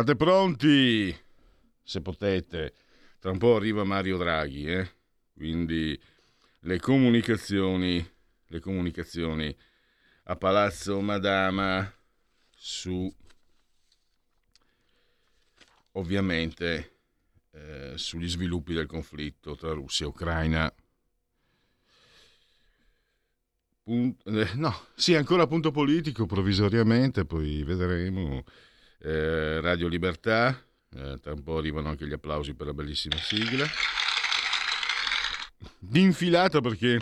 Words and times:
State 0.00 0.16
pronti? 0.16 1.14
Se 1.82 2.00
potete. 2.00 2.72
Tra 3.18 3.32
un 3.32 3.36
po' 3.36 3.56
arriva 3.56 3.84
Mario 3.84 4.16
Draghi, 4.16 4.64
eh? 4.64 4.90
Quindi 5.34 6.00
le 6.60 6.80
comunicazioni, 6.80 8.10
le 8.46 8.60
comunicazioni 8.60 9.54
a 10.24 10.36
Palazzo 10.36 11.02
Madama 11.02 11.94
su 12.56 13.14
ovviamente 15.92 16.96
eh, 17.50 17.92
sugli 17.96 18.28
sviluppi 18.28 18.72
del 18.72 18.86
conflitto 18.86 19.54
tra 19.54 19.72
Russia 19.72 20.06
e 20.06 20.08
Ucraina. 20.08 20.74
Punt- 23.82 24.26
eh, 24.28 24.54
no, 24.54 24.74
sì, 24.94 25.14
ancora 25.14 25.46
punto 25.46 25.70
politico 25.70 26.24
provvisoriamente, 26.24 27.26
poi 27.26 27.62
vedremo 27.64 28.42
eh, 29.02 29.60
Radio 29.60 29.88
Libertà, 29.88 30.56
eh, 30.94 31.18
tra 31.20 31.32
un 31.32 31.42
po' 31.42 31.58
arrivano 31.58 31.88
anche 31.88 32.06
gli 32.06 32.12
applausi 32.12 32.54
per 32.54 32.66
la 32.66 32.74
bellissima 32.74 33.16
sigla. 33.16 33.66
D'infilata 35.78 36.60
perché 36.60 36.98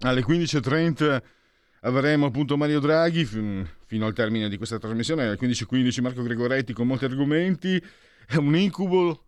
alle 0.00 0.24
15.30 0.24 1.22
avremo 1.80 2.26
appunto 2.26 2.56
Mario 2.56 2.80
Draghi 2.80 3.24
fino 3.24 4.06
al 4.06 4.12
termine 4.14 4.48
di 4.48 4.56
questa 4.56 4.78
trasmissione, 4.78 5.24
alle 5.24 5.38
15.15 5.38 6.00
Marco 6.00 6.22
Gregoretti 6.22 6.72
con 6.72 6.86
molti 6.86 7.04
argomenti, 7.04 7.82
è 8.26 8.36
un 8.36 8.56
incubo, 8.56 9.26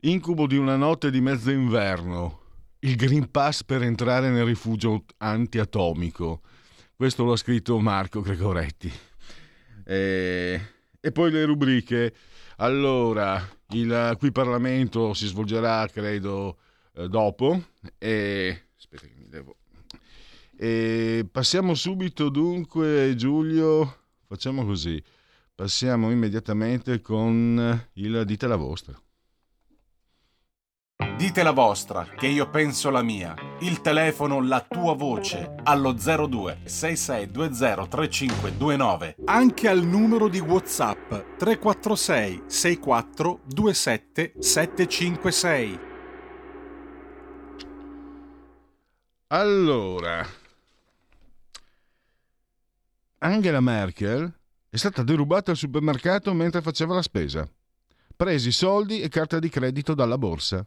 incubo 0.00 0.46
di 0.46 0.56
una 0.56 0.76
notte 0.76 1.10
di 1.10 1.20
mezzo 1.20 1.50
inverno, 1.50 2.42
il 2.80 2.96
Green 2.96 3.30
Pass 3.30 3.64
per 3.64 3.82
entrare 3.82 4.30
nel 4.30 4.44
rifugio 4.44 5.04
antiatomico. 5.18 6.42
Questo 6.94 7.24
l'ha 7.24 7.36
scritto 7.36 7.78
Marco 7.80 8.20
Gregoretti. 8.20 8.92
Eh, 9.86 10.60
e 11.04 11.12
poi 11.12 11.30
le 11.30 11.44
rubriche. 11.44 12.14
Allora, 12.56 13.46
il 13.72 14.16
qui 14.18 14.32
Parlamento 14.32 15.12
si 15.12 15.26
svolgerà, 15.26 15.86
credo, 15.88 16.56
eh, 16.94 17.08
dopo. 17.08 17.62
E... 17.98 18.68
Aspetta 18.74 19.06
che 19.06 19.12
mi 19.14 19.28
devo... 19.28 19.56
E 20.56 21.26
passiamo 21.30 21.74
subito 21.74 22.30
dunque, 22.30 23.14
Giulio, 23.16 24.04
facciamo 24.26 24.64
così. 24.64 25.02
Passiamo 25.54 26.10
immediatamente 26.10 27.02
con 27.02 27.86
il 27.94 28.22
Dite 28.24 28.46
la 28.46 28.56
vostra. 28.56 28.98
Dite 31.16 31.44
la 31.44 31.52
vostra, 31.52 32.04
che 32.04 32.26
io 32.26 32.50
penso 32.50 32.90
la 32.90 33.00
mia. 33.00 33.36
Il 33.60 33.80
telefono, 33.80 34.42
la 34.42 34.60
tua 34.60 34.94
voce, 34.94 35.54
allo 35.62 35.92
02 35.92 36.62
6620 36.64 37.88
3529. 37.88 39.16
Anche 39.26 39.68
al 39.68 39.84
numero 39.84 40.28
di 40.28 40.40
WhatsApp 40.40 41.36
346 41.38 42.42
64 42.48 43.40
27 43.46 44.32
756. 44.40 45.78
Allora, 49.28 50.26
Angela 53.18 53.60
Merkel 53.60 54.32
è 54.68 54.76
stata 54.76 55.04
derubata 55.04 55.52
al 55.52 55.56
supermercato 55.56 56.34
mentre 56.34 56.60
faceva 56.60 56.94
la 56.94 57.02
spesa. 57.02 57.48
Presi 58.16 58.50
soldi 58.50 59.00
e 59.00 59.08
carta 59.08 59.38
di 59.38 59.48
credito 59.48 59.94
dalla 59.94 60.18
borsa. 60.18 60.66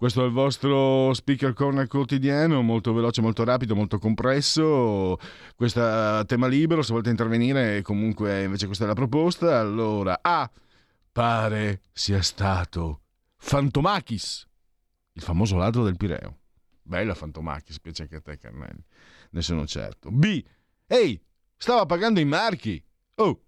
Questo 0.00 0.22
è 0.22 0.26
il 0.26 0.32
vostro 0.32 1.12
speaker 1.12 1.52
corner 1.52 1.86
quotidiano, 1.86 2.62
molto 2.62 2.94
veloce, 2.94 3.20
molto 3.20 3.44
rapido, 3.44 3.74
molto 3.74 3.98
compresso. 3.98 5.18
Questo 5.54 6.20
è 6.20 6.24
tema 6.24 6.46
libero, 6.46 6.80
se 6.80 6.92
volete 6.92 7.10
intervenire, 7.10 7.82
comunque 7.82 8.44
invece 8.44 8.64
questa 8.64 8.84
è 8.84 8.86
la 8.86 8.94
proposta. 8.94 9.60
Allora, 9.60 10.20
A. 10.22 10.50
Pare 11.12 11.82
sia 11.92 12.22
stato 12.22 13.02
Fantomachis, 13.36 14.48
il 15.12 15.20
famoso 15.20 15.58
ladro 15.58 15.84
del 15.84 15.98
Pireo. 15.98 16.38
Bella 16.80 17.14
Fantomachis, 17.14 17.78
piace 17.78 18.04
anche 18.04 18.16
a 18.16 18.20
te, 18.22 18.38
Carnelli. 18.38 18.82
Ne 19.32 19.42
sono 19.42 19.66
certo. 19.66 20.10
B. 20.10 20.42
Ehi, 20.86 21.22
stava 21.58 21.84
pagando 21.84 22.20
i 22.20 22.24
marchi. 22.24 22.82
Oh. 23.16 23.38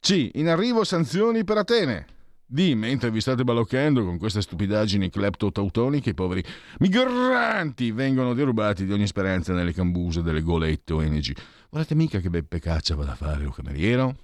C. 0.00 0.30
In 0.32 0.48
arrivo 0.48 0.82
sanzioni 0.82 1.44
per 1.44 1.58
Atene. 1.58 2.18
D. 2.52 2.72
Mentre 2.74 3.12
vi 3.12 3.20
state 3.20 3.44
balocchando 3.44 4.04
con 4.04 4.18
queste 4.18 4.42
stupidaggini 4.42 5.08
cleptotautoniche, 5.08 6.10
i 6.10 6.14
poveri 6.14 6.42
migranti 6.78 7.92
vengono 7.92 8.34
derubati 8.34 8.84
di 8.84 8.92
ogni 8.92 9.06
speranza 9.06 9.52
nelle 9.52 9.72
cambuse 9.72 10.20
delle 10.20 10.42
golette 10.42 10.92
ONG. 10.92 11.36
Volete 11.70 11.94
mica 11.94 12.18
che 12.18 12.28
Beppe 12.28 12.58
Caccia 12.58 12.96
vada 12.96 13.12
a 13.12 13.14
fare 13.14 13.44
o 13.44 13.52
cameriero? 13.52 14.16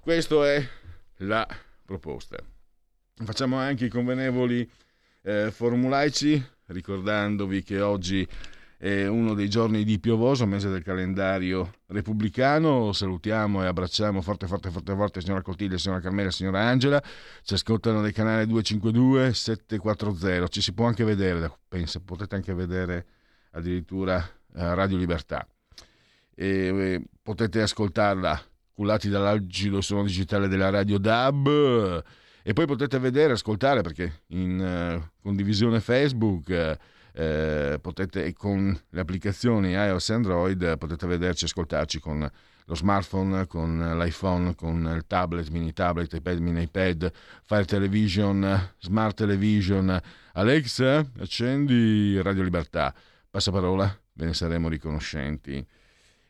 Questa 0.00 0.50
è 0.50 0.66
la 1.18 1.46
proposta. 1.84 2.38
Facciamo 3.22 3.58
anche 3.58 3.84
i 3.84 3.90
convenevoli 3.90 4.66
eh, 5.22 5.50
formulaici, 5.50 6.42
ricordandovi 6.68 7.62
che 7.62 7.82
oggi 7.82 8.26
è 8.84 9.06
uno 9.06 9.32
dei 9.32 9.48
giorni 9.48 9.82
di 9.82 9.98
piovoso, 9.98 10.44
mese 10.44 10.68
del 10.68 10.82
calendario 10.82 11.76
repubblicano. 11.86 12.92
Salutiamo 12.92 13.62
e 13.62 13.66
abbracciamo 13.66 14.20
forte, 14.20 14.46
forte, 14.46 14.68
forte, 14.68 14.94
forte 14.94 15.20
signora 15.22 15.40
Cottiglia, 15.40 15.78
signora 15.78 16.02
Carmela, 16.02 16.30
signora 16.30 16.60
Angela. 16.60 17.02
Ci 17.42 17.54
ascoltano 17.54 18.02
dai 18.02 18.12
canali 18.12 18.46
252 18.46 19.32
740. 19.32 20.48
Ci 20.48 20.60
si 20.60 20.74
può 20.74 20.84
anche 20.84 21.02
vedere, 21.02 21.50
penso, 21.66 22.00
potete 22.00 22.34
anche 22.34 22.52
vedere 22.52 23.06
addirittura 23.52 24.18
eh, 24.54 24.74
Radio 24.74 24.98
Libertà. 24.98 25.48
E, 26.34 26.46
e 26.46 27.02
potete 27.22 27.62
ascoltarla 27.62 28.38
cullati 28.74 29.08
dall'agido 29.08 29.80
suono 29.80 30.04
digitale 30.04 30.46
della 30.46 30.68
Radio 30.68 30.98
DAB 30.98 32.04
e 32.42 32.52
poi 32.52 32.66
potete 32.66 32.98
vedere, 32.98 33.32
ascoltare 33.32 33.80
perché 33.80 34.24
in 34.26 34.60
uh, 34.60 35.22
condivisione 35.22 35.80
Facebook 35.80 36.48
uh, 36.48 36.92
eh, 37.16 37.78
potete 37.80 38.32
con 38.32 38.76
le 38.90 39.00
applicazioni 39.00 39.70
iOS 39.70 40.10
e 40.10 40.14
Android 40.14 40.78
potete 40.78 41.06
vederci, 41.06 41.44
ascoltarci 41.44 42.00
con 42.00 42.28
lo 42.66 42.74
smartphone, 42.74 43.46
con 43.46 43.78
l'iPhone, 43.98 44.54
con 44.54 44.90
il 44.96 45.04
tablet, 45.06 45.48
mini 45.50 45.72
tablet, 45.72 46.12
iPad, 46.12 46.38
mini 46.38 46.62
iPad, 46.62 47.12
Fire 47.42 47.64
Television, 47.64 48.72
Smart 48.78 49.16
Television. 49.16 50.00
Alexa, 50.32 51.06
accendi 51.18 52.20
Radio 52.22 52.42
Libertà. 52.42 52.94
Passaparola, 53.30 54.00
ve 54.14 54.24
ne 54.24 54.34
saremo 54.34 54.68
riconoscenti. 54.68 55.64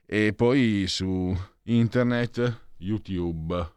E 0.04 0.32
poi 0.34 0.84
su 0.88 1.34
internet, 1.64 2.60
YouTube 2.78 3.72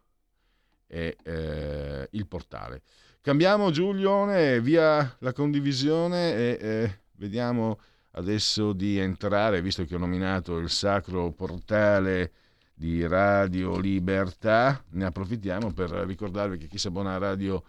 e 0.86 1.16
eh, 1.22 2.08
il 2.10 2.26
portale. 2.26 2.82
Cambiamo 3.20 3.70
Giulione, 3.70 4.60
via 4.60 5.16
la 5.20 5.32
condivisione 5.32 6.34
e 6.34 6.58
eh, 6.60 7.00
vediamo 7.16 7.78
adesso 8.12 8.72
di 8.72 8.98
entrare, 8.98 9.60
visto 9.60 9.84
che 9.84 9.94
ho 9.94 9.98
nominato 9.98 10.56
il 10.58 10.70
sacro 10.70 11.30
portale 11.32 12.32
di 12.74 13.06
Radio 13.06 13.78
Libertà, 13.78 14.82
ne 14.90 15.04
approfittiamo 15.04 15.72
per 15.72 15.90
ricordarvi 15.90 16.58
che 16.58 16.68
chi 16.68 16.78
si 16.78 16.86
abbona 16.86 17.14
a 17.14 17.18
Radio 17.18 17.64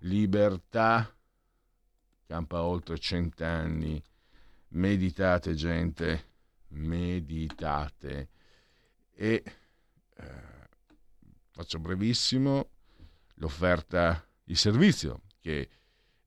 Libertà 0.00 1.12
campa 2.26 2.62
oltre 2.62 2.98
cent'anni. 2.98 4.02
Meditate 4.68 5.54
gente, 5.54 6.24
meditate. 6.68 8.28
E 9.14 9.42
eh, 10.16 10.24
faccio 11.50 11.78
brevissimo 11.78 12.70
l'offerta, 13.34 14.24
il 14.44 14.56
servizio 14.56 15.22
che 15.40 15.68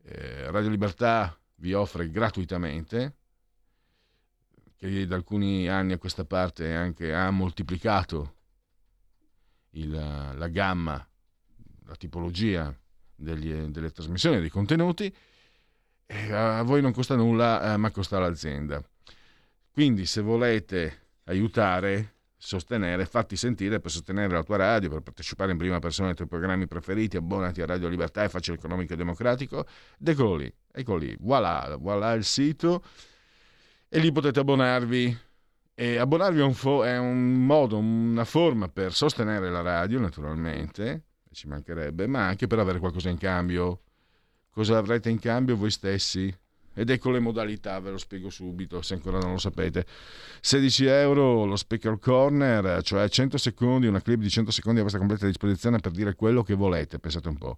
eh, 0.03 0.51
Radio 0.51 0.69
Libertà 0.69 1.37
vi 1.55 1.73
offre 1.73 2.09
gratuitamente, 2.09 3.15
che 4.75 5.07
da 5.07 5.15
alcuni 5.15 5.67
anni 5.67 5.93
a 5.93 5.97
questa 5.97 6.23
parte 6.23 6.73
anche 6.73 7.13
ha 7.13 7.31
moltiplicato 7.31 8.35
il, 9.71 9.91
la 9.91 10.47
gamma, 10.47 11.05
la 11.85 11.95
tipologia 11.95 12.75
degli, 13.15 13.51
delle 13.51 13.91
trasmissioni, 13.91 14.39
dei 14.39 14.49
contenuti, 14.49 15.13
a 16.31 16.61
voi 16.61 16.81
non 16.81 16.93
costa 16.93 17.15
nulla, 17.15 17.73
eh, 17.73 17.77
ma 17.77 17.91
costa 17.91 18.19
l'azienda. 18.19 18.81
Quindi 19.71 20.05
se 20.05 20.21
volete 20.21 21.05
aiutare 21.25 22.16
sostenere, 22.37 23.05
fatti 23.05 23.35
sentire 23.35 23.79
per 23.79 23.91
sostenere 23.91 24.33
la 24.33 24.43
tua 24.43 24.57
radio, 24.57 24.89
per 24.89 25.01
partecipare 25.01 25.51
in 25.51 25.57
prima 25.57 25.79
persona 25.79 26.09
ai 26.09 26.15
tuoi 26.15 26.27
programmi 26.27 26.67
preferiti, 26.67 27.17
abbonati 27.17 27.61
a 27.61 27.65
Radio 27.65 27.87
Libertà 27.87 28.23
e 28.23 28.29
Facile 28.29 28.57
Economico 28.57 28.93
e 28.93 28.95
Democratico, 28.95 29.65
ed 29.99 30.07
eccolo 30.07 30.35
lì, 30.35 30.53
eccolo 30.71 30.97
lì, 30.97 31.17
voilà, 31.19 31.75
voilà 31.79 32.13
il 32.13 32.23
sito 32.23 32.83
e 33.89 33.99
lì 33.99 34.11
potete 34.11 34.39
abbonarvi. 34.39 35.25
E 35.79 35.97
abbonarvi 35.97 36.39
è 36.39 36.43
un, 36.43 36.53
fo- 36.53 36.83
è 36.83 36.97
un 36.97 37.45
modo, 37.45 37.77
una 37.77 38.25
forma 38.25 38.67
per 38.67 38.93
sostenere 38.93 39.49
la 39.49 39.61
radio, 39.61 39.99
naturalmente, 39.99 41.03
ci 41.31 41.47
mancherebbe, 41.47 42.07
ma 42.07 42.25
anche 42.25 42.47
per 42.47 42.57
avere 42.59 42.79
qualcosa 42.79 43.09
in 43.09 43.17
cambio. 43.17 43.81
Cosa 44.49 44.77
avrete 44.77 45.11
in 45.11 45.19
cambio 45.19 45.55
voi 45.55 45.69
stessi? 45.69 46.35
Ed 46.79 46.91
ecco 46.91 47.09
le 47.09 47.17
modalità, 47.17 47.79
ve 47.79 47.89
lo 47.89 47.97
spiego 47.97 48.29
subito 48.29 48.83
se 48.83 48.93
ancora 48.93 49.17
non 49.17 49.31
lo 49.31 49.37
sapete. 49.39 49.83
16 50.41 50.85
euro 50.85 51.43
lo 51.45 51.55
speaker 51.55 51.97
corner, 51.97 52.83
cioè 52.83 53.09
100 53.09 53.39
secondi, 53.39 53.87
una 53.87 53.99
clip 53.99 54.19
di 54.19 54.29
100 54.29 54.51
secondi 54.51 54.79
a 54.79 54.83
vostra 54.83 54.99
completa 54.99 55.25
disposizione 55.25 55.79
per 55.79 55.91
dire 55.91 56.13
quello 56.13 56.43
che 56.43 56.53
volete, 56.53 56.99
pensate 56.99 57.29
un 57.29 57.37
po'. 57.37 57.57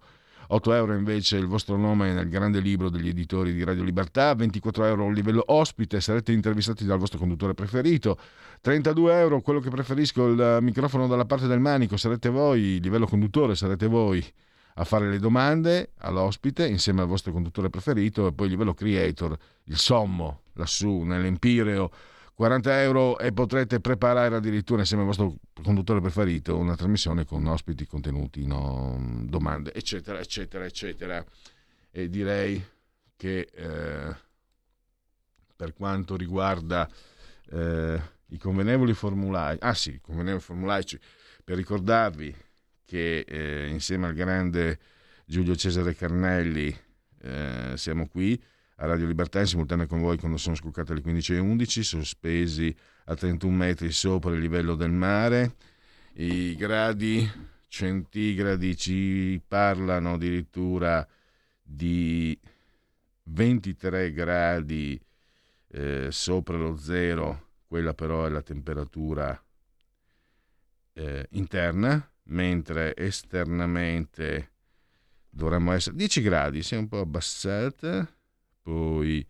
8 0.52 0.74
euro 0.74 0.94
invece 0.94 1.36
il 1.36 1.48
vostro 1.48 1.76
nome 1.76 2.14
nel 2.14 2.30
grande 2.30 2.62
libro 2.62 2.90
degli 2.90 3.10
editori 3.10 3.52
di 3.52 3.62
Radio 3.66 3.84
Libertà, 3.84 4.34
24 4.36 4.86
euro 4.86 5.04
un 5.04 5.14
livello 5.14 5.44
ospite, 5.48 6.00
sarete 6.00 6.32
intervistati 6.32 6.86
dal 6.86 6.98
vostro 6.98 7.20
conduttore 7.20 7.54
preferito, 7.54 8.18
32 8.62 9.20
euro 9.20 9.42
quello 9.42 9.60
che 9.60 9.70
preferisco 9.70 10.28
il 10.28 10.60
microfono 10.62 11.08
dalla 11.08 11.26
parte 11.26 11.46
del 11.46 11.60
manico, 11.60 11.98
sarete 11.98 12.30
voi, 12.30 12.80
livello 12.80 13.06
conduttore, 13.06 13.56
sarete 13.56 13.88
voi 13.88 14.26
a 14.80 14.86
fare 14.86 15.10
le 15.10 15.20
domande 15.20 15.92
all'ospite 15.98 16.66
insieme 16.66 17.02
al 17.02 17.08
vostro 17.08 17.34
conduttore 17.34 17.70
preferito 17.70 18.28
e 18.28 18.32
poi 18.32 18.46
il 18.46 18.54
livello 18.54 18.74
creator, 18.74 19.38
il 19.66 19.78
sommo 19.78 20.44
lassù 20.54 21.02
nell'empireo, 21.02 21.92
40 22.34 22.82
euro 22.82 23.20
e 23.20 23.34
potrete 23.34 23.82
preparare 23.82 24.38
addirittura 24.38 24.80
insieme 24.80 25.04
al 25.04 25.10
vostro 25.10 25.36
conduttore 25.62 26.00
preferito 26.00 26.58
una 26.58 26.78
trasmissione 26.78 27.26
con 27.26 27.46
ospiti, 27.46 27.86
contenuti, 27.86 28.48
no, 28.48 29.26
domande, 29.26 29.74
eccetera, 29.74 30.20
eccetera, 30.20 30.64
eccetera. 30.64 31.26
E 31.92 32.08
direi 32.08 32.66
che 33.18 33.50
eh, 33.54 34.16
per 35.58 35.74
quanto 35.74 36.16
riguarda 36.16 36.90
eh, 37.52 38.02
i 38.28 38.38
convenevoli 38.38 38.94
formulari, 38.94 39.58
ah 39.60 39.74
sì, 39.74 40.00
convenevoli 40.00 40.42
formulaici, 40.42 40.98
per 41.44 41.58
ricordarvi 41.58 42.34
che 42.90 43.20
eh, 43.20 43.68
insieme 43.68 44.08
al 44.08 44.16
grande 44.16 44.80
Giulio 45.24 45.56
Cesare 45.56 45.94
Carnelli 45.94 46.76
eh, 47.22 47.74
siamo 47.76 48.08
qui 48.08 48.42
a 48.78 48.88
Radio 48.88 49.06
Libertà 49.06 49.40
in 49.42 49.46
simultanea 49.46 49.86
con 49.86 50.00
voi 50.00 50.18
quando 50.18 50.38
sono 50.38 50.56
scoccate 50.56 50.96
le 50.96 51.02
15.11, 51.02 51.82
sospesi 51.82 52.76
a 53.06 53.16
31 53.16 53.56
metri 53.56 53.92
sopra 53.92 54.34
il 54.34 54.40
livello 54.40 54.74
del 54.74 54.90
mare. 54.90 55.56
I 56.14 56.56
gradi 56.56 57.30
centigradi 57.68 58.76
ci 58.76 59.40
parlano 59.48 60.14
addirittura 60.14 61.08
di 61.62 62.36
23 63.24 64.12
gradi 64.14 65.00
eh, 65.68 66.08
sopra 66.10 66.58
lo 66.58 66.76
zero, 66.76 67.50
quella 67.68 67.94
però 67.94 68.26
è 68.26 68.30
la 68.30 68.42
temperatura 68.42 69.40
eh, 70.94 71.28
interna, 71.32 72.10
mentre 72.30 72.96
esternamente 72.96 74.52
dovremmo 75.30 75.72
essere 75.72 75.96
10 75.96 76.22
gradi, 76.22 76.64
si 76.64 76.76
è 76.76 76.78
un 76.78 76.88
po' 76.88 77.00
abbassata, 77.00 78.08
poi 78.62 79.26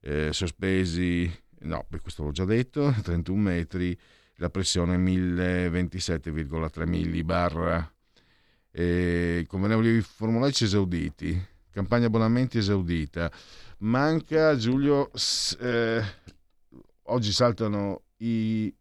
eh, 0.00 0.32
sospesi, 0.32 1.30
no, 1.60 1.86
questo 2.00 2.24
l'ho 2.24 2.32
già 2.32 2.44
detto, 2.44 2.94
31 3.02 3.40
metri, 3.40 3.98
la 4.36 4.50
pressione 4.50 4.96
1027,3 4.96 6.86
millibar, 6.88 7.92
eh, 8.72 9.44
convenevoli 9.46 10.00
formulaici 10.00 10.64
esauditi, 10.64 11.40
campagna 11.70 12.06
abbonamenti 12.06 12.58
esaudita, 12.58 13.30
manca 13.78 14.56
Giulio, 14.56 15.10
eh, 15.60 16.02
oggi 17.04 17.32
saltano 17.32 18.02
i, 18.18 18.74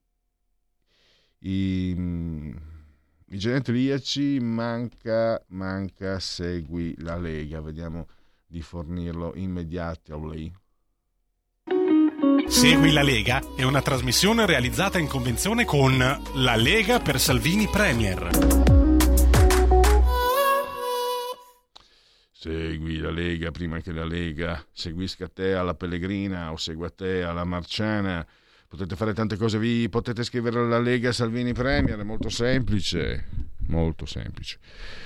i 1.40 2.72
i 3.34 3.40
genetriaci 3.40 4.40
manca, 4.40 5.44
manca, 5.48 6.20
segui 6.20 6.94
la 7.00 7.18
Lega. 7.18 7.62
Vediamo 7.62 8.08
di 8.46 8.62
fornirlo 8.62 9.34
immediato 9.36 10.30
lì. 10.30 10.54
Segui 12.46 12.92
la 12.92 13.02
Lega 13.02 13.42
è 13.56 13.64
una 13.64 13.82
trasmissione 13.82 14.46
realizzata 14.46 15.00
in 15.00 15.08
convenzione 15.08 15.66
con 15.66 15.98
La 15.98 16.56
Lega 16.56 17.00
per 17.00 17.20
Salvini 17.20 17.68
Premier. 17.68 18.30
Segui 22.32 22.98
la 22.98 23.10
Lega 23.10 23.50
prima 23.50 23.80
che 23.80 23.92
la 23.92 24.06
Lega 24.06 24.64
seguisca 24.72 25.28
te 25.28 25.56
alla 25.56 25.74
Pellegrina 25.74 26.52
o 26.52 26.58
segua 26.58 26.92
te 26.92 27.24
alla 27.24 27.46
Marciana 27.46 28.24
potete 28.74 28.96
fare 28.96 29.14
tante 29.14 29.38
cose, 29.38 29.60
vi 29.60 29.88
potete 29.88 30.24
scrivere 30.24 30.58
alla 30.58 30.80
Lega 30.80 31.12
Salvini 31.12 31.54
Premier, 31.54 32.00
è 32.00 32.04
molto 32.04 32.30
semplice, 32.30 33.28
molto 33.74 34.06
semplice. 34.06 34.60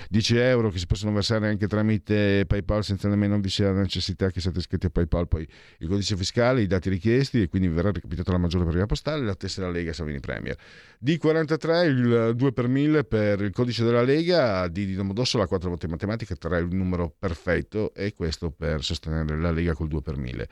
10 0.10 0.38
euro 0.38 0.70
che 0.70 0.78
si 0.78 0.86
possono 0.86 1.14
versare 1.14 1.48
anche 1.48 1.68
tramite 1.68 2.44
PayPal 2.46 2.84
senza 2.84 3.08
nemmeno 3.08 3.40
vi 3.40 3.50
sia 3.50 3.72
la 3.72 3.80
necessità 3.80 4.30
che 4.30 4.42
siate 4.42 4.60
iscritti 4.60 4.88
a 4.88 4.90
PayPal, 4.90 5.28
poi 5.30 5.48
il 5.80 5.88
codice 5.88 6.18
fiscale, 6.18 6.62
i 6.62 6.68
dati 6.68 6.90
richiesti 6.90 7.42
e 7.42 7.48
quindi 7.48 7.70
verrà 7.70 7.92
recapitata 7.92 8.34
la 8.34 8.38
maggiore 8.38 8.66
per 8.66 8.74
via 8.74 8.86
postale 8.86 9.24
la 9.24 9.36
tessera 9.36 9.70
Lega 9.70 9.94
Salvini 9.94 10.20
Premier. 10.20 10.58
D43 11.04 11.86
il 11.86 12.34
2 12.36 12.52
per 12.52 12.68
1000 12.68 13.04
per 13.06 13.42
il 13.42 13.52
codice 13.52 13.86
della 13.86 14.02
Lega, 14.02 14.68
D 14.68 14.74
di 14.74 14.96
Domodossola 14.96 15.48
4 15.48 15.70
volte 15.70 15.88
matematica, 15.88 16.36
3 16.36 16.60
il 16.60 16.76
numero 16.76 17.14
perfetto 17.18 17.94
e 17.94 18.14
questo 18.14 18.52
per 18.52 18.84
sostenere 18.84 19.40
la 19.40 19.52
Lega 19.52 19.74
col 19.74 19.88
2 19.88 20.02
per 20.02 20.18
1000. 20.18 20.48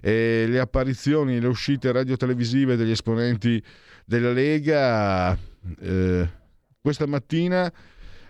E 0.00 0.46
le 0.48 0.58
apparizioni, 0.58 1.38
le 1.38 1.46
uscite 1.46 1.92
radio-televisive 1.92 2.76
degli 2.76 2.90
esponenti 2.90 3.62
della 4.04 4.32
Lega. 4.32 5.38
Eh, 5.78 6.38
questa 6.80 7.06
mattina 7.06 7.72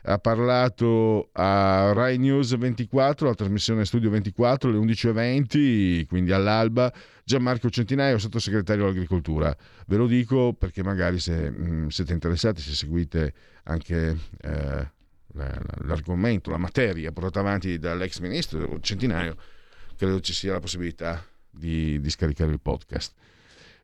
ha 0.03 0.19
parlato 0.19 1.29
a 1.33 1.93
Rai 1.93 2.17
News 2.17 2.57
24, 2.57 3.29
la 3.29 3.35
trasmissione 3.35 3.85
Studio 3.85 4.11
24, 4.11 4.71
alle 4.71 4.79
11.20, 4.79 6.07
quindi 6.07 6.33
all'alba, 6.33 6.93
Gianmarco 7.23 7.69
Centinaio, 7.69 8.19
sottosegretario 8.19 8.85
all'agricoltura. 8.85 9.55
Ve 9.87 9.97
lo 9.97 10.07
dico 10.07 10.55
perché 10.55 10.83
magari 10.83 11.19
se 11.21 11.51
mh, 11.51 11.71
mm, 11.71 11.87
siete 11.89 12.13
interessati, 12.15 12.63
se 12.63 12.75
seguite 12.75 13.35
anche 13.65 14.17
eh, 14.41 14.91
l'argomento, 15.35 16.51
la 16.51 16.57
materia 16.57 17.13
portata 17.13 17.41
avanti 17.41 17.79
dall'ex 17.79 18.21
ministro 18.21 18.81
Centinaio, 18.81 19.37
credo 19.97 20.21
ci 20.21 20.33
sia 20.33 20.53
la 20.53 20.61
possibilità 20.61 21.23
di, 21.51 22.01
di 22.01 22.11
scaricare 22.11 22.51
il 22.51 22.61
podcast. 22.61 23.15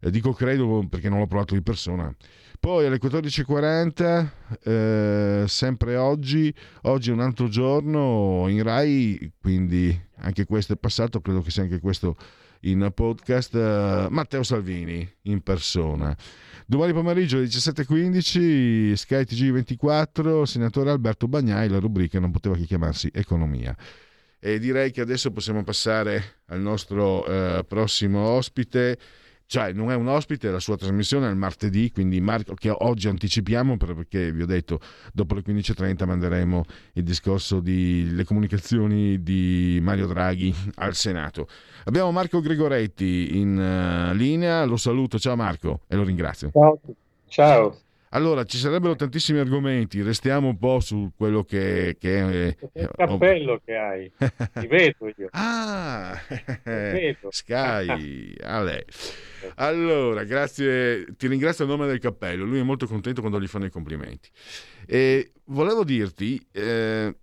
Eh, 0.00 0.10
dico 0.10 0.32
credo 0.32 0.86
perché 0.88 1.08
non 1.08 1.18
l'ho 1.18 1.26
provato 1.26 1.54
di 1.54 1.62
persona. 1.62 2.12
Poi 2.58 2.86
alle 2.86 2.98
14.40, 2.98 4.28
eh, 4.62 5.44
sempre 5.46 5.96
oggi, 5.96 6.52
oggi 6.82 7.10
è 7.10 7.12
un 7.12 7.20
altro 7.20 7.48
giorno 7.48 8.46
in 8.48 8.62
Rai, 8.62 9.32
quindi 9.40 9.98
anche 10.18 10.44
questo 10.44 10.72
è 10.72 10.76
passato, 10.76 11.20
credo 11.20 11.42
che 11.42 11.50
sia 11.50 11.62
anche 11.62 11.80
questo 11.80 12.16
in 12.60 12.90
podcast, 12.94 13.54
eh, 13.54 14.06
Matteo 14.10 14.42
Salvini 14.42 15.08
in 15.22 15.42
persona. 15.42 16.16
Domani 16.66 16.92
pomeriggio 16.92 17.36
alle 17.36 17.46
17.15 17.46 18.94
Sky 18.94 19.22
TG24, 19.22 20.42
senatore 20.42 20.90
Alberto 20.90 21.28
Bagnai, 21.28 21.68
la 21.68 21.78
rubrica 21.78 22.18
non 22.18 22.30
poteva 22.30 22.56
che 22.56 22.64
chiamarsi 22.64 23.10
Economia. 23.12 23.76
E 24.38 24.58
direi 24.58 24.90
che 24.90 25.00
adesso 25.00 25.30
possiamo 25.30 25.62
passare 25.62 26.40
al 26.46 26.60
nostro 26.60 27.26
eh, 27.26 27.64
prossimo 27.66 28.20
ospite 28.20 28.98
cioè 29.46 29.72
non 29.72 29.90
è 29.90 29.94
un 29.94 30.08
ospite, 30.08 30.50
la 30.50 30.58
sua 30.58 30.76
trasmissione 30.76 31.28
è 31.28 31.30
il 31.30 31.36
martedì, 31.36 31.90
quindi 31.92 32.20
Marco, 32.20 32.54
che 32.54 32.70
oggi 32.70 33.08
anticipiamo 33.08 33.76
perché 33.76 34.32
vi 34.32 34.42
ho 34.42 34.46
detto 34.46 34.80
dopo 35.12 35.34
le 35.34 35.42
15.30 35.46 36.04
manderemo 36.04 36.64
il 36.94 37.02
discorso 37.04 37.60
delle 37.60 38.24
comunicazioni 38.24 39.22
di 39.22 39.78
Mario 39.80 40.06
Draghi 40.08 40.54
al 40.76 40.94
Senato. 40.94 41.46
Abbiamo 41.84 42.10
Marco 42.10 42.40
Gregoretti 42.40 43.38
in 43.38 43.56
uh, 43.56 44.14
linea, 44.14 44.64
lo 44.64 44.76
saluto, 44.76 45.18
ciao 45.18 45.36
Marco 45.36 45.82
e 45.86 45.94
lo 45.94 46.02
ringrazio. 46.02 46.50
Ciao. 46.52 46.80
Ciao. 47.28 47.76
Allora, 48.16 48.44
ci 48.44 48.56
sarebbero 48.56 48.96
tantissimi 48.96 49.40
argomenti, 49.40 50.00
restiamo 50.00 50.48
un 50.48 50.56
po' 50.56 50.80
su 50.80 51.12
quello 51.14 51.44
che, 51.44 51.98
che 52.00 52.18
è... 52.18 52.56
Il 52.72 52.90
cappello 52.96 53.60
che 53.62 53.76
hai, 53.76 54.10
ti 54.58 54.66
vedo 54.66 55.12
io. 55.14 55.28
Ah, 55.32 56.18
vedo. 56.64 57.30
Sky, 57.30 58.34
a 58.40 58.62
lei. 58.62 58.82
Allora, 59.56 60.24
grazie, 60.24 61.04
ti 61.18 61.26
ringrazio 61.26 61.66
a 61.66 61.68
nome 61.68 61.86
del 61.86 61.98
cappello, 61.98 62.46
lui 62.46 62.58
è 62.58 62.62
molto 62.62 62.86
contento 62.86 63.20
quando 63.20 63.38
gli 63.38 63.46
fanno 63.46 63.66
i 63.66 63.70
complimenti. 63.70 64.30
E 64.86 65.32
volevo 65.44 65.84
dirti... 65.84 66.42
Eh, 66.52 67.14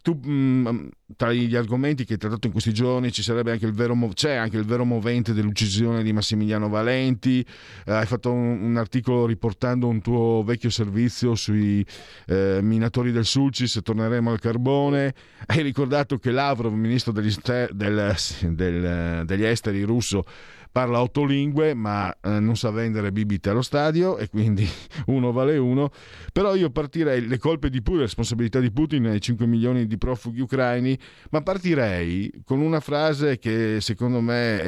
tu, 0.00 0.14
mh, 0.14 0.68
mm, 0.68 0.86
tra 1.16 1.32
gli 1.32 1.54
argomenti 1.54 2.04
che 2.04 2.14
hai 2.14 2.18
trattato 2.18 2.46
in 2.46 2.52
questi 2.52 2.72
giorni 2.72 3.10
anche 3.52 3.66
vero, 3.72 3.96
c'è 4.14 4.34
anche 4.34 4.56
il 4.56 4.64
vero 4.64 4.84
movente 4.84 5.32
dell'uccisione 5.32 6.02
di 6.02 6.12
Massimiliano 6.12 6.68
Valenti, 6.68 7.44
eh, 7.84 7.92
hai 7.92 8.06
fatto 8.06 8.32
un, 8.32 8.62
un, 8.62 8.76
articolo 8.76 9.26
riportando 9.26 9.88
un 9.88 10.00
tuo 10.00 10.42
vecchio 10.44 10.70
servizio 10.70 11.34
sui 11.34 11.84
eh, 12.26 12.60
minatori 12.62 13.12
del 13.12 13.24
Sulcis, 13.24 13.80
torneremo 13.82 14.30
al 14.30 14.38
carbone, 14.38 15.14
hai 15.46 15.62
ricordato 15.62 16.18
che 16.18 16.30
Lavrov, 16.30 16.72
ministro 16.72 17.12
degli, 17.12 17.34
del, 17.72 18.14
del, 18.48 19.22
degli 19.26 19.44
esteri 19.44 19.82
russo, 19.82 20.24
parla 20.72 21.02
otto 21.02 21.24
lingue 21.24 21.74
ma 21.74 22.10
eh, 22.20 22.40
non 22.40 22.56
sa 22.56 22.70
vendere 22.70 23.12
bibite 23.12 23.50
allo 23.50 23.60
stadio 23.60 24.16
e 24.16 24.28
quindi 24.28 24.66
uno 25.06 25.30
vale 25.30 25.58
uno. 25.58 25.90
Però 26.32 26.54
io 26.54 26.70
partirei, 26.70 27.26
le 27.28 27.38
colpe 27.38 27.68
di 27.68 27.82
Putin, 27.82 28.00
le 28.00 28.06
responsabilità 28.06 28.58
di 28.58 28.72
Putin 28.72 29.06
ai 29.06 29.20
5 29.20 29.46
milioni 29.46 29.86
di 29.86 29.98
profughi 29.98 30.40
ucraini, 30.40 30.98
ma 31.30 31.42
partirei 31.42 32.42
con 32.44 32.60
una 32.60 32.80
frase 32.80 33.38
che 33.38 33.80
secondo 33.80 34.20
me 34.20 34.60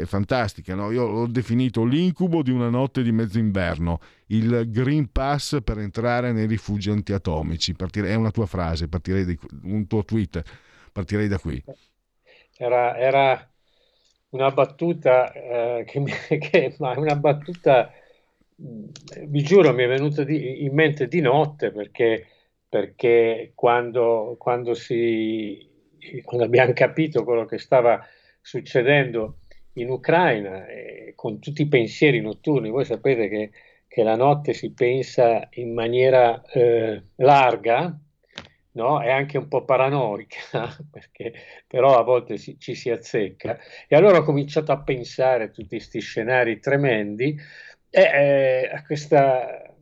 è 0.00 0.02
fantastica. 0.06 0.74
No? 0.76 0.92
Io 0.92 1.06
l'ho 1.06 1.26
definito 1.26 1.84
l'incubo 1.84 2.42
di 2.42 2.52
una 2.52 2.68
notte 2.68 3.02
di 3.02 3.10
mezzo 3.10 3.38
inverno, 3.38 3.98
il 4.26 4.70
Green 4.70 5.10
Pass 5.10 5.58
per 5.64 5.78
entrare 5.78 6.32
nei 6.32 6.46
rifugi 6.46 6.90
antiatomici. 6.90 7.74
Partirei, 7.74 8.12
è 8.12 8.14
una 8.14 8.30
tua 8.30 8.46
frase, 8.46 8.88
partirei 8.88 9.24
di 9.24 9.38
un 9.64 9.86
tuo 9.88 10.04
tweet, 10.04 10.42
partirei 10.92 11.26
da 11.26 11.38
qui. 11.38 11.62
Era, 12.56 12.96
era 12.96 13.48
una 14.30 14.50
battuta 14.50 15.32
eh, 15.32 15.84
che, 15.86 16.00
mi, 16.00 16.10
che 16.38 16.74
ma 16.78 16.98
una 16.98 17.16
battuta 17.16 17.92
vi 18.58 19.42
giuro 19.42 19.72
mi 19.72 19.84
è 19.84 19.86
venuta 19.86 20.24
di, 20.24 20.64
in 20.64 20.74
mente 20.74 21.06
di 21.06 21.20
notte 21.20 21.70
perché, 21.70 22.26
perché 22.68 23.52
quando, 23.54 24.34
quando, 24.36 24.74
si, 24.74 25.64
quando 26.24 26.44
abbiamo 26.44 26.72
capito 26.72 27.22
quello 27.22 27.44
che 27.44 27.58
stava 27.58 28.04
succedendo 28.40 29.38
in 29.74 29.90
Ucraina 29.90 30.66
eh, 30.66 31.12
con 31.14 31.38
tutti 31.38 31.62
i 31.62 31.68
pensieri 31.68 32.20
notturni 32.20 32.70
voi 32.70 32.84
sapete 32.84 33.28
che, 33.28 33.50
che 33.86 34.02
la 34.02 34.16
notte 34.16 34.52
si 34.54 34.72
pensa 34.72 35.46
in 35.52 35.72
maniera 35.72 36.42
eh, 36.52 37.02
larga 37.16 37.96
no? 38.72 39.00
è 39.00 39.10
anche 39.10 39.38
un 39.38 39.48
po' 39.48 39.64
paranoica, 39.64 40.38
perché, 40.90 41.32
però 41.66 41.98
a 41.98 42.02
volte 42.02 42.36
si, 42.36 42.58
ci 42.58 42.74
si 42.74 42.90
azzecca. 42.90 43.58
E 43.86 43.96
allora 43.96 44.18
ho 44.18 44.22
cominciato 44.22 44.72
a 44.72 44.82
pensare 44.82 45.44
a 45.44 45.48
tutti 45.48 45.76
questi 45.76 46.00
scenari 46.00 46.60
tremendi 46.60 47.38
e 47.90 48.00
eh, 48.00 48.70
a 48.72 48.82
questa, 48.84 49.74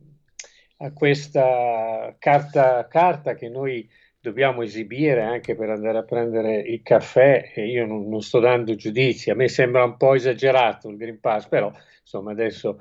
a 0.77 0.91
questa 0.93 2.15
carta, 2.19 2.87
carta, 2.87 3.35
che 3.35 3.49
noi 3.49 3.89
dobbiamo 4.19 4.61
esibire 4.61 5.21
anche 5.23 5.55
per 5.55 5.69
andare 5.69 5.99
a 5.99 6.03
prendere 6.03 6.59
il 6.59 6.81
caffè, 6.81 7.51
e 7.55 7.67
io 7.67 7.85
non, 7.85 8.07
non 8.09 8.21
sto 8.21 8.39
dando 8.39 8.75
giudizi, 8.75 9.29
a 9.29 9.35
me 9.35 9.47
sembra 9.47 9.83
un 9.83 9.97
po' 9.97 10.15
esagerato 10.15 10.89
il 10.89 10.97
Green 10.97 11.19
Pass, 11.19 11.47
però 11.47 11.71
insomma 12.01 12.31
adesso... 12.31 12.79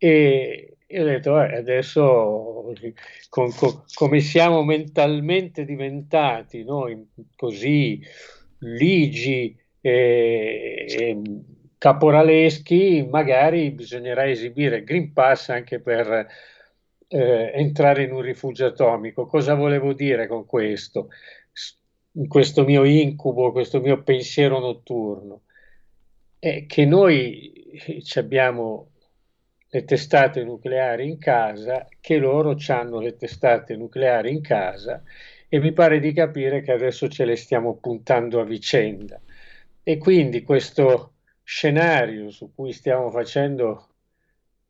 E, 0.00 0.77
io 0.90 1.02
ho 1.02 1.04
detto, 1.04 1.40
eh, 1.40 1.56
adesso 1.56 2.72
con, 3.28 3.52
con, 3.54 3.84
come 3.94 4.20
siamo 4.20 4.64
mentalmente 4.64 5.64
diventati 5.64 6.64
noi 6.64 7.10
così 7.36 8.00
ligi 8.60 9.56
e, 9.80 10.86
e, 10.88 11.22
caporaleschi, 11.76 13.06
magari 13.08 13.70
bisognerà 13.70 14.28
esibire 14.28 14.82
Green 14.82 15.12
Pass 15.12 15.50
anche 15.50 15.80
per 15.80 16.26
eh, 17.08 17.50
entrare 17.54 18.04
in 18.04 18.12
un 18.12 18.22
rifugio 18.22 18.66
atomico. 18.66 19.26
Cosa 19.26 19.54
volevo 19.54 19.92
dire 19.92 20.26
con 20.26 20.46
questo? 20.46 21.08
questo 22.26 22.64
mio 22.64 22.84
incubo, 22.84 23.52
questo 23.52 23.80
mio 23.80 24.02
pensiero 24.02 24.58
notturno, 24.58 25.42
è 26.38 26.66
che 26.66 26.84
noi 26.84 27.52
abbiamo 28.14 28.87
le 29.70 29.84
testate 29.84 30.44
nucleari 30.44 31.08
in 31.08 31.18
casa, 31.18 31.86
che 32.00 32.16
loro 32.18 32.56
hanno 32.68 33.00
le 33.00 33.16
testate 33.16 33.76
nucleari 33.76 34.30
in 34.30 34.40
casa 34.40 35.02
e 35.48 35.58
mi 35.60 35.72
pare 35.72 36.00
di 36.00 36.12
capire 36.12 36.62
che 36.62 36.72
adesso 36.72 37.08
ce 37.08 37.24
le 37.24 37.36
stiamo 37.36 37.76
puntando 37.76 38.40
a 38.40 38.44
vicenda. 38.44 39.20
E 39.82 39.98
quindi 39.98 40.42
questo 40.42 41.14
scenario 41.42 42.30
su 42.30 42.52
cui 42.54 42.72
stiamo 42.72 43.10
facendo 43.10 43.88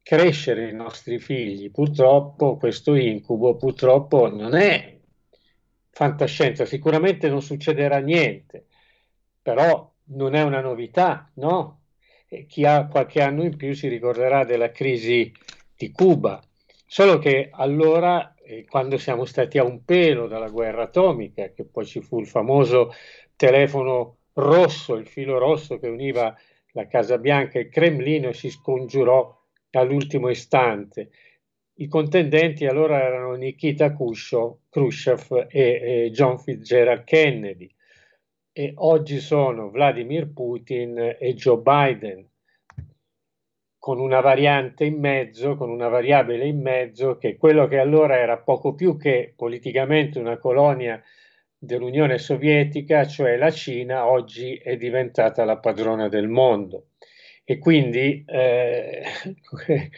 crescere 0.02 0.68
i 0.68 0.74
nostri 0.74 1.18
figli, 1.18 1.70
purtroppo 1.70 2.56
questo 2.56 2.94
incubo 2.94 3.56
purtroppo 3.56 4.28
non 4.28 4.54
è 4.54 4.96
fantascienza, 5.90 6.64
sicuramente 6.64 7.28
non 7.28 7.42
succederà 7.42 7.98
niente, 7.98 8.66
però 9.42 9.92
non 10.10 10.34
è 10.34 10.42
una 10.42 10.60
novità, 10.60 11.30
no? 11.34 11.77
Chi 12.47 12.64
ha 12.64 12.87
qualche 12.87 13.23
anno 13.23 13.42
in 13.42 13.56
più 13.56 13.75
si 13.75 13.88
ricorderà 13.88 14.44
della 14.44 14.70
crisi 14.70 15.32
di 15.76 15.90
Cuba, 15.90 16.40
solo 16.87 17.18
che 17.18 17.49
allora, 17.50 18.35
eh, 18.42 18.64
quando 18.68 18.99
siamo 18.99 19.25
stati 19.25 19.58
a 19.58 19.64
un 19.64 19.85
pelo 19.85 20.26
dalla 20.26 20.49
guerra 20.49 20.82
atomica, 20.85 21.50
che 21.52 21.64
poi 21.64 21.87
ci 21.87 22.00
fu 22.00 22.20
il 22.20 22.26
famoso 22.26 22.92
telefono 23.37 24.16
rosso, 24.35 24.94
il 24.94 25.06
filo 25.06 25.38
rosso 25.38 25.78
che 25.78 25.88
univa 25.88 26.37
la 26.73 26.87
Casa 26.87 27.18
Bianca 27.18 27.58
e 27.58 27.62
il 27.62 27.68
Cremlino, 27.70 28.32
si 28.32 28.50
scongiurò 28.50 29.37
all'ultimo 29.70 30.28
istante. 30.28 31.11
I 31.80 31.88
contendenti 31.88 32.66
allora 32.66 33.00
erano 33.00 33.35
Nikita 33.35 33.94
Khrushchev 33.94 35.47
e, 35.49 36.06
e 36.06 36.11
John 36.12 36.38
Fitzgerald 36.38 37.04
Kennedy 37.04 37.73
e 38.58 38.72
oggi 38.74 39.20
sono 39.20 39.70
Vladimir 39.70 40.32
Putin 40.32 41.14
e 41.16 41.34
Joe 41.34 41.58
Biden, 41.58 42.28
con 43.78 44.00
una 44.00 44.18
variante 44.18 44.84
in 44.84 44.98
mezzo, 44.98 45.54
con 45.54 45.70
una 45.70 45.86
variabile 45.86 46.44
in 46.44 46.60
mezzo, 46.60 47.18
che 47.18 47.36
quello 47.36 47.68
che 47.68 47.78
allora 47.78 48.18
era 48.18 48.36
poco 48.38 48.74
più 48.74 48.96
che 48.96 49.32
politicamente 49.36 50.18
una 50.18 50.38
colonia 50.38 51.00
dell'Unione 51.56 52.18
Sovietica, 52.18 53.06
cioè 53.06 53.36
la 53.36 53.52
Cina, 53.52 54.10
oggi 54.10 54.56
è 54.56 54.76
diventata 54.76 55.44
la 55.44 55.58
padrona 55.58 56.08
del 56.08 56.26
mondo. 56.26 56.88
E 57.44 57.58
quindi 57.58 58.24
eh, 58.26 59.04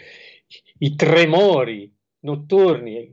i 0.80 0.94
tremori 0.96 1.90
notturni, 2.24 3.10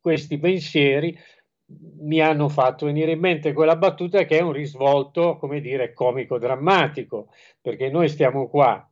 questi 0.00 0.38
pensieri 0.38 1.18
mi 1.66 2.20
hanno 2.20 2.48
fatto 2.48 2.86
venire 2.86 3.12
in 3.12 3.20
mente 3.20 3.52
quella 3.52 3.76
battuta 3.76 4.24
che 4.24 4.38
è 4.38 4.42
un 4.42 4.52
risvolto, 4.52 5.36
come 5.36 5.60
dire, 5.60 5.92
comico-drammatico, 5.92 7.28
perché 7.60 7.88
noi 7.88 8.08
stiamo 8.08 8.48
qua 8.48 8.86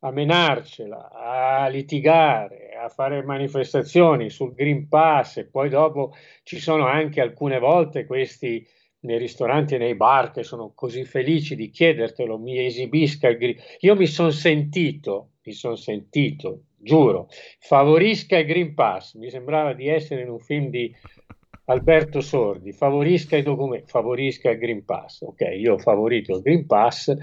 a 0.00 0.10
menarcela, 0.10 1.10
a 1.10 1.68
litigare, 1.68 2.70
a 2.74 2.88
fare 2.88 3.22
manifestazioni 3.22 4.30
sul 4.30 4.54
Green 4.54 4.88
Pass 4.88 5.38
e 5.38 5.46
poi 5.46 5.68
dopo 5.68 6.14
ci 6.42 6.58
sono 6.58 6.86
anche 6.86 7.20
alcune 7.20 7.58
volte 7.58 8.06
questi 8.06 8.66
nei 9.00 9.18
ristoranti 9.18 9.74
e 9.74 9.78
nei 9.78 9.94
bar 9.94 10.32
che 10.32 10.42
sono 10.42 10.72
così 10.74 11.04
felici 11.04 11.54
di 11.54 11.70
chiedertelo, 11.70 12.38
mi 12.38 12.64
esibisca 12.64 13.28
il 13.28 13.38
Green 13.38 13.56
Io 13.80 13.94
mi 13.94 14.06
sono 14.06 14.30
sentito, 14.30 15.32
mi 15.44 15.52
sono 15.52 15.76
sentito, 15.76 16.64
giuro, 16.76 17.28
favorisca 17.60 18.38
il 18.38 18.46
Green 18.46 18.74
Pass, 18.74 19.14
mi 19.14 19.30
sembrava 19.30 19.72
di 19.72 19.88
essere 19.88 20.22
in 20.22 20.30
un 20.30 20.40
film 20.40 20.68
di 20.68 20.94
Alberto 21.66 22.20
Sordi, 22.20 22.72
favorisca 22.72 23.36
i 23.36 23.42
documenti, 23.42 23.86
favorisca 23.88 24.50
il 24.50 24.58
Green 24.58 24.84
Pass. 24.84 25.22
Ok, 25.22 25.40
io 25.56 25.74
ho 25.74 25.78
favorito 25.78 26.36
il 26.36 26.42
Green 26.42 26.66
Pass, 26.66 27.14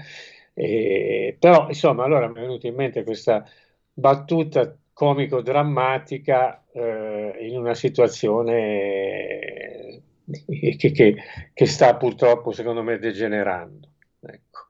eh, 0.52 1.36
però 1.38 1.68
insomma 1.68 2.04
allora 2.04 2.28
mi 2.28 2.34
è 2.34 2.40
venuta 2.40 2.66
in 2.66 2.74
mente 2.74 3.04
questa 3.04 3.46
battuta 3.92 4.76
comico-drammatica 4.92 6.64
eh, 6.72 7.36
in 7.40 7.58
una 7.58 7.74
situazione 7.74 8.32
che, 10.46 10.92
che, 10.92 11.16
che, 11.52 11.66
sta 11.66 11.96
purtroppo 11.96 12.52
secondo 12.52 12.82
me 12.82 12.98
degenerando. 12.98 13.88
Ecco. 14.20 14.68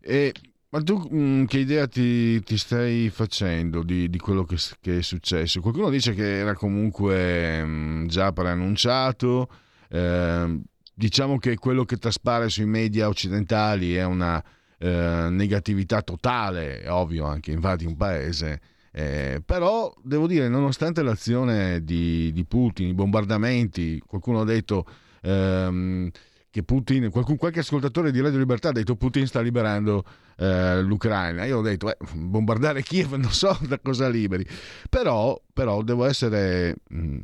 E 0.00 0.32
Ma 0.72 0.80
tu 0.82 1.08
mm, 1.12 1.46
che 1.46 1.58
idea 1.58 1.88
ti, 1.88 2.40
ti, 2.44 2.56
stai 2.56 3.10
facendo 3.10 3.82
di, 3.82 4.08
di 4.08 4.18
quello 4.18 4.44
che, 4.44 4.56
che, 4.80 4.98
è 4.98 5.02
successo? 5.02 5.60
Qualcuno 5.60 5.90
dice 5.90 6.14
che 6.14 6.38
era 6.38 6.54
comunque 6.54 7.64
mm, 7.64 8.06
già 8.06 8.32
preannunciato, 8.32 9.48
eh, 9.88 10.60
diciamo 10.94 11.38
che 11.38 11.56
quello 11.56 11.84
che 11.84 11.96
traspare 11.96 12.48
sui 12.48 12.66
media 12.66 13.08
occidentali 13.08 13.94
è 13.94 14.04
una 14.04 14.40
eh, 14.78 15.26
negatività 15.28 16.02
totale, 16.02 16.82
è 16.82 16.92
ovvio 16.92 17.24
anche 17.24 17.50
invadi 17.50 17.84
un 17.84 17.96
paese, 17.96 18.60
eh, 18.92 19.42
però 19.44 19.92
devo 20.04 20.28
dire, 20.28 20.48
nonostante 20.48 21.02
l'azione 21.02 21.82
di, 21.82 22.30
di, 22.32 22.44
Putin, 22.44 22.86
i 22.86 22.94
bombardamenti, 22.94 24.00
qualcuno 24.06 24.42
ha 24.42 24.44
detto... 24.44 24.86
Ehm, 25.22 26.10
che 26.50 26.64
Putin, 26.64 27.10
qualcun, 27.10 27.36
qualche 27.36 27.60
ascoltatore 27.60 28.10
di 28.10 28.20
Radio 28.20 28.38
Libertà 28.38 28.70
ha 28.70 28.72
detto 28.72 28.96
Putin 28.96 29.26
sta 29.26 29.40
liberando 29.40 30.04
eh, 30.36 30.82
l'Ucraina. 30.82 31.44
Io 31.44 31.58
ho 31.58 31.62
detto, 31.62 31.90
eh, 31.90 31.96
bombardare 32.14 32.82
Kiev 32.82 33.12
non 33.14 33.30
so 33.30 33.56
da 33.66 33.78
cosa 33.78 34.08
liberi, 34.08 34.44
però, 34.88 35.40
però 35.52 35.82
devo 35.82 36.04
essere 36.04 36.76
mm, 36.92 37.18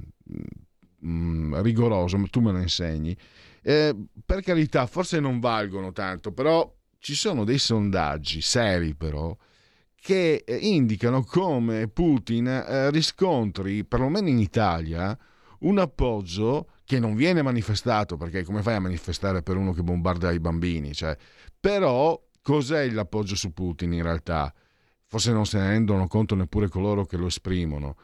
mm, 1.07 1.55
rigoroso, 1.61 2.23
tu 2.31 2.41
me 2.41 2.53
lo 2.53 2.59
insegni. 2.59 3.17
Eh, 3.63 3.97
per 4.25 4.43
carità, 4.43 4.87
forse 4.87 5.19
non 5.19 5.41
valgono 5.41 5.93
tanto, 5.93 6.31
però 6.33 6.73
ci 6.99 7.15
sono 7.15 7.45
dei 7.45 7.59
sondaggi 7.59 8.41
seri 8.41 8.95
però 8.95 9.37
che 10.07 10.45
eh, 10.47 10.55
indicano 10.55 11.25
come 11.25 11.89
Putin 11.89 12.47
eh, 12.47 12.91
riscontri, 12.91 13.85
perlomeno 13.85 14.29
in 14.29 14.39
Italia, 14.39 15.19
un 15.61 15.79
appoggio 15.79 16.69
che 16.87 16.99
non 16.99 17.15
viene 17.15 17.43
manifestato, 17.43 18.17
perché 18.17 18.45
come 18.45 18.63
fai 18.63 18.77
a 18.77 18.81
manifestare 18.81 19.43
per 19.43 19.57
uno 19.57 19.73
che 19.73 19.83
bombarda 19.83 20.31
i 20.31 20.41
bambini? 20.41 20.95
Cioè, 20.95 21.15
però 21.61 22.19
cos'è 22.41 22.89
l'appoggio 22.91 23.35
su 23.35 23.53
Putin 23.53 23.93
in 23.93 24.03
realtà? 24.03 24.55
Forse 25.05 25.33
non 25.33 25.45
se 25.45 25.59
ne 25.59 25.69
rendono 25.69 26.07
conto 26.07 26.35
neppure 26.35 26.69
coloro 26.69 27.05
che 27.05 27.17
lo 27.17 27.27
esprimono. 27.27 27.97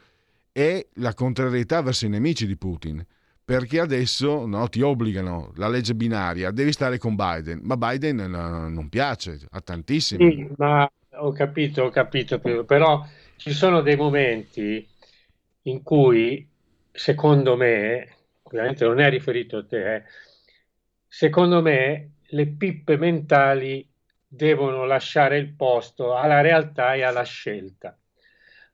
È 0.51 0.85
la 0.95 1.13
contrarietà 1.13 1.81
verso 1.81 2.05
i 2.05 2.09
nemici 2.09 2.45
di 2.45 2.57
Putin 2.57 3.03
perché 3.45 3.79
adesso 3.79 4.45
no, 4.45 4.69
ti 4.69 4.81
obbligano 4.81 5.51
la 5.55 5.67
legge 5.67 5.95
binaria, 5.95 6.51
devi 6.51 6.71
stare 6.71 6.97
con 6.97 7.15
Biden, 7.15 7.59
ma 7.63 7.75
Biden 7.75 8.17
non 8.17 8.87
piace 8.89 9.39
a 9.51 9.59
tantissimi. 9.59 10.31
Sì, 10.31 10.47
ma 10.57 10.89
ho 11.15 11.31
capito, 11.31 11.83
ho 11.83 11.89
capito, 11.89 12.39
però 12.39 13.05
ci 13.35 13.51
sono 13.51 13.81
dei 13.81 13.97
momenti 13.97 14.87
in 15.63 15.83
cui, 15.83 16.47
secondo 16.91 17.57
me, 17.57 18.07
ovviamente 18.53 18.85
non 18.85 18.99
è 18.99 19.09
riferito 19.09 19.57
a 19.57 19.65
te, 19.65 19.95
eh, 19.95 20.03
secondo 21.07 21.61
me 21.61 22.11
le 22.21 22.47
pippe 22.47 22.97
mentali 22.97 23.87
devono 24.27 24.85
lasciare 24.85 25.37
il 25.37 25.53
posto 25.53 26.15
alla 26.15 26.41
realtà 26.41 26.93
e 26.93 27.03
alla 27.03 27.23
scelta. 27.23 27.97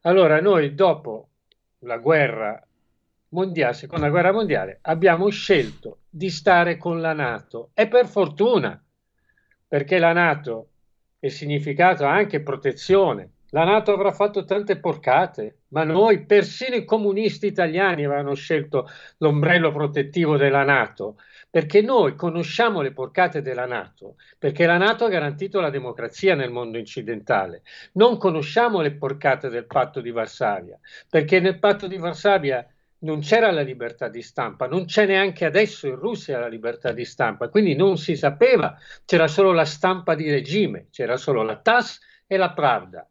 Allora 0.01 0.39
noi 0.41 0.75
dopo 0.75 1.29
la 1.79 1.97
guerra 1.97 2.61
mondiale, 3.29 3.73
seconda 3.73 4.09
guerra 4.09 4.31
mondiale, 4.31 4.79
abbiamo 4.83 5.29
scelto 5.29 5.99
di 6.09 6.29
stare 6.29 6.77
con 6.77 6.99
la 6.99 7.13
Nato 7.13 7.71
e 7.73 7.87
per 7.87 8.07
fortuna, 8.07 8.81
perché 9.67 9.97
la 9.97 10.13
Nato 10.13 10.69
è 11.19 11.27
significato 11.27 12.05
anche 12.05 12.41
protezione. 12.41 13.31
La 13.49 13.65
Nato 13.65 13.91
avrà 13.93 14.11
fatto 14.11 14.45
tante 14.45 14.79
porcate, 14.79 15.58
ma 15.69 15.83
noi, 15.83 16.25
persino 16.25 16.75
i 16.75 16.85
comunisti 16.85 17.47
italiani, 17.47 18.05
avevano 18.05 18.33
scelto 18.33 18.89
l'ombrello 19.17 19.71
protettivo 19.71 20.37
della 20.37 20.63
Nato, 20.63 21.17
perché 21.49 21.81
noi 21.81 22.15
conosciamo 22.15 22.81
le 22.81 22.91
porcate 22.91 23.41
della 23.41 23.65
Nato, 23.65 24.15
perché 24.37 24.65
la 24.65 24.77
Nato 24.77 25.05
ha 25.05 25.09
garantito 25.09 25.59
la 25.59 25.69
democrazia 25.69 26.35
nel 26.35 26.51
mondo 26.51 26.77
occidentale. 26.77 27.63
Non 27.93 28.17
conosciamo 28.17 28.81
le 28.81 28.93
porcate 28.93 29.49
del 29.49 29.65
patto 29.65 30.01
di 30.01 30.11
Varsavia, 30.11 30.79
perché 31.09 31.39
nel 31.39 31.59
patto 31.59 31.87
di 31.87 31.97
Varsavia 31.97 32.65
non 33.01 33.21
c'era 33.21 33.51
la 33.51 33.61
libertà 33.61 34.09
di 34.09 34.21
stampa, 34.21 34.67
non 34.67 34.85
c'è 34.85 35.05
neanche 35.05 35.45
adesso 35.45 35.87
in 35.87 35.95
Russia 35.95 36.39
la 36.39 36.47
libertà 36.47 36.91
di 36.91 37.05
stampa, 37.05 37.47
quindi 37.47 37.75
non 37.75 37.97
si 37.97 38.15
sapeva, 38.15 38.77
c'era 39.05 39.27
solo 39.27 39.53
la 39.53 39.65
stampa 39.65 40.15
di 40.15 40.29
regime, 40.29 40.87
c'era 40.91 41.15
solo 41.15 41.43
la 41.43 41.57
TAS 41.57 41.99
e 42.27 42.35
la 42.37 42.51
Pravda 42.51 43.07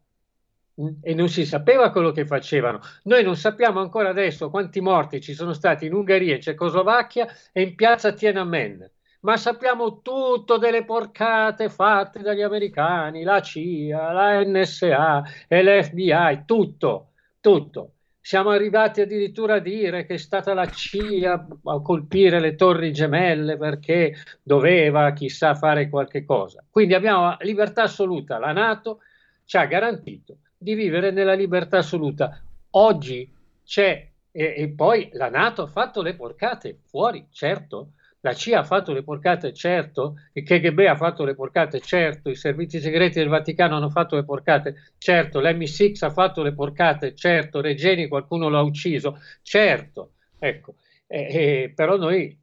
e 1.01 1.13
non 1.13 1.27
si 1.27 1.45
sapeva 1.45 1.91
quello 1.91 2.11
che 2.11 2.25
facevano. 2.25 2.79
Noi 3.03 3.23
non 3.23 3.35
sappiamo 3.35 3.79
ancora 3.79 4.09
adesso 4.09 4.49
quanti 4.49 4.79
morti 4.79 5.21
ci 5.21 5.33
sono 5.33 5.53
stati 5.53 5.85
in 5.85 5.93
Ungheria, 5.93 6.35
in 6.35 6.41
Cecoslovacchia 6.41 7.27
e 7.51 7.61
in 7.61 7.75
piazza 7.75 8.13
Tiananmen, 8.13 8.89
ma 9.21 9.35
sappiamo 9.35 10.01
tutto 10.01 10.57
delle 10.57 10.85
porcate 10.85 11.69
fatte 11.69 12.21
dagli 12.21 12.41
americani, 12.41 13.23
la 13.23 13.41
CIA, 13.41 14.11
la 14.11 14.43
NSA 14.43 15.23
e 15.47 15.63
l'FBI, 15.63 16.43
tutto, 16.45 17.11
tutto. 17.41 17.93
Siamo 18.21 18.51
arrivati 18.51 19.01
addirittura 19.01 19.55
a 19.55 19.59
dire 19.59 20.05
che 20.05 20.13
è 20.15 20.17
stata 20.17 20.53
la 20.53 20.67
CIA 20.67 21.47
a 21.63 21.81
colpire 21.81 22.39
le 22.39 22.55
torri 22.55 22.93
gemelle 22.93 23.57
perché 23.57 24.13
doveva 24.43 25.11
chissà 25.13 25.55
fare 25.55 25.89
qualche 25.89 26.23
cosa. 26.25 26.63
Quindi 26.69 26.93
abbiamo 26.93 27.35
libertà 27.39 27.83
assoluta, 27.83 28.37
la 28.37 28.51
Nato 28.51 28.99
ci 29.45 29.57
ha 29.57 29.65
garantito 29.65 30.37
di 30.61 30.73
vivere 30.73 31.11
nella 31.11 31.33
libertà 31.33 31.77
assoluta. 31.77 32.41
Oggi 32.71 33.31
c'è, 33.63 34.07
e, 34.29 34.53
e 34.57 34.67
poi 34.69 35.09
la 35.13 35.29
Nato 35.29 35.63
ha 35.63 35.67
fatto 35.67 36.01
le 36.01 36.15
porcate 36.15 36.79
fuori, 36.85 37.25
certo, 37.31 37.93
la 38.21 38.33
CIA 38.33 38.59
ha 38.59 38.63
fatto 38.63 38.91
le 38.91 39.01
porcate, 39.01 39.53
certo, 39.53 40.15
il 40.33 40.43
KGB 40.43 40.79
ha 40.79 40.97
fatto 40.97 41.23
le 41.23 41.33
porcate, 41.33 41.79
certo, 41.79 42.29
i 42.29 42.35
servizi 42.35 42.81
segreti 42.81 43.19
del 43.19 43.29
Vaticano 43.29 43.77
hanno 43.77 43.89
fatto 43.89 44.17
le 44.17 44.25
porcate, 44.25 44.91
certo, 44.97 45.39
l'M6 45.39 46.03
ha 46.03 46.09
fatto 46.09 46.43
le 46.43 46.53
porcate, 46.53 47.15
certo, 47.15 47.61
Regeni 47.61 48.09
qualcuno 48.09 48.49
l'ha 48.49 48.61
ucciso, 48.61 49.21
certo, 49.41 50.15
ecco, 50.37 50.75
eh, 51.07 51.21
eh, 51.21 51.73
però 51.73 51.95
noi 51.95 52.37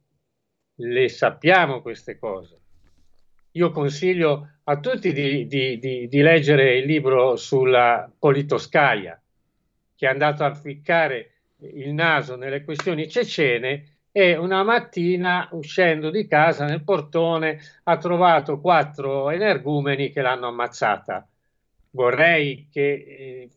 le 0.79 1.09
sappiamo 1.09 1.81
queste 1.81 2.17
cose. 2.17 2.59
Io 3.51 3.71
consiglio 3.71 4.56
a 4.69 4.79
tutti 4.79 5.13
di, 5.13 5.47
di, 5.47 5.79
di, 5.79 6.07
di 6.09 6.21
leggere 6.21 6.77
il 6.77 6.85
libro 6.85 7.37
sulla 7.37 8.09
Politoscaia, 8.17 9.19
che 9.95 10.05
è 10.05 10.09
andato 10.09 10.43
a 10.43 10.53
ficcare 10.53 11.31
il 11.73 11.93
naso 11.93 12.35
nelle 12.35 12.63
questioni 12.65 13.09
cecene 13.09 13.99
e 14.11 14.35
una 14.35 14.63
mattina 14.63 15.47
uscendo 15.51 16.09
di 16.09 16.27
casa 16.27 16.65
nel 16.65 16.83
portone 16.83 17.59
ha 17.83 17.97
trovato 17.97 18.59
quattro 18.59 19.29
energumeni 19.29 20.11
che 20.11 20.21
l'hanno 20.21 20.47
ammazzata. 20.47 21.25
Vorrei 21.91 22.67
che 22.69 22.91
eh, 22.91 23.49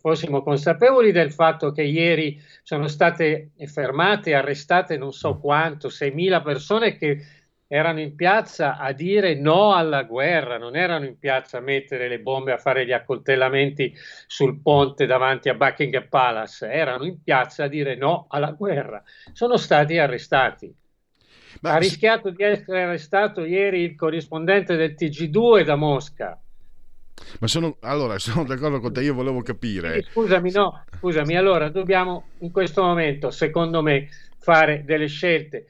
fossimo 0.00 0.42
consapevoli 0.42 1.12
del 1.12 1.32
fatto 1.32 1.72
che 1.72 1.82
ieri 1.82 2.38
sono 2.62 2.88
state 2.88 3.52
fermate 3.66 4.34
arrestate 4.34 4.98
non 4.98 5.12
so 5.12 5.38
quanto, 5.38 5.88
6.000 5.88 6.42
persone 6.42 6.96
che 6.96 7.24
erano 7.74 8.00
in 8.00 8.14
piazza 8.14 8.76
a 8.76 8.92
dire 8.92 9.34
no 9.34 9.72
alla 9.72 10.02
guerra, 10.02 10.58
non 10.58 10.76
erano 10.76 11.06
in 11.06 11.16
piazza 11.18 11.56
a 11.56 11.62
mettere 11.62 12.06
le 12.06 12.20
bombe, 12.20 12.52
a 12.52 12.58
fare 12.58 12.84
gli 12.84 12.92
accoltellamenti 12.92 13.94
sul 14.26 14.60
ponte 14.60 15.06
davanti 15.06 15.48
a 15.48 15.54
Buckingham 15.54 16.06
Palace, 16.06 16.70
erano 16.70 17.06
in 17.06 17.22
piazza 17.22 17.64
a 17.64 17.68
dire 17.68 17.96
no 17.96 18.26
alla 18.28 18.50
guerra. 18.50 19.02
Sono 19.32 19.56
stati 19.56 19.96
arrestati. 19.96 20.70
Ma 21.62 21.72
ha 21.72 21.78
rischiato 21.78 22.28
di 22.28 22.42
essere 22.42 22.82
arrestato 22.82 23.42
ieri 23.42 23.80
il 23.80 23.96
corrispondente 23.96 24.76
del 24.76 24.94
TG2 24.94 25.64
da 25.64 25.76
Mosca. 25.76 26.38
Ma 27.40 27.46
sono, 27.46 27.78
allora, 27.80 28.18
sono 28.18 28.44
d'accordo 28.44 28.80
con 28.80 28.92
te, 28.92 29.00
io 29.00 29.14
volevo 29.14 29.40
capire. 29.40 30.02
Sì, 30.02 30.10
scusami, 30.10 30.50
no, 30.50 30.84
scusami, 30.98 31.36
allora 31.36 31.70
dobbiamo 31.70 32.24
in 32.40 32.50
questo 32.50 32.82
momento, 32.82 33.30
secondo 33.30 33.80
me, 33.80 34.10
fare 34.36 34.82
delle 34.84 35.06
scelte 35.06 35.68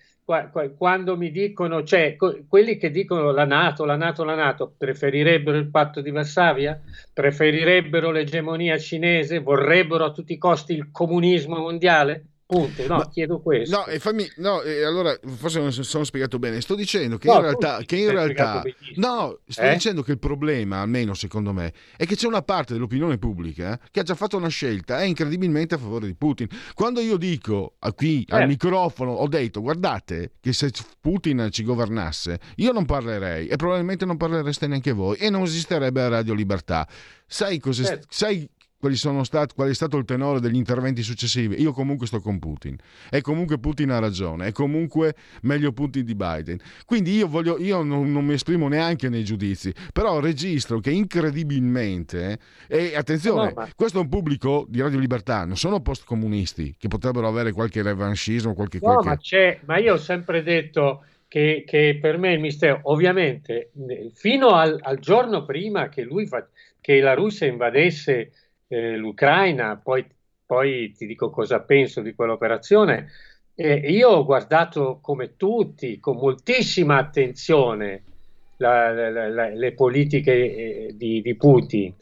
quando 0.77 1.17
mi 1.17 1.31
dicono, 1.31 1.83
cioè 1.83 2.17
quelli 2.17 2.77
che 2.77 2.91
dicono 2.91 3.31
la 3.31 3.45
Nato, 3.45 3.85
la 3.85 3.97
Nato, 3.97 4.25
la 4.25 4.35
Nato, 4.35 4.75
preferirebbero 4.77 5.57
il 5.59 5.71
patto 5.71 6.01
di 6.01 6.11
Varsavia? 6.11 6.81
Preferirebbero 7.13 8.11
l'egemonia 8.11 8.79
cinese? 8.79 9.39
Vorrebbero 9.41 10.05
a 10.05 10.13
tutti 10.13 10.33
i 10.33 10.39
costi 10.39 10.75
il 10.75 10.91
comunismo 10.91 11.59
mondiale? 11.59 12.32
Punto, 12.47 12.87
no, 12.87 12.97
Ma, 12.97 13.09
chiedo 13.09 13.41
questo. 13.41 13.77
No, 13.77 13.87
e 13.87 13.99
fammi, 13.99 14.31
no, 14.37 14.61
eh, 14.63 14.85
allora 14.85 15.19
forse 15.37 15.61
non 15.61 15.73
sono 15.73 16.05
spiegato 16.05 16.39
bene. 16.39 16.61
Sto 16.61 16.75
dicendo 16.75 17.17
che 17.17 17.29
no, 17.29 17.37
in 17.37 17.41
realtà, 17.41 17.83
che 17.87 17.97
in 17.97 18.11
realtà 18.11 18.63
no, 18.97 19.39
sto 19.47 19.63
eh? 19.63 19.73
dicendo 19.73 20.03
che 20.03 20.13
il 20.13 20.19
problema, 20.19 20.81
almeno 20.81 21.15
secondo 21.15 21.53
me, 21.53 21.73
è 21.97 22.05
che 22.05 22.15
c'è 22.15 22.27
una 22.27 22.43
parte 22.43 22.75
dell'opinione 22.75 23.17
pubblica 23.17 23.81
che 23.91 24.01
ha 24.01 24.03
già 24.03 24.15
fatto 24.15 24.37
una 24.37 24.49
scelta, 24.49 25.01
è 25.01 25.05
incredibilmente 25.05 25.77
a 25.77 25.79
favore 25.79 26.07
di 26.07 26.15
Putin. 26.15 26.47
Quando 26.75 27.01
io 27.01 27.17
dico 27.17 27.77
qui 27.97 28.27
al 28.29 28.43
eh. 28.43 28.47
microfono, 28.47 29.13
ho 29.13 29.29
detto 29.29 29.61
guardate 29.63 30.33
che 30.41 30.53
se 30.53 30.71
Putin 31.01 31.49
ci 31.51 31.65
governasse, 31.65 32.39
io 32.57 32.73
non 32.73 32.85
parlerei 32.85 33.47
e 33.47 33.57
probabilmente 33.57 34.05
non 34.05 34.17
parlereste 34.17 34.67
neanche 34.67 34.93
voi 34.93 35.17
e 35.17 35.31
non 35.31 35.43
esisterebbe 35.43 36.09
Radio 36.09 36.35
Libertà. 36.35 36.87
Sai, 37.27 37.59
cosa, 37.59 37.85
certo. 37.85 38.07
sai 38.11 38.49
quali 38.83 38.97
sono 38.97 39.23
stati, 39.23 39.55
qual 39.55 39.69
è 39.69 39.75
stato 39.75 39.97
il 39.97 40.05
tenore 40.05 40.41
degli 40.41 40.57
interventi 40.57 41.05
successivi. 41.05 41.63
Io 41.63 41.71
comunque 41.71 42.09
sto 42.09 42.19
con 42.19 42.41
Putin 42.41 42.77
e 43.11 43.21
comunque 43.21 43.61
Putin 43.61 43.91
ha 43.91 44.01
ragione, 44.01 44.49
è 44.49 44.53
comunque 44.53 45.15
meglio 45.43 45.71
Putin 45.71 46.05
di 46.05 46.17
Biden. 46.17 46.59
Quindi 46.85 47.15
io, 47.15 47.29
voglio, 47.29 47.61
io 47.61 47.85
non, 47.85 48.11
non, 48.11 48.25
mi 48.25 48.35
esprimo 48.35 48.67
neanche 48.67 49.09
nei 49.09 49.23
giudizi, 49.23 49.73
però 49.93 50.19
registro 50.19 50.81
che 50.81 50.91
incredibilmente, 50.91 52.41
e 52.67 52.97
attenzione, 52.97 53.51
no, 53.51 53.53
ma... 53.55 53.69
questo 53.77 53.99
è 53.99 54.01
un 54.01 54.09
pubblico 54.09 54.67
di 54.69 54.81
Radio 54.81 54.99
Libertà, 54.99 55.45
non 55.45 55.57
sono 55.57 55.81
post-comunisti 55.81 56.75
che 56.77 56.89
potrebbero 56.89 57.29
avere 57.29 57.53
qualche 57.53 57.83
revanchismo, 57.83 58.53
qualche... 58.53 58.81
No, 58.83 58.95
qualche... 58.95 59.09
Ma, 59.09 59.17
c'è, 59.17 59.61
ma 59.65 59.79
io 59.79 59.95
ho 59.95 59.99
sempre 59.99 60.43
detto 60.43 61.05
che, 61.29 61.63
che, 61.65 61.99
per 62.01 62.19
me 62.19 62.33
il 62.33 62.41
mistero, 62.41 62.81
ovviamente, 62.83 63.71
fino 64.13 64.49
al, 64.49 64.77
al 64.83 64.99
giorno 64.99 65.45
prima 65.45 65.89
che, 65.89 66.03
lui 66.03 66.29
che 66.81 66.99
la 66.99 67.15
Russia 67.15 67.47
invadesse 67.47 68.33
eh, 68.73 68.97
l'Ucraina, 68.97 69.77
poi, 69.77 70.05
poi, 70.47 70.93
ti 70.93 71.07
dico 71.07 71.29
cosa 71.29 71.61
penso 71.61 72.01
di 72.01 72.15
quell'operazione, 72.15 73.11
eh, 73.55 73.75
io 73.75 74.09
ho 74.09 74.25
guardato 74.25 74.99
come 75.03 75.37
tutti, 75.37 76.01
con 76.01 76.17
moltissima 76.17 76.97
attenzione, 76.97 78.03
la, 78.57 78.91
la, 78.93 79.29
la, 79.29 79.49
le 79.49 79.73
politiche 79.75 80.33
eh, 80.33 80.95
di, 80.97 81.21
di 81.21 81.35
Putin, 81.37 81.93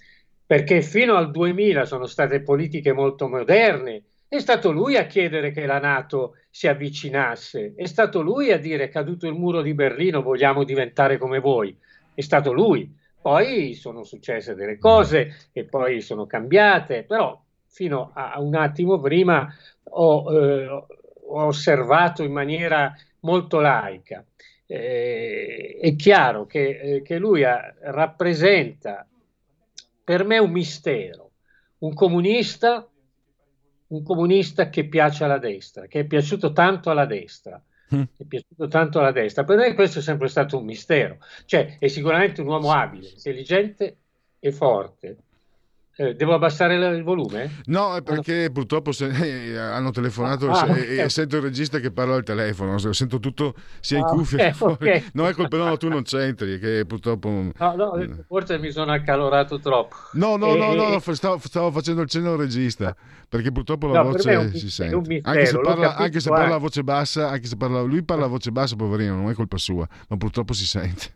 perché 0.47 0.83
fino 0.83 1.17
al 1.17 1.33
2000 1.33 1.85
sono 1.85 2.07
state 2.07 2.41
politiche 2.41 2.93
molto 2.93 3.29
moderne, 3.29 4.03
è 4.29 4.39
stato 4.39 4.71
lui 4.71 4.97
a 4.97 5.07
chiedere 5.07 5.51
che 5.51 5.67
la 5.67 5.81
Nato 5.81 6.37
si 6.51 6.69
avvicinasse, 6.69 7.75
è 7.75 7.87
stato 7.87 8.21
lui 8.21 8.53
a 8.53 8.59
dire 8.59 8.89
caduto 8.89 9.27
il 9.27 9.35
muro 9.35 9.61
di 9.61 9.75
Berlino 9.75 10.23
vogliamo 10.23 10.63
diventare 10.63 11.19
come 11.19 11.41
voi, 11.41 11.77
è 12.15 12.21
stato 12.21 12.53
lui. 12.53 12.99
Poi 13.21 13.75
sono 13.75 14.03
successe 14.03 14.55
delle 14.55 14.79
cose 14.79 15.49
e 15.53 15.65
poi 15.65 16.01
sono 16.01 16.27
cambiate, 16.27 17.05
però 17.05 17.41
fino 17.67 18.11
a 18.15 18.41
un 18.41 18.55
attimo 18.55 18.99
prima 18.99 19.53
ho, 19.91 20.33
eh, 20.33 20.67
ho 20.69 20.87
osservato 21.45 22.23
in 22.23 22.33
maniera 22.33 22.95
molto 23.21 23.61
laica. 23.61 24.25
Eh, 24.67 25.79
è 25.81 25.97
chiaro 25.97 26.47
che, 26.47 26.79
eh, 26.79 27.03
che 27.03 27.19
lui 27.19 27.45
ha, 27.45 27.75
rappresenta 27.81 29.07
per 30.05 30.25
me 30.25 30.39
un 30.39 30.51
mistero, 30.51 31.31
un 31.79 31.93
comunista 31.95 32.91
un 33.91 34.03
comunista 34.03 34.69
che 34.69 34.87
piace 34.87 35.25
alla 35.25 35.39
destra, 35.39 35.87
che 35.87 36.01
è 36.01 36.05
piaciuto 36.05 36.53
tanto 36.53 36.91
alla 36.91 37.07
destra. 37.07 37.61
Mm. 37.95 38.03
È 38.17 38.25
piaciuto 38.25 38.69
tanto 38.69 38.99
alla 39.01 39.13
destra. 39.13 39.45
Per 39.45 39.57
me 39.57 39.75
questo 39.75 39.99
è 39.99 40.03
sempre 40.03 40.29
stato 40.29 40.59
un 40.59 40.65
mistero. 40.65 41.19
Cioè, 41.45 41.79
è 41.79 41.89
sicuramente 41.89 42.41
un 42.41 42.49
uomo 42.49 42.73
abile, 42.73 43.09
intelligente 43.09 43.97
e 44.39 44.53
forte, 44.53 45.17
eh, 46.01 46.15
devo 46.15 46.33
abbassare 46.33 46.77
il 46.77 47.03
volume? 47.03 47.61
No, 47.67 47.95
è 47.95 48.03
perché 48.03 48.45
no. 48.45 48.53
purtroppo 48.53 48.91
se, 48.91 49.09
eh, 49.09 49.59
hanno 49.59 49.91
telefonato 49.91 50.51
ah, 50.51 50.67
e, 50.69 50.71
okay. 50.71 50.99
e, 50.99 51.09
sento 51.11 51.37
il 51.37 51.43
regista 51.43 51.79
che 51.79 51.91
parla 51.91 52.15
al 52.15 52.23
telefono, 52.23 52.79
sento 52.79 53.19
tutto 53.19 53.53
sia 53.81 53.99
in 53.99 54.05
ah, 54.05 54.09
cuffia 54.09 54.55
okay, 54.59 54.73
okay. 54.73 55.05
No, 55.13 55.29
è 55.29 55.35
colpa, 55.35 55.59
no, 55.59 55.77
tu 55.77 55.89
non 55.89 56.03
c'entri, 56.03 56.59
che 56.59 56.87
purtroppo... 56.87 57.29
No, 57.29 57.75
no, 57.75 58.25
forse 58.27 58.59
mi 58.59 58.71
sono 58.71 58.93
accalorato 58.93 59.61
troppo. 59.61 59.95
No, 60.13 60.37
no, 60.37 60.55
e, 60.55 60.59
no, 60.59 60.73
no, 60.73 60.89
no 60.89 61.01
stavo, 61.01 61.39
stavo, 61.39 61.71
facendo 61.71 62.01
il 62.01 62.09
cenno 62.09 62.33
al 62.33 62.39
regista, 62.39 62.97
perché 63.29 63.53
purtroppo 63.53 63.89
la 63.89 64.01
no, 64.01 64.13
voce 64.13 64.35
un, 64.35 64.55
si 64.55 64.71
sente. 64.71 64.97
Mistero, 64.97 65.29
anche 65.29 65.47
se, 65.47 65.61
parla, 65.61 65.97
anche 65.97 66.21
se 66.21 66.31
parla 66.31 66.55
a 66.55 66.59
voce 66.59 66.83
bassa, 66.83 67.29
anche 67.29 67.47
se 67.47 67.57
parla, 67.57 67.83
lui 67.83 68.03
parla 68.03 68.25
a 68.25 68.29
voce 68.29 68.51
bassa, 68.51 68.75
poverino, 68.75 69.17
non 69.17 69.29
è 69.29 69.35
colpa 69.35 69.59
sua, 69.59 69.87
ma 70.09 70.17
purtroppo 70.17 70.55
si 70.55 70.65
sente. 70.65 71.13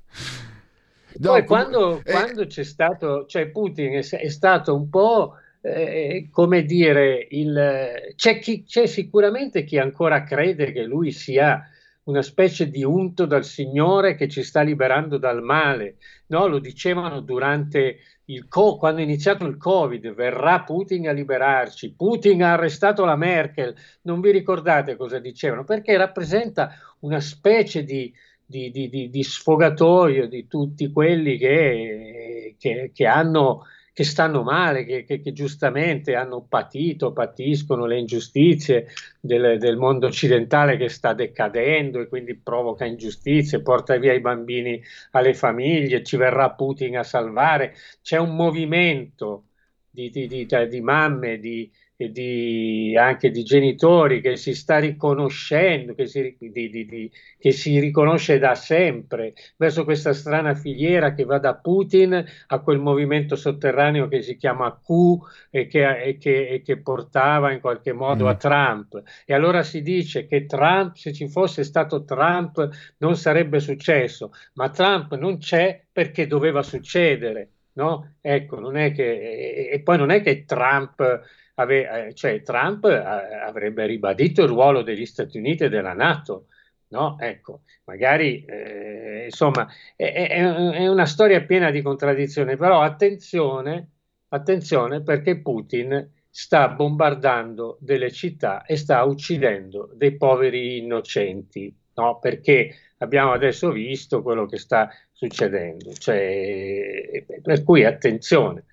No, 1.18 1.31
Poi 1.31 1.44
quando, 1.44 1.98
eh... 2.05 2.11
quando, 2.11 2.46
c'è 2.46 2.64
stato, 2.64 3.27
cioè 3.27 3.48
Putin 3.48 3.92
è, 3.92 4.09
è 4.09 4.29
stato 4.29 4.74
un 4.74 4.88
po', 4.88 5.35
eh, 5.61 6.29
come 6.31 6.64
dire, 6.64 7.27
il, 7.31 8.12
c'è, 8.16 8.38
chi, 8.38 8.64
c'è 8.64 8.87
sicuramente 8.87 9.64
chi 9.64 9.79
ancora 9.79 10.24
crede 10.24 10.72
che 10.72 10.83
lui 10.83 11.12
sia 11.12 11.68
una 12.05 12.22
specie 12.22 12.68
di 12.68 12.85
unto 12.85 13.24
dal 13.24 13.44
Signore 13.44 14.14
che 14.14 14.29
ci 14.29 14.42
sta 14.42 14.61
liberando 14.61 15.16
dal 15.16 15.42
male. 15.42 15.96
No, 16.27 16.46
lo 16.46 16.59
dicevano 16.59 17.20
durante 17.20 17.98
il 18.27 18.48
co- 18.48 18.77
quando 18.77 19.00
è 19.00 19.05
iniziato 19.05 19.46
il 19.46 19.57
Covid, 19.57 20.12
verrà 20.14 20.62
Putin 20.62 21.09
a 21.09 21.12
liberarci, 21.12 21.94
Putin 21.94 22.42
ha 22.42 22.53
arrestato 22.53 23.05
la 23.05 23.16
Merkel. 23.16 23.74
Non 24.03 24.20
vi 24.20 24.31
ricordate 24.33 24.96
cosa 24.96 25.18
dicevano? 25.18 25.64
Perché 25.64 25.96
rappresenta 25.96 26.74
una 27.00 27.20
specie 27.20 27.85
di, 27.85 28.12
di, 28.46 28.70
di, 28.70 29.09
di, 29.11 29.22
sfogatoio 29.22 30.28
di 30.28 30.46
tutti 30.46 30.90
quelli 30.92 31.38
che, 31.38 32.57
che, 32.59 32.90
che, 32.92 33.07
hanno, 33.07 33.64
che 33.92 34.04
stanno 34.04 34.42
male, 34.42 34.85
che, 34.85 35.33
giustamente 35.33 36.14
hanno 36.14 36.42
patito, 36.42 37.12
patiscono 37.12 37.87
le 37.87 37.98
ingiustizie 37.98 38.88
del, 39.20 39.59
del, 39.59 39.76
mondo 39.76 40.07
occidentale 40.07 40.76
che 40.76 40.88
sta 40.88 41.14
decadendo 41.14 42.00
e 42.00 42.09
quindi 42.09 42.37
provoca 42.37 42.85
ingiustizie, 42.85 43.62
porta 43.62 43.96
via 43.96 44.12
i 44.12 44.20
bambini 44.20 44.83
alle 45.12 45.35
famiglie, 45.35 46.02
ci 46.02 46.16
verrà 46.16 46.50
Putin 46.50 46.98
a 46.98 47.02
salvare. 47.02 47.74
C'è 48.02 48.18
un 48.18 48.35
movimento 48.35 49.46
di, 49.88 50.11
di 50.11 50.80
mamme, 50.80 51.38
di, 51.38 51.70
e 51.96 52.11
di, 52.11 52.96
anche 52.98 53.30
di 53.30 53.44
genitori 53.44 54.20
che 54.20 54.37
si 54.37 54.54
sta 54.54 54.78
riconoscendo, 54.78 55.94
che 55.94 56.07
si, 56.07 56.37
di, 56.38 56.68
di, 56.68 57.11
che 57.38 57.52
si, 57.52 57.78
riconosce 57.78 58.38
da 58.38 58.54
sempre 58.54 59.35
verso 59.57 59.85
questa 59.85 60.12
strana 60.12 60.54
filiera 60.54 61.14
che 61.14 61.24
va 61.24 61.38
da 61.38 61.54
Putin 61.54 62.24
a 62.48 62.59
quel 62.61 62.80
movimento 62.80 63.37
sotterraneo 63.37 64.09
che 64.09 64.22
si 64.22 64.37
chiama 64.37 64.80
Q 64.83 65.18
e 65.50 65.66
che, 65.66 66.02
e 66.02 66.18
che, 66.18 66.48
e 66.48 66.62
che 66.62 66.78
portava 66.78 67.52
in 67.52 67.61
qualche 67.61 67.92
modo 67.92 68.24
mm. 68.24 68.28
a 68.28 68.35
Trump. 68.35 69.02
E 69.24 69.33
allora 69.33 69.62
si 69.62 69.80
dice 69.80 70.26
che 70.26 70.46
Trump, 70.46 70.96
se 70.96 71.12
ci 71.12 71.28
fosse 71.28 71.62
stato 71.62 72.04
Trump, 72.04 72.68
non 72.98 73.16
sarebbe 73.16 73.61
successo, 73.61 74.33
ma 74.54 74.68
Trump 74.70 75.14
non 75.14 75.38
c'è 75.38 75.85
perché 75.92 76.26
doveva 76.26 76.62
succedere. 76.62 77.50
No? 77.74 78.14
Ecco, 78.20 78.61
non 78.61 78.76
è 78.76 78.92
che, 78.92 79.68
e 79.70 79.80
poi 79.80 79.96
non 79.98 80.11
è 80.11 80.22
che 80.22 80.44
Trump 80.44 81.22
ave, 81.54 82.06
eh, 82.08 82.14
cioè 82.14 82.42
Trump 82.42 82.84
eh, 82.84 82.96
avrebbe 82.96 83.86
ribadito 83.86 84.42
il 84.42 84.48
ruolo 84.48 84.82
degli 84.82 85.06
Stati 85.06 85.38
Uniti 85.38 85.64
e 85.64 85.68
della 85.68 85.92
Nato. 85.92 86.46
No? 86.88 87.16
Ecco, 87.18 87.62
magari 87.84 88.44
eh, 88.44 89.24
insomma 89.24 89.66
è, 89.96 90.12
è, 90.12 90.28
è, 90.28 90.86
una 90.86 91.06
storia 91.06 91.42
piena 91.42 91.70
di 91.70 91.82
contraddizioni, 91.82 92.56
però 92.56 92.82
attenzione, 92.82 93.88
attenzione 94.28 95.02
perché 95.02 95.40
Putin 95.40 96.08
sta 96.30 96.68
bombardando 96.68 97.78
delle 97.80 98.10
città 98.12 98.64
e 98.64 98.76
sta 98.76 99.02
uccidendo 99.04 99.90
dei 99.94 100.16
poveri 100.16 100.78
innocenti, 100.78 101.74
no? 101.94 102.18
perché 102.20 102.74
abbiamo 102.98 103.32
adesso 103.32 103.70
visto 103.70 104.22
quello 104.22 104.46
che 104.46 104.58
sta 104.58 104.88
succedendo. 105.12 105.92
Cioè, 105.92 107.24
per 107.42 107.62
cui 107.64 107.84
attenzione, 107.84 108.64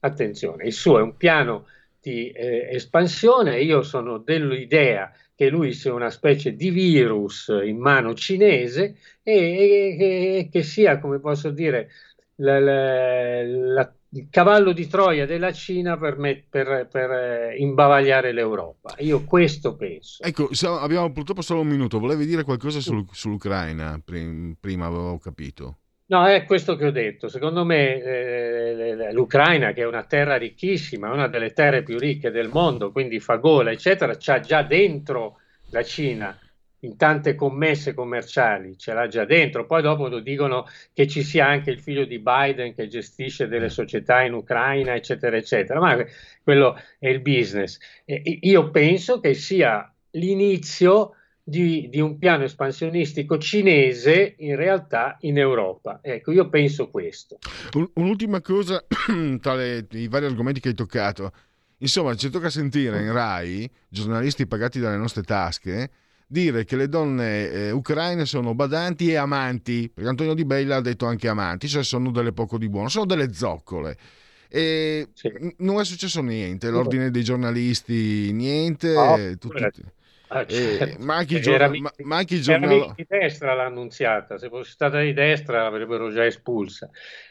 attenzione, 0.00 0.64
il 0.64 0.72
suo 0.72 0.98
è 0.98 1.02
un 1.02 1.16
piano 1.16 1.66
di 2.00 2.30
eh, 2.30 2.68
espansione. 2.72 3.60
Io 3.60 3.82
sono 3.82 4.18
dell'idea 4.18 5.12
che 5.34 5.48
lui 5.48 5.72
sia 5.72 5.92
una 5.94 6.10
specie 6.10 6.54
di 6.54 6.70
virus 6.70 7.46
in 7.64 7.78
mano 7.78 8.14
cinese 8.14 8.96
e, 9.22 9.32
e, 9.32 10.38
e 10.38 10.48
che 10.50 10.62
sia, 10.62 10.98
come 10.98 11.20
posso 11.20 11.50
dire, 11.50 11.90
la, 12.36 12.58
la, 12.58 13.42
la, 13.44 13.92
il 14.10 14.28
cavallo 14.30 14.72
di 14.72 14.86
Troia 14.86 15.26
della 15.26 15.52
Cina 15.52 15.96
per, 15.96 16.18
me, 16.18 16.44
per, 16.48 16.88
per 16.90 17.10
eh, 17.10 17.56
imbavagliare 17.56 18.32
l'Europa. 18.32 18.94
Io 18.98 19.24
questo 19.24 19.76
penso. 19.76 20.22
Ecco, 20.22 20.50
abbiamo 20.80 21.12
purtroppo 21.12 21.42
solo 21.42 21.60
un 21.60 21.68
minuto. 21.68 21.98
Volevi 21.98 22.26
dire 22.26 22.42
qualcosa 22.42 22.80
sul, 22.80 23.04
sull'Ucraina? 23.10 24.00
Prima 24.04 24.86
avevo 24.86 25.18
capito. 25.18 25.78
No, 26.10 26.26
è 26.26 26.44
questo 26.44 26.74
che 26.74 26.86
ho 26.86 26.90
detto. 26.90 27.28
Secondo 27.28 27.64
me 27.66 28.02
eh, 28.02 29.12
l'Ucraina, 29.12 29.72
che 29.72 29.82
è 29.82 29.86
una 29.86 30.04
terra 30.04 30.36
ricchissima, 30.36 31.12
una 31.12 31.28
delle 31.28 31.52
terre 31.52 31.82
più 31.82 31.98
ricche 31.98 32.30
del 32.30 32.48
mondo, 32.48 32.92
quindi 32.92 33.20
fa 33.20 33.36
gola, 33.36 33.70
eccetera, 33.70 34.16
c'ha 34.18 34.40
già 34.40 34.62
dentro 34.62 35.40
la 35.70 35.82
Cina 35.82 36.38
in 36.82 36.96
tante 36.96 37.34
commesse 37.34 37.92
commerciali, 37.92 38.78
ce 38.78 38.94
l'ha 38.94 39.06
già 39.06 39.26
dentro. 39.26 39.66
Poi 39.66 39.82
dopo 39.82 40.08
dicono 40.20 40.64
che 40.94 41.06
ci 41.06 41.22
sia 41.22 41.46
anche 41.46 41.70
il 41.70 41.80
figlio 41.80 42.06
di 42.06 42.18
Biden 42.20 42.74
che 42.74 42.86
gestisce 42.88 43.46
delle 43.46 43.68
società 43.68 44.22
in 44.22 44.32
Ucraina, 44.32 44.94
eccetera, 44.94 45.36
eccetera. 45.36 45.78
Ma 45.78 46.02
quello 46.42 46.80
è 46.98 47.08
il 47.08 47.20
business. 47.20 47.78
E 48.06 48.38
io 48.42 48.70
penso 48.70 49.20
che 49.20 49.34
sia 49.34 49.92
l'inizio 50.12 51.16
di, 51.48 51.88
di, 51.88 51.98
un 51.98 52.18
piano 52.18 52.44
espansionistico 52.44 53.38
cinese 53.38 54.34
in 54.38 54.54
realtà 54.54 55.16
in 55.20 55.38
Europa. 55.38 56.00
Ecco, 56.02 56.30
io 56.30 56.48
penso 56.50 56.90
questo. 56.90 57.38
un'ultima 57.94 58.42
cosa 58.42 58.84
tra 59.40 59.54
le, 59.54 59.86
i 59.92 60.08
vari 60.08 60.26
argomenti 60.26 60.60
che 60.60 60.68
hai 60.68 60.74
toccato. 60.74 61.32
Insomma, 61.78 62.14
ci 62.16 62.28
tocca 62.28 62.50
sentire 62.50 63.00
in 63.00 63.12
RAI, 63.12 63.70
giornalisti 63.88 64.46
pagati 64.46 64.78
dalle 64.78 64.98
nostre 64.98 65.22
tasche, 65.22 65.90
dire 66.26 66.64
che 66.64 66.76
le 66.76 66.88
donne 66.88 67.50
eh, 67.50 67.70
ucraine 67.70 68.26
sono 68.26 68.54
badanti 68.54 69.10
e 69.10 69.16
amanti, 69.16 69.90
perché 69.92 70.10
Antonio 70.10 70.34
Di 70.34 70.44
Bella 70.44 70.76
ha 70.76 70.80
detto 70.82 71.06
anche 71.06 71.28
amanti, 71.28 71.66
cioè 71.66 71.82
sono 71.82 72.10
delle 72.10 72.32
poco 72.32 72.58
di 72.58 72.68
buono, 72.68 72.88
sono 72.88 73.06
delle 73.06 73.32
zoccole. 73.32 73.96
E 74.50 75.08
sì. 75.14 75.30
non 75.58 75.80
è 75.80 75.84
successo 75.84 76.20
niente, 76.20 76.68
l'ordine 76.68 77.10
dei 77.10 77.22
giornalisti 77.22 78.32
niente, 78.32 78.92
no, 78.92 79.36
tutti, 79.38 79.62
ah, 80.28 80.46
certo. 80.46 81.02
ma 81.04 81.16
anche 81.16 81.36
i 81.36 81.40
giornali 81.40 81.80
ma, 81.80 81.92
ma 81.98 82.16
anche 82.16 82.34
i 82.36 82.40
giornali 82.40 82.92
di 82.94 83.06
destra 83.08 83.54
l'ha 83.54 83.64
annunziata, 83.64 84.38
se 84.38 84.48
fosse 84.48 84.70
stata 84.70 85.00
di 85.00 85.12
destra 85.12 85.62
l'avrebbero 85.62 86.10
già 86.10 86.24
espulsa. 86.24 86.88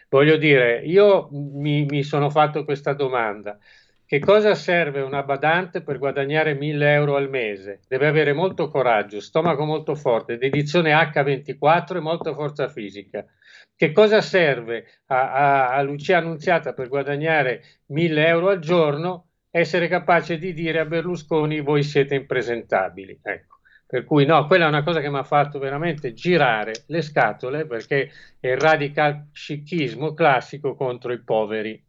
Voglio 0.10 0.38
dire, 0.38 0.82
io 0.86 1.28
mi, 1.32 1.86
mi 1.86 2.04
sono 2.04 2.30
fatto 2.30 2.64
questa 2.64 2.94
domanda. 2.94 3.58
Che 4.06 4.20
cosa 4.20 4.56
serve 4.56 5.02
una 5.02 5.22
badante 5.24 5.82
per 5.82 5.98
guadagnare 5.98 6.54
1000 6.54 6.94
euro 6.94 7.18
al 7.18 7.30
mese? 7.30 7.82
Deve 7.90 8.08
avere 8.08 8.32
molto 8.32 8.70
coraggio, 8.70 9.20
stomaco 9.20 9.66
molto 9.66 9.96
forte, 9.96 10.38
dedizione 10.38 10.94
H24 10.94 11.98
e 11.98 12.00
molta 12.00 12.34
forza 12.34 12.70
fisica. 12.70 13.26
Che 13.76 13.92
cosa 13.92 14.22
serve 14.22 14.88
a, 15.08 15.32
a, 15.34 15.76
a 15.76 15.82
Lucia 15.82 16.20
Annunziata 16.20 16.72
per 16.72 16.88
guadagnare 16.88 17.62
1000 17.88 18.28
euro 18.28 18.48
al 18.48 18.60
giorno? 18.60 19.27
Essere 19.50 19.88
capace 19.88 20.38
di 20.38 20.54
dire 20.54 20.80
a 20.80 20.86
Berlusconi 20.86 21.62
voi 21.62 21.84
siete 21.84 22.16
impresentabili. 22.16 23.20
Ecco. 23.22 23.58
Per 23.88 24.04
cui 24.04 24.26
no, 24.26 24.46
quella 24.48 24.66
è 24.66 24.68
una 24.68 24.84
cosa 24.84 25.00
che 25.00 25.10
mi 25.10 25.18
ha 25.18 25.24
fatto 25.24 25.60
veramente 25.60 26.14
girare 26.14 26.84
le 26.88 27.02
scatole 27.02 27.66
perché 27.66 28.12
è 28.38 28.50
il 28.50 28.58
radical 28.58 29.30
scichismo 29.32 30.14
classico 30.14 30.76
contro 30.76 31.14
i 31.14 31.24
poveri. 31.24 31.86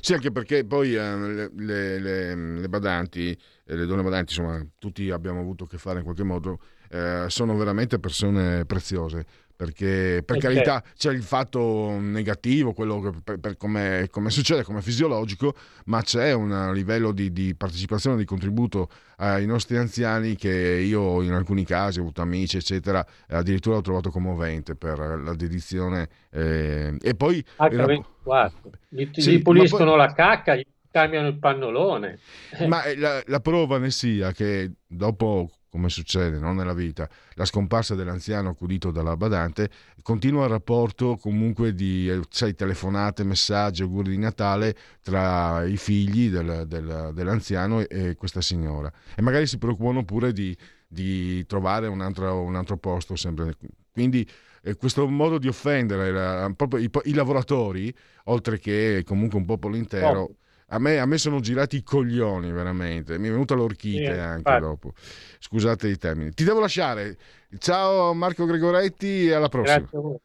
Sì, 0.00 0.14
anche 0.14 0.32
perché 0.32 0.64
poi 0.64 0.96
eh, 0.96 1.48
le, 1.54 2.00
le, 2.00 2.34
le, 2.34 2.68
badanti, 2.68 3.38
le 3.64 3.86
donne 3.86 4.02
badanti, 4.02 4.36
insomma, 4.36 4.66
tutti 4.80 5.10
abbiamo 5.10 5.38
avuto 5.38 5.64
a 5.64 5.68
che 5.68 5.78
fare 5.78 5.98
in 5.98 6.04
qualche 6.04 6.24
modo, 6.24 6.58
eh, 6.90 7.26
sono 7.28 7.56
veramente 7.56 8.00
persone 8.00 8.64
preziose 8.64 9.24
perché 9.58 10.22
per 10.24 10.36
okay. 10.36 10.54
carità 10.54 10.84
c'è 10.96 11.10
il 11.10 11.24
fatto 11.24 11.98
negativo, 11.98 12.72
quello 12.72 13.00
che 13.00 13.10
per, 13.24 13.40
per 13.40 13.56
come, 13.56 14.06
come, 14.08 14.30
succede, 14.30 14.62
come 14.62 14.82
fisiologico, 14.82 15.52
ma 15.86 16.00
c'è 16.00 16.32
un 16.32 16.70
livello 16.72 17.10
di, 17.10 17.32
di, 17.32 17.56
partecipazione, 17.56 18.16
di 18.16 18.24
contributo 18.24 18.88
ai 19.16 19.46
nostri 19.46 19.76
anziani 19.76 20.36
che 20.36 20.48
io 20.48 21.22
in 21.22 21.32
alcuni 21.32 21.64
casi 21.64 21.98
ho 21.98 22.02
avuto 22.02 22.22
amici, 22.22 22.56
eccetera, 22.56 23.04
addirittura 23.30 23.78
ho 23.78 23.80
trovato 23.80 24.10
commovente 24.10 24.76
per 24.76 24.96
la 25.24 25.34
dedizione. 25.34 26.08
Eh, 26.30 26.96
e 27.02 27.14
poi... 27.16 27.44
H24, 27.58 28.50
gli, 28.90 29.08
sì, 29.10 29.32
gli 29.32 29.42
puliscono 29.42 29.90
poi, 29.90 29.98
la 29.98 30.12
cacca, 30.12 30.54
gli 30.54 30.64
cambiano 30.88 31.26
il 31.26 31.38
pannolone. 31.40 32.20
Ma 32.68 32.82
la, 32.96 33.20
la 33.26 33.40
prova 33.40 33.78
ne 33.78 33.90
sia 33.90 34.30
che 34.30 34.70
dopo 34.86 35.50
come 35.78 35.90
succede 35.90 36.40
no? 36.40 36.52
nella 36.52 36.74
vita, 36.74 37.08
la 37.34 37.44
scomparsa 37.44 37.94
dell'anziano 37.94 38.48
accudito 38.48 38.90
dalla 38.90 39.16
badante, 39.16 39.70
continua 40.02 40.42
il 40.42 40.50
rapporto 40.50 41.16
comunque 41.16 41.72
di 41.72 42.10
sai, 42.30 42.56
telefonate, 42.56 43.22
messaggi, 43.22 43.82
auguri 43.82 44.10
di 44.10 44.18
Natale 44.18 44.74
tra 45.02 45.64
i 45.64 45.76
figli 45.76 46.30
del, 46.30 46.64
del, 46.66 47.12
dell'anziano 47.14 47.78
e, 47.78 47.86
e, 47.88 48.14
questa 48.16 48.40
signora. 48.40 48.92
E 49.14 49.22
magari 49.22 49.46
si 49.46 49.56
preoccupano 49.58 50.04
pure 50.04 50.32
di, 50.32 50.56
di 50.88 51.46
trovare 51.46 51.86
un 51.86 52.00
altro, 52.00 52.42
un 52.42 52.56
altro, 52.56 52.76
posto 52.76 53.14
sempre. 53.14 53.54
Quindi 53.92 54.28
eh, 54.62 54.74
questo 54.74 55.06
modo 55.06 55.38
di 55.38 55.46
offendere 55.46 56.10
la, 56.10 56.52
proprio 56.56 56.80
i, 56.80 56.90
i, 57.04 57.14
lavoratori, 57.14 57.94
oltre 58.24 58.58
che 58.58 59.04
comunque 59.06 59.38
un 59.38 59.44
popolo 59.44 59.76
intero... 59.76 60.20
Oh 60.20 60.34
a 60.70 60.78
me, 60.78 60.98
a 60.98 61.06
me, 61.06 61.18
sono 61.18 61.40
girati 61.40 61.76
i 61.76 61.82
coglioni 61.82 62.52
veramente, 62.52 63.18
mi 63.18 63.28
è 63.28 63.30
venuta 63.30 63.54
l'orchite 63.54 64.12
sì, 64.12 64.20
anche 64.20 64.36
infatti. 64.36 64.60
dopo. 64.60 64.92
Scusate 65.38 65.88
i 65.88 65.96
termini. 65.96 66.32
Ti 66.32 66.44
devo 66.44 66.60
lasciare. 66.60 67.16
Ciao 67.58 68.12
Marco 68.12 68.44
Gregoretti 68.44 69.28
e 69.28 69.32
alla 69.32 69.48
prossima. 69.48 69.78
Grazie 69.78 69.98
a 69.98 70.00
voi. 70.00 70.18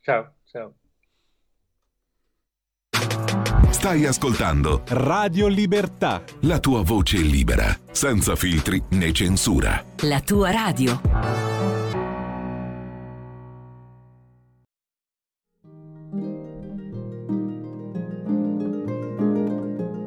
Ciao, 0.00 0.32
ciao. 0.44 0.74
Stai 3.70 4.06
ascoltando 4.06 4.82
Radio 4.88 5.46
Libertà. 5.46 6.24
La 6.40 6.58
tua 6.58 6.82
voce 6.82 7.18
libera, 7.18 7.66
senza 7.92 8.34
filtri 8.34 8.82
né 8.90 9.12
censura. 9.12 9.84
La 10.02 10.20
tua 10.20 10.50
radio. 10.50 11.55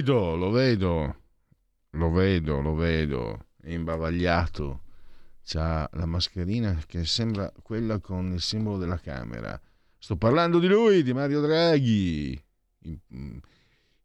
Vedo, 0.00 0.34
lo 0.34 0.50
vedo, 0.50 1.16
lo 1.90 2.10
vedo, 2.10 2.60
lo 2.60 2.74
vedo, 2.74 3.46
è 3.60 3.70
imbavagliato. 3.70 4.82
C'ha 5.44 5.88
la 5.92 6.06
mascherina 6.06 6.78
che 6.86 7.04
sembra 7.04 7.52
quella 7.62 7.98
con 7.98 8.32
il 8.32 8.40
simbolo 8.40 8.78
della 8.78 8.98
Camera. 8.98 9.60
Sto 9.98 10.16
parlando 10.16 10.58
di 10.58 10.68
lui, 10.68 11.02
di 11.02 11.12
Mario 11.12 11.40
Draghi, 11.42 12.42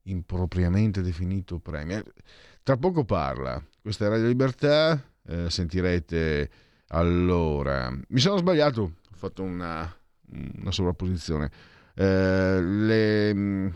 impropriamente 0.04 1.02
definito 1.02 1.60
Premier. 1.60 2.04
Tra 2.62 2.76
poco 2.76 3.06
parla. 3.06 3.64
Questa 3.82 4.06
è 4.06 4.10
Radio 4.10 4.28
Libertà, 4.28 5.02
eh, 5.28 5.50
sentirete 5.50 6.50
allora. 6.88 7.90
Mi 8.10 8.20
sono 8.20 8.38
sbagliato, 8.38 8.82
ho 8.82 9.16
fatto 9.16 9.44
una, 9.44 9.96
una 10.58 10.72
sovrapposizione. 10.72 11.50
Eh, 11.94 12.62
le, 12.62 13.74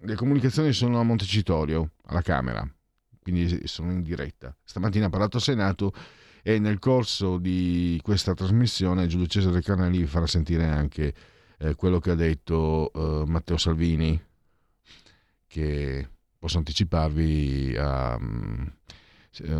le, 0.00 0.14
comunicazioni 0.14 0.72
sono 0.72 1.00
a 1.00 1.02
Montecitorio, 1.02 1.92
alla 2.06 2.22
Camera, 2.22 2.68
quindi 3.22 3.66
sono 3.66 3.92
in 3.92 4.02
diretta. 4.02 4.54
Stamattina 4.64 5.06
ha 5.06 5.10
parlato 5.10 5.36
al 5.36 5.42
Senato 5.42 5.92
e 6.42 6.58
nel 6.58 6.78
corso 6.78 7.38
di 7.38 7.98
questa 8.02 8.34
trasmissione 8.34 9.06
Giulio 9.06 9.26
Cesare 9.26 9.62
Carnelli 9.62 10.06
farà 10.06 10.26
sentire 10.26 10.66
anche 10.66 11.14
eh, 11.58 11.74
quello 11.74 11.98
che 11.98 12.10
ha 12.12 12.14
detto 12.14 12.92
eh, 12.92 13.26
Matteo 13.26 13.56
Salvini, 13.56 14.20
che 15.46 16.08
posso 16.38 16.58
anticiparvi 16.58 17.74
ha, 17.76 18.18
mm, 18.18 18.66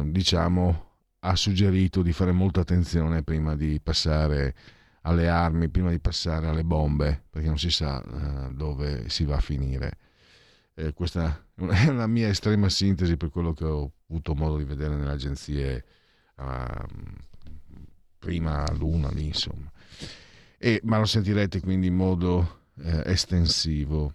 diciamo, 0.05 0.85
ha 1.21 1.35
suggerito 1.35 2.03
di 2.03 2.13
fare 2.13 2.33
molta 2.33 2.61
attenzione 2.61 3.23
prima 3.23 3.57
di 3.57 3.81
passare 3.83 4.55
alle 5.03 5.29
armi, 5.29 5.69
prima 5.69 5.91
di 5.91 6.01
passare 6.01 6.47
alle 6.47 6.65
bombe, 6.65 7.25
perché 7.31 7.49
non 7.49 7.59
si 7.59 7.71
sa 7.71 8.03
uh, 8.05 8.53
dove 8.53 9.09
si 9.09 9.25
va 9.25 9.37
a 9.37 9.41
finire. 9.41 9.99
Eh, 10.79 10.93
questa 10.93 11.47
è 11.57 11.91
la 11.91 12.07
mia 12.07 12.29
estrema 12.29 12.69
sintesi 12.69 13.17
per 13.17 13.31
quello 13.31 13.55
che 13.55 13.65
ho 13.65 13.93
avuto 14.11 14.35
modo 14.35 14.59
di 14.59 14.65
vedere 14.65 14.95
nelle 14.95 15.11
agenzie 15.11 15.85
uh, 16.37 16.85
prima 18.19 18.71
l'una 18.73 19.11
lì, 19.11 19.27
insomma. 19.27 19.71
E, 20.59 20.81
ma 20.85 20.99
lo 20.99 21.07
sentirete 21.07 21.61
quindi 21.61 21.87
in 21.87 21.95
modo 21.95 22.65
eh, 22.83 23.03
estensivo. 23.07 24.13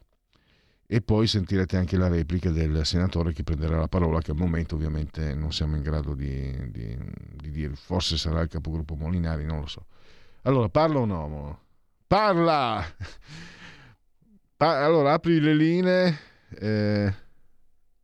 E 0.86 1.02
poi 1.02 1.26
sentirete 1.26 1.78
anche 1.78 1.96
la 1.96 2.10
replica 2.10 2.52
del 2.52 2.86
senatore 2.86 3.32
che 3.32 3.44
prenderà 3.44 3.78
la 3.78 3.88
parola, 3.88 4.20
che 4.20 4.32
al 4.32 4.38
momento 4.38 4.76
ovviamente 4.76 5.34
non 5.34 5.54
siamo 5.54 5.78
in 5.78 5.82
grado 5.82 6.14
di, 6.14 6.70
di, 6.70 6.98
di 7.34 7.50
dire, 7.50 7.76
forse 7.76 8.18
sarà 8.18 8.42
il 8.42 8.50
capogruppo 8.50 8.96
Molinari, 8.96 9.46
non 9.46 9.62
lo 9.62 9.68
so. 9.68 9.86
Allora, 10.42 10.68
parla 10.68 11.00
o 11.00 11.06
no? 11.06 11.60
Parla! 12.06 12.84
Pa- 14.58 14.84
allora, 14.84 15.14
apri 15.14 15.40
le 15.40 15.56
linee. 15.56 16.20
Eh... 16.60 17.14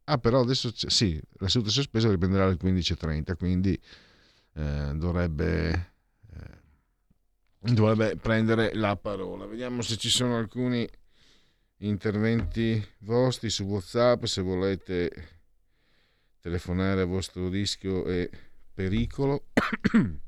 Ah, 0.10 0.18
però 0.20 0.40
adesso 0.40 0.72
sì, 0.74 1.22
la 1.40 1.50
seduta 1.50 1.70
sospesa 1.70 2.10
riprenderà 2.10 2.46
alle 2.46 2.58
15.30, 2.58 3.36
quindi 3.36 3.78
eh, 4.54 4.92
dovrebbe, 4.96 5.92
eh, 6.34 7.74
dovrebbe 7.74 8.16
prendere 8.16 8.74
la 8.74 8.96
parola. 8.96 9.46
Vediamo 9.46 9.82
se 9.82 9.98
ci 9.98 10.10
sono 10.10 10.38
alcuni 10.38 10.88
interventi 11.80 12.82
vostri 13.00 13.50
su 13.50 13.64
WhatsApp, 13.64 14.24
se 14.24 14.42
volete 14.42 15.28
telefonare 16.40 17.02
a 17.02 17.06
vostro 17.06 17.50
rischio 17.50 18.06
e 18.06 18.30
pericolo. 18.74 19.48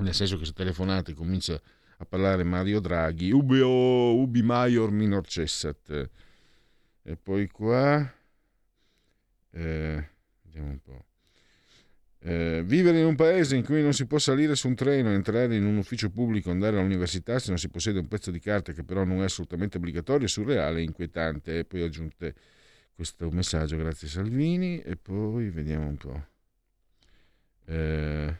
nel 0.00 0.14
senso 0.14 0.38
che 0.38 0.44
se 0.44 0.52
telefonate 0.52 1.14
comincia 1.14 1.60
a 1.98 2.04
parlare 2.04 2.42
Mario 2.44 2.80
Draghi, 2.80 3.30
ubi, 3.30 3.60
oh, 3.60 4.26
maior 4.26 4.90
minor 4.90 5.26
cessat. 5.26 6.10
E 7.06 7.16
poi 7.16 7.48
qua, 7.48 8.00
eh, 9.50 10.08
vediamo 10.42 10.70
un 10.70 10.78
po'. 10.82 11.04
Eh, 12.26 12.62
vivere 12.64 13.00
in 13.00 13.04
un 13.04 13.16
paese 13.16 13.54
in 13.54 13.62
cui 13.62 13.82
non 13.82 13.92
si 13.92 14.06
può 14.06 14.18
salire 14.18 14.54
su 14.54 14.68
un 14.68 14.74
treno, 14.74 15.10
entrare 15.10 15.54
in 15.54 15.66
un 15.66 15.76
ufficio 15.76 16.08
pubblico, 16.08 16.50
andare 16.50 16.78
all'università 16.78 17.38
se 17.38 17.50
non 17.50 17.58
si 17.58 17.68
possiede 17.68 17.98
un 17.98 18.08
pezzo 18.08 18.30
di 18.30 18.40
carta 18.40 18.72
che 18.72 18.82
però 18.82 19.04
non 19.04 19.20
è 19.20 19.24
assolutamente 19.24 19.76
obbligatorio, 19.76 20.24
è 20.24 20.28
surreale, 20.28 20.82
inquietante. 20.82 21.58
E 21.58 21.64
poi 21.66 21.82
aggiunte 21.82 22.34
questo 22.94 23.30
messaggio, 23.30 23.76
grazie 23.76 24.08
Salvini. 24.08 24.80
E 24.80 24.96
poi 24.96 25.50
vediamo 25.50 25.86
un 25.86 25.96
po'. 25.96 26.26
Eh, 27.66 28.36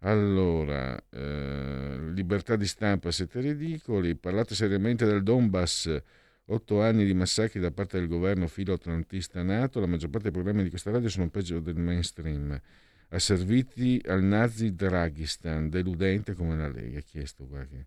allora, 0.00 1.00
eh, 1.10 2.10
libertà 2.12 2.56
di 2.56 2.66
stampa, 2.66 3.12
siete 3.12 3.40
ridicoli. 3.40 4.16
Parlate 4.16 4.56
seriamente 4.56 5.06
del 5.06 5.22
Donbass. 5.22 6.02
Otto 6.46 6.82
anni 6.82 7.04
di 7.04 7.14
massacri 7.14 7.60
da 7.60 7.70
parte 7.70 7.98
del 7.98 8.08
governo 8.08 8.48
filo-atlantista 8.48 9.42
NATO. 9.42 9.78
La 9.78 9.86
maggior 9.86 10.10
parte 10.10 10.30
dei 10.30 10.32
programmi 10.32 10.64
di 10.64 10.70
questa 10.70 10.90
radio 10.90 11.08
sono 11.08 11.28
peggio 11.28 11.60
del 11.60 11.76
mainstream. 11.76 12.60
Asserviti 13.08 14.02
al 14.06 14.22
nazi 14.22 14.74
Draghistan, 14.74 15.70
deludente 15.70 16.34
come 16.34 16.56
la 16.56 16.68
Lega. 16.68 17.00
Chi 17.00 17.20
è 17.20 17.24
qua 17.48 17.64
che, 17.64 17.86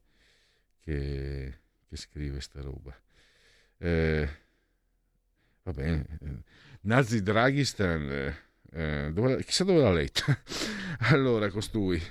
che, 0.80 1.54
che 1.90 1.96
scrive 1.98 2.40
sta 2.40 2.62
roba? 2.62 2.98
Eh, 3.78 4.30
va 5.64 5.72
bene. 5.74 6.06
Nazi 6.82 7.22
Draghistan. 7.22 8.10
Eh, 8.10 8.36
eh, 8.72 9.12
dove, 9.14 9.44
chissà 9.44 9.64
dove 9.66 9.82
l'ha 9.82 9.92
letta. 9.92 10.38
allora, 11.12 11.50
costui. 11.50 12.02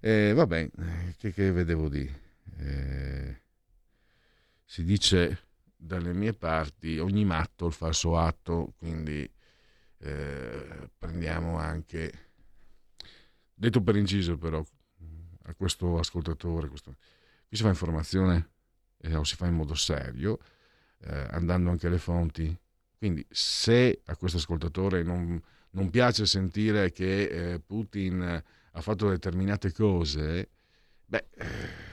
Eh, 0.00 0.32
vabbè, 0.34 0.70
che, 1.16 1.32
che 1.32 1.50
vedevo 1.50 1.88
di. 1.88 2.10
Eh, 2.58 3.40
si 4.64 4.84
dice 4.84 5.50
dalle 5.84 6.12
mie 6.12 6.32
parti 6.32 6.98
ogni 6.98 7.24
matto 7.24 7.66
il 7.66 7.72
falso 7.72 8.16
atto, 8.16 8.74
quindi 8.78 9.28
eh, 9.98 10.90
prendiamo 10.96 11.58
anche, 11.58 12.12
detto 13.52 13.82
per 13.82 13.96
inciso 13.96 14.38
però, 14.38 14.64
a 15.44 15.54
questo 15.54 15.98
ascoltatore, 15.98 16.68
questo, 16.68 16.94
qui 17.48 17.56
si 17.56 17.62
fa 17.64 17.68
informazione 17.68 18.50
eh, 18.98 19.14
o 19.16 19.24
si 19.24 19.34
fa 19.34 19.46
in 19.46 19.54
modo 19.54 19.74
serio, 19.74 20.38
eh, 21.00 21.26
andando 21.30 21.70
anche 21.70 21.88
alle 21.88 21.98
fonti. 21.98 22.56
Quindi 22.96 23.26
se 23.28 24.02
a 24.04 24.16
questo 24.16 24.38
ascoltatore 24.38 25.02
non, 25.02 25.42
non 25.70 25.90
piace 25.90 26.26
sentire 26.26 26.92
che 26.92 27.24
eh, 27.24 27.58
Putin 27.58 28.22
ha 28.74 28.80
fatto 28.80 29.08
determinate 29.08 29.72
cose, 29.72 30.48
beh, 31.06 31.26
eh, 31.34 31.90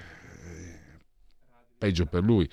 peggio 1.79 2.05
per 2.05 2.23
lui. 2.23 2.47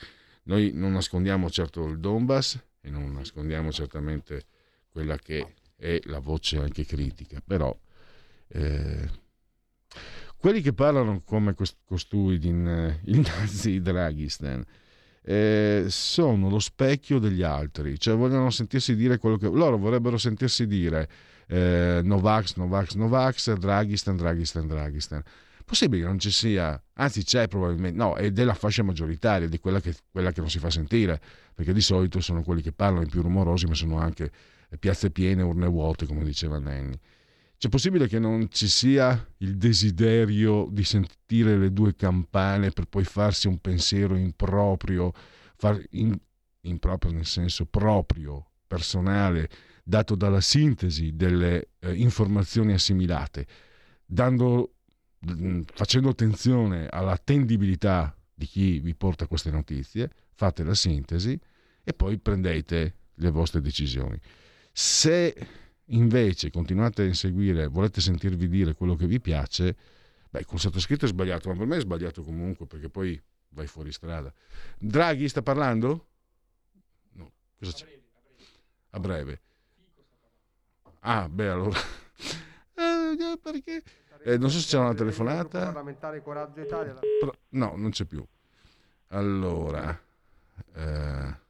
Noi 0.46 0.72
non 0.74 0.92
nascondiamo 0.92 1.50
certo 1.50 1.87
il 1.87 1.98
Donbass 1.98 2.59
e 2.80 2.90
non 2.90 3.12
nascondiamo 3.12 3.72
certamente 3.72 4.46
quella 4.88 5.16
che 5.16 5.54
è 5.76 6.00
la 6.04 6.18
voce 6.18 6.59
anche 6.59 6.85
critica, 6.85 7.42
però 7.44 7.76
eh, 8.48 9.11
quelli 10.37 10.61
che 10.61 10.72
parlano 10.72 11.20
come 11.24 11.54
costui 11.85 12.38
eh, 12.38 13.00
il 13.04 13.18
nazi 13.20 13.80
Draghistan 13.80 14.64
eh, 15.22 15.87
sono 15.88 16.48
lo 16.48 16.61
specchio 16.61 17.18
degli 17.18 17.42
altri, 17.42 17.98
cioè 17.98 18.14
vogliono 18.14 18.50
sentirsi 18.50 18.94
dire 18.94 19.18
quello 19.18 19.37
che 19.37 19.48
loro 19.48 19.76
vorrebbero 19.76 20.16
sentirsi 20.16 20.68
dire 20.68 21.09
eh, 21.48 22.00
Novax, 22.04 22.54
Novax, 22.54 22.94
Novax, 22.94 23.52
Draghistan, 23.54 24.16
Draghistan, 24.16 24.68
Draghistan. 24.68 25.22
Possibile 25.66 26.02
che 26.02 26.07
non 26.07 26.20
ci 26.20 26.31
sia, 26.31 26.81
anzi 26.94 27.24
c'è 27.24 27.49
probabilmente, 27.49 27.97
no, 27.99 28.14
è 28.14 28.30
della 28.30 28.55
fascia 28.55 28.84
maggioritaria, 28.84 29.49
di 29.49 29.59
quella 29.59 29.80
che, 29.80 29.97
quella 30.12 30.30
che 30.30 30.40
non 30.40 30.49
si 30.49 30.61
fa 30.61 30.70
sentire, 30.70 31.20
perché 31.53 31.72
di 31.72 31.80
solito 31.80 32.20
sono 32.20 32.45
quelli 32.45 32.62
che 32.62 32.70
parlano 32.70 33.05
i 33.05 33.09
più 33.09 33.20
rumorosi, 33.20 33.66
ma 33.66 33.74
sono 33.74 33.99
anche 33.99 34.30
piazze 34.78 35.11
piene, 35.11 35.43
urne 35.43 35.66
vuote, 35.66 36.07
come 36.07 36.22
diceva 36.22 36.61
Nenni. 36.61 36.97
C'è 37.59 37.68
possibile 37.68 38.07
che 38.07 38.20
non 38.20 38.49
ci 38.49 38.68
sia 38.68 39.26
il 39.38 39.57
desiderio 39.57 40.68
di 40.70 40.84
sentire 40.84 41.59
le 41.59 41.72
due 41.72 41.97
campane 41.97 42.70
per 42.70 42.84
poi 42.84 43.03
farsi 43.03 43.49
un 43.49 43.59
pensiero 43.59 44.14
improprio, 44.14 45.11
far 45.57 45.82
in, 45.90 46.16
improprio 46.61 47.11
nel 47.11 47.26
senso 47.26 47.64
proprio, 47.64 48.51
personale, 48.68 49.49
dato 49.82 50.14
dalla 50.14 50.40
sintesi 50.40 51.16
delle 51.16 51.70
eh, 51.80 51.95
informazioni 51.95 52.72
assimilate, 52.72 53.47
dando, 54.05 54.74
facendo 55.72 56.11
attenzione 56.11 56.87
all'attendibilità 56.89 58.16
di 58.33 58.47
chi 58.47 58.79
vi 58.81 58.95
porta 58.95 59.27
queste 59.27 59.51
notizie, 59.51 60.11
fate 60.35 60.62
la 60.62 60.74
sintesi 60.74 61.39
e 61.83 61.93
poi 61.95 62.18
prendete 62.18 62.95
le 63.14 63.31
vostre 63.31 63.61
decisioni. 63.61 64.18
Se 64.72 65.35
invece 65.87 66.51
continuate 66.51 67.03
a 67.03 67.07
inseguire, 67.07 67.66
volete 67.68 68.01
sentirvi 68.01 68.49
dire 68.49 68.74
quello 68.74 68.95
che 68.95 69.07
vi 69.07 69.20
piace, 69.20 69.77
beh, 70.29 70.45
col 70.45 70.61
sottoscritto 70.61 71.05
è 71.05 71.09
sbagliato, 71.09 71.49
ma 71.49 71.57
per 71.57 71.66
me 71.66 71.77
è 71.77 71.81
sbagliato 71.81 72.22
comunque 72.22 72.66
perché 72.66 72.89
poi 72.91 73.20
vai 73.51 73.66
fuori 73.66 73.93
strada. 73.93 74.33
Draghi 74.79 75.29
sta 75.29 75.43
parlando? 75.43 76.09
No, 77.12 77.33
cosa 77.59 77.72
c'è? 77.72 78.01
A 78.91 79.01
breve. 79.01 79.41
Ah, 81.01 81.29
beh, 81.29 81.49
allora... 81.49 81.79
eh, 82.74 83.39
perché... 83.41 83.83
Eh, 84.24 84.38
non 84.38 84.50
so 84.50 84.58
se 84.58 84.66
c'è 84.66 84.78
una 84.78 84.94
telefonata. 84.94 85.70
No, 87.50 87.74
non 87.76 87.90
c'è 87.90 88.04
più. 88.04 88.24
Allora... 89.08 89.98
Eh... 90.74 91.44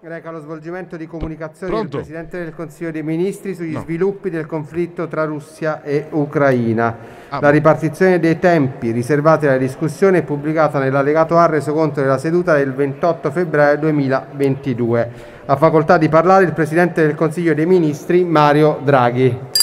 reca 0.00 0.32
lo 0.32 0.40
svolgimento 0.40 0.96
di 0.96 1.06
comunicazioni 1.06 1.72
Pronto? 1.72 1.98
del 1.98 2.06
Presidente 2.06 2.42
del 2.42 2.52
Consiglio 2.52 2.90
dei 2.90 3.04
Ministri 3.04 3.54
sugli 3.54 3.74
no. 3.74 3.80
sviluppi 3.82 4.28
del 4.28 4.46
conflitto 4.46 5.06
tra 5.06 5.24
Russia 5.24 5.82
e 5.82 6.08
Ucraina. 6.10 6.96
Ah, 7.28 7.40
la 7.40 7.50
ripartizione 7.50 8.18
dei 8.18 8.40
tempi 8.40 8.90
riservati 8.90 9.46
alla 9.46 9.58
discussione 9.58 10.18
è 10.18 10.22
pubblicata 10.24 10.80
nell'allegato 10.80 11.38
A 11.38 11.46
resoconto 11.46 12.00
della 12.00 12.18
seduta 12.18 12.56
del 12.56 12.72
28 12.74 13.30
febbraio 13.30 13.78
2022. 13.78 15.12
Ha 15.46 15.56
facoltà 15.56 15.96
di 15.96 16.08
parlare 16.08 16.44
il 16.44 16.52
Presidente 16.52 17.06
del 17.06 17.14
Consiglio 17.14 17.54
dei 17.54 17.66
Ministri 17.66 18.24
Mario 18.24 18.80
Draghi. 18.82 19.61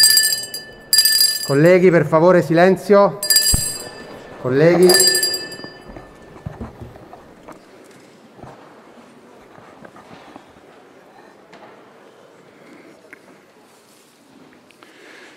Colleghi, 1.50 1.90
per 1.90 2.06
favore 2.06 2.44
silenzio. 2.44 3.18
Colleghi. 4.40 4.88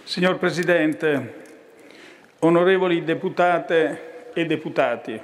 Signor 0.05 0.37
Presidente, 0.37 1.35
onorevoli 2.41 3.05
deputate 3.05 4.33
e 4.35 4.45
deputati, 4.45 5.19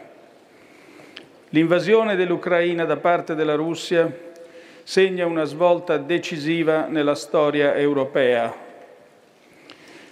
l'invasione 1.50 2.16
dell'Ucraina 2.16 2.86
da 2.86 2.96
parte 2.96 3.34
della 3.34 3.56
Russia 3.56 4.10
segna 4.84 5.26
una 5.26 5.44
svolta 5.44 5.98
decisiva 5.98 6.86
nella 6.86 7.14
storia 7.14 7.74
europea. 7.74 8.67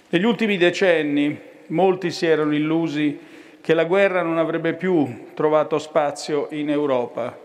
Negli 0.09 0.23
ultimi 0.23 0.55
decenni 0.55 1.37
molti 1.67 2.11
si 2.11 2.25
erano 2.25 2.55
illusi 2.55 3.19
che 3.59 3.73
la 3.73 3.83
guerra 3.83 4.21
non 4.21 4.37
avrebbe 4.37 4.73
più 4.73 5.31
trovato 5.33 5.77
spazio 5.79 6.47
in 6.51 6.69
Europa, 6.69 7.37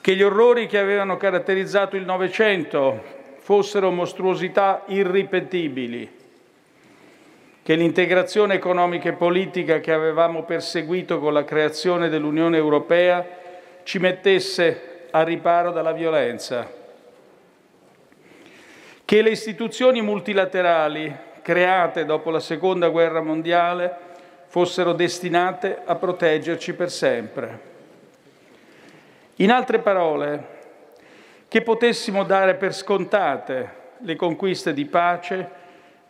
che 0.00 0.16
gli 0.16 0.22
orrori 0.22 0.66
che 0.66 0.78
avevano 0.78 1.16
caratterizzato 1.16 1.94
il 1.94 2.04
Novecento 2.04 3.20
fossero 3.38 3.92
mostruosità 3.92 4.82
irripetibili, 4.86 6.10
che 7.62 7.74
l'integrazione 7.76 8.54
economica 8.54 9.10
e 9.10 9.12
politica 9.12 9.78
che 9.78 9.92
avevamo 9.92 10.42
perseguito 10.42 11.20
con 11.20 11.32
la 11.32 11.44
creazione 11.44 12.08
dell'Unione 12.08 12.56
Europea 12.56 13.24
ci 13.84 14.00
mettesse 14.00 15.06
a 15.12 15.22
riparo 15.22 15.70
dalla 15.70 15.92
violenza, 15.92 16.81
che 19.12 19.20
le 19.20 19.28
istituzioni 19.28 20.00
multilaterali 20.00 21.14
create 21.42 22.06
dopo 22.06 22.30
la 22.30 22.40
Seconda 22.40 22.88
Guerra 22.88 23.20
Mondiale 23.20 23.94
fossero 24.46 24.94
destinate 24.94 25.82
a 25.84 25.96
proteggerci 25.96 26.72
per 26.72 26.90
sempre. 26.90 27.60
In 29.34 29.50
altre 29.50 29.80
parole, 29.80 30.46
che 31.46 31.60
potessimo 31.60 32.24
dare 32.24 32.54
per 32.54 32.74
scontate 32.74 33.70
le 33.98 34.16
conquiste 34.16 34.72
di 34.72 34.86
pace, 34.86 35.50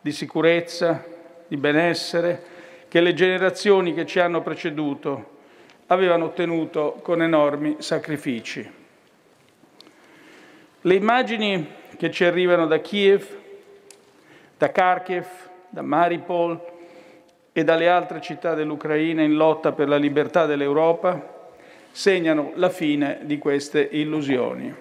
di 0.00 0.12
sicurezza, 0.12 1.04
di 1.48 1.56
benessere 1.56 2.44
che 2.86 3.00
le 3.00 3.14
generazioni 3.14 3.94
che 3.94 4.06
ci 4.06 4.20
hanno 4.20 4.42
preceduto 4.42 5.38
avevano 5.88 6.26
ottenuto 6.26 7.00
con 7.02 7.20
enormi 7.20 7.78
sacrifici. 7.80 8.70
Le 10.82 10.94
immagini 10.94 11.80
che 12.02 12.10
ci 12.10 12.24
arrivano 12.24 12.66
da 12.66 12.80
Kiev, 12.80 13.24
da 14.58 14.72
Kharkiv, 14.72 15.24
da 15.68 15.82
Maripol 15.82 16.60
e 17.52 17.62
dalle 17.62 17.88
altre 17.88 18.20
città 18.20 18.54
dell'Ucraina 18.54 19.22
in 19.22 19.36
lotta 19.36 19.70
per 19.70 19.86
la 19.86 19.98
libertà 19.98 20.44
dell'Europa 20.44 21.46
segnano 21.92 22.54
la 22.56 22.70
fine 22.70 23.20
di 23.22 23.38
queste 23.38 23.88
illusioni. 23.92 24.74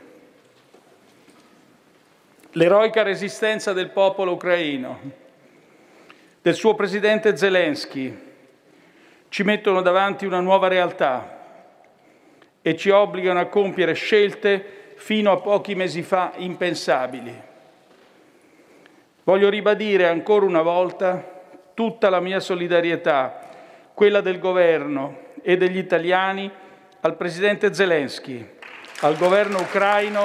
L'eroica 2.53 3.03
resistenza 3.03 3.71
del 3.71 3.91
popolo 3.91 4.31
ucraino, 4.31 4.99
del 6.41 6.55
suo 6.55 6.73
presidente 6.73 7.37
Zelensky, 7.37 8.19
ci 9.29 9.43
mettono 9.43 9.83
davanti 9.83 10.25
una 10.25 10.39
nuova 10.39 10.67
realtà 10.67 11.37
e 12.63 12.75
ci 12.75 12.89
obbligano 12.89 13.39
a 13.39 13.45
compiere 13.45 13.93
scelte 13.93 14.79
fino 15.01 15.31
a 15.31 15.37
pochi 15.37 15.73
mesi 15.73 16.03
fa 16.03 16.33
impensabili. 16.35 17.33
Voglio 19.23 19.49
ribadire 19.49 20.07
ancora 20.07 20.45
una 20.45 20.61
volta 20.61 21.41
tutta 21.73 22.11
la 22.11 22.19
mia 22.19 22.39
solidarietà, 22.39 23.49
quella 23.95 24.21
del 24.21 24.37
governo 24.37 25.17
e 25.41 25.57
degli 25.57 25.79
italiani, 25.79 26.49
al 26.99 27.15
presidente 27.15 27.73
Zelensky, 27.73 28.47
al 28.99 29.17
governo 29.17 29.61
ucraino 29.61 30.23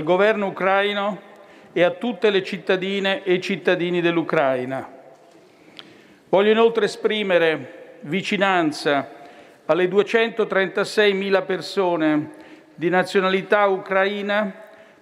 al 0.00 0.06
governo 0.06 0.46
ucraino 0.46 1.20
e 1.74 1.82
a 1.82 1.90
tutte 1.90 2.30
le 2.30 2.42
cittadine 2.42 3.22
e 3.22 3.34
i 3.34 3.40
cittadini 3.40 4.00
dell'Ucraina. 4.00 4.88
Voglio 6.30 6.50
inoltre 6.50 6.86
esprimere 6.86 7.98
vicinanza 8.00 9.18
alle 9.66 9.86
236.000 9.88 11.44
persone 11.44 12.30
di 12.74 12.88
nazionalità 12.88 13.66
ucraina 13.66 14.50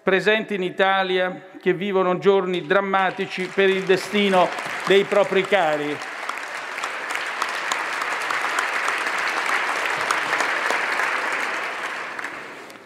presenti 0.02 0.56
in 0.56 0.64
Italia 0.64 1.42
che 1.60 1.72
vivono 1.74 2.18
giorni 2.18 2.66
drammatici 2.66 3.48
per 3.54 3.68
il 3.68 3.84
destino 3.84 4.48
dei 4.88 5.04
propri 5.04 5.42
cari. 5.42 5.96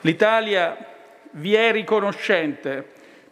L'Italia 0.02 0.91
vi 1.32 1.54
è 1.54 1.72
riconoscente 1.72 2.84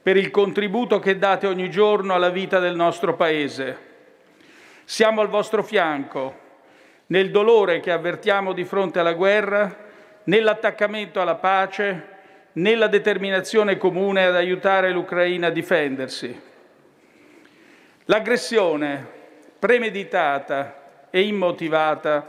per 0.02 0.16
il 0.16 0.30
contributo 0.30 0.98
che 0.98 1.18
date 1.18 1.46
ogni 1.46 1.70
giorno 1.70 2.14
alla 2.14 2.30
vita 2.30 2.58
del 2.58 2.74
nostro 2.74 3.14
Paese. 3.14 3.88
Siamo 4.84 5.20
al 5.20 5.28
vostro 5.28 5.62
fianco 5.62 6.48
nel 7.06 7.30
dolore 7.30 7.80
che 7.80 7.90
avvertiamo 7.90 8.52
di 8.52 8.64
fronte 8.64 9.00
alla 9.00 9.12
guerra, 9.12 9.88
nell'attaccamento 10.24 11.20
alla 11.20 11.34
pace, 11.34 12.18
nella 12.52 12.86
determinazione 12.86 13.76
comune 13.76 14.24
ad 14.24 14.34
aiutare 14.34 14.90
l'Ucraina 14.90 15.48
a 15.48 15.50
difendersi. 15.50 16.40
L'aggressione 18.06 19.06
premeditata 19.58 21.08
e 21.10 21.22
immotivata 21.22 22.28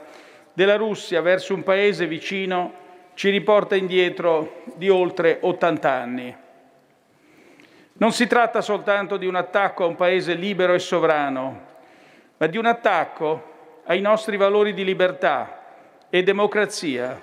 della 0.54 0.76
Russia 0.76 1.22
verso 1.22 1.54
un 1.54 1.64
paese 1.64 2.06
vicino 2.06 2.81
ci 3.14 3.30
riporta 3.30 3.76
indietro 3.76 4.64
di 4.76 4.90
oltre 4.90 5.38
80 5.42 5.92
anni. 5.92 6.36
Non 7.94 8.12
si 8.12 8.26
tratta 8.26 8.62
soltanto 8.62 9.18
di 9.18 9.28
un 9.28 9.36
attacco 9.36 9.84
a 9.84 9.88
un 9.88 9.96
paese 9.96 10.34
libero 10.34 10.74
e 10.74 10.80
sovrano, 10.80 11.62
ma 12.38 12.48
di 12.48 12.58
un 12.58 12.66
attacco 12.66 13.50
ai 13.86 14.02
nostri 14.02 14.38
valori 14.38 14.74
di 14.74 14.84
libertà 14.84 15.60
e 16.10 16.24
democrazia, 16.24 17.20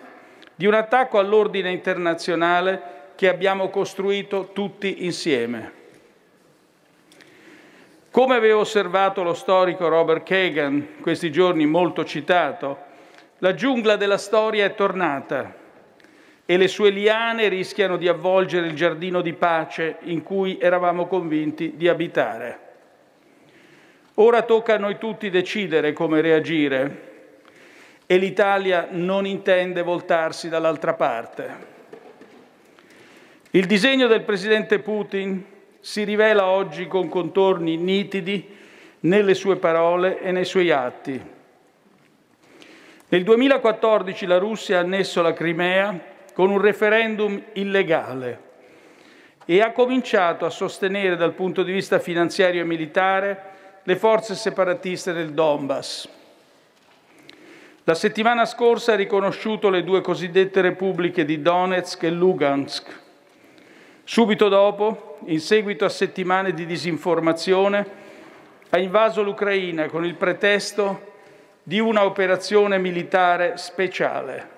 di 0.54 0.66
un 0.66 0.74
attacco 0.74 1.18
all'ordine 1.18 1.70
internazionale 1.70 2.96
che 3.16 3.28
abbiamo 3.28 3.68
costruito 3.70 4.50
tutti 4.52 5.04
insieme. 5.04 5.72
Come 8.10 8.36
aveva 8.36 8.58
osservato 8.58 9.22
lo 9.22 9.34
storico 9.34 9.88
Robert 9.88 10.22
Kagan, 10.22 11.00
questi 11.00 11.32
giorni 11.32 11.66
molto 11.66 12.04
citato, 12.04 12.86
la 13.38 13.54
giungla 13.54 13.96
della 13.96 14.18
storia 14.18 14.64
è 14.64 14.74
tornata 14.74 15.66
e 16.50 16.56
le 16.56 16.66
sue 16.66 16.88
liane 16.88 17.48
rischiano 17.48 17.98
di 17.98 18.08
avvolgere 18.08 18.68
il 18.68 18.74
giardino 18.74 19.20
di 19.20 19.34
pace 19.34 19.96
in 20.04 20.22
cui 20.22 20.56
eravamo 20.58 21.06
convinti 21.06 21.74
di 21.76 21.88
abitare. 21.88 22.58
Ora 24.14 24.40
tocca 24.40 24.76
a 24.76 24.78
noi 24.78 24.96
tutti 24.96 25.28
decidere 25.28 25.92
come 25.92 26.22
reagire 26.22 27.26
e 28.06 28.16
l'Italia 28.16 28.88
non 28.92 29.26
intende 29.26 29.82
voltarsi 29.82 30.48
dall'altra 30.48 30.94
parte. 30.94 31.56
Il 33.50 33.66
disegno 33.66 34.06
del 34.06 34.22
presidente 34.22 34.78
Putin 34.78 35.44
si 35.80 36.02
rivela 36.04 36.46
oggi 36.46 36.88
con 36.88 37.10
contorni 37.10 37.76
nitidi 37.76 38.56
nelle 39.00 39.34
sue 39.34 39.56
parole 39.56 40.18
e 40.22 40.32
nei 40.32 40.46
suoi 40.46 40.70
atti. 40.70 41.20
Nel 43.08 43.22
2014 43.22 44.24
la 44.24 44.38
Russia 44.38 44.78
ha 44.78 44.80
annesso 44.80 45.20
la 45.20 45.34
Crimea 45.34 46.16
con 46.38 46.50
un 46.50 46.60
referendum 46.60 47.42
illegale 47.54 48.40
e 49.44 49.60
ha 49.60 49.72
cominciato 49.72 50.44
a 50.46 50.50
sostenere 50.50 51.16
dal 51.16 51.32
punto 51.32 51.64
di 51.64 51.72
vista 51.72 51.98
finanziario 51.98 52.60
e 52.60 52.64
militare 52.64 53.42
le 53.82 53.96
forze 53.96 54.36
separatiste 54.36 55.12
del 55.12 55.32
Donbass. 55.32 56.08
La 57.82 57.94
settimana 57.94 58.44
scorsa 58.44 58.92
ha 58.92 58.94
riconosciuto 58.94 59.68
le 59.68 59.82
due 59.82 60.00
cosiddette 60.00 60.60
repubbliche 60.60 61.24
di 61.24 61.42
Donetsk 61.42 62.04
e 62.04 62.10
Lugansk. 62.10 63.00
Subito 64.04 64.48
dopo, 64.48 65.18
in 65.24 65.40
seguito 65.40 65.84
a 65.84 65.88
settimane 65.88 66.54
di 66.54 66.66
disinformazione, 66.66 67.86
ha 68.68 68.78
invaso 68.78 69.24
l'Ucraina 69.24 69.88
con 69.88 70.04
il 70.04 70.14
pretesto 70.14 71.14
di 71.64 71.80
una 71.80 72.04
operazione 72.04 72.78
militare 72.78 73.56
speciale. 73.56 74.57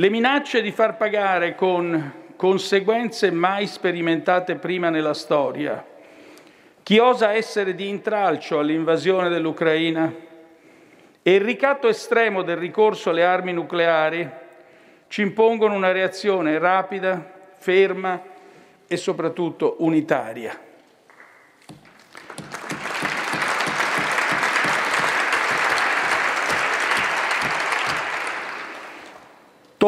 Le 0.00 0.10
minacce 0.10 0.62
di 0.62 0.70
far 0.70 0.96
pagare 0.96 1.56
con 1.56 2.12
conseguenze 2.36 3.32
mai 3.32 3.66
sperimentate 3.66 4.54
prima 4.54 4.90
nella 4.90 5.12
storia 5.12 5.84
chi 6.84 6.98
osa 6.98 7.32
essere 7.32 7.74
di 7.74 7.88
intralcio 7.88 8.60
all'invasione 8.60 9.28
dell'Ucraina 9.28 10.14
e 11.20 11.34
il 11.34 11.40
ricatto 11.40 11.88
estremo 11.88 12.42
del 12.42 12.58
ricorso 12.58 13.10
alle 13.10 13.24
armi 13.24 13.52
nucleari 13.52 14.30
ci 15.08 15.22
impongono 15.22 15.74
una 15.74 15.90
reazione 15.90 16.60
rapida, 16.60 17.48
ferma 17.58 18.22
e 18.86 18.96
soprattutto 18.96 19.78
unitaria. 19.80 20.67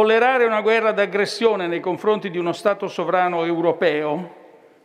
Tollerare 0.01 0.47
una 0.47 0.63
guerra 0.63 0.93
d'aggressione 0.93 1.67
nei 1.67 1.81
confronti 1.81 2.31
di 2.31 2.39
uno 2.39 2.55
Stato 2.55 2.89
sovrano 2.89 3.45
europeo 3.45 4.37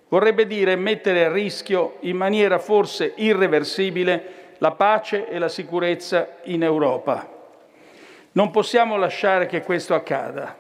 vorrebbe 0.10 0.46
dire 0.46 0.76
mettere 0.76 1.24
a 1.24 1.32
rischio 1.32 2.00
in 2.02 2.18
maniera 2.18 2.60
forse 2.60 3.14
irreversibile 3.16 4.56
la 4.58 4.72
pace 4.72 5.30
e 5.30 5.40
la 5.40 5.48
sicurezza 5.48 6.40
in 6.44 6.64
Europa. 6.64 7.32
Non 8.34 8.52
possiamo 8.52 8.98
lasciare 8.98 9.46
che 9.46 9.62
questo 9.62 9.94
accada. 9.94 10.54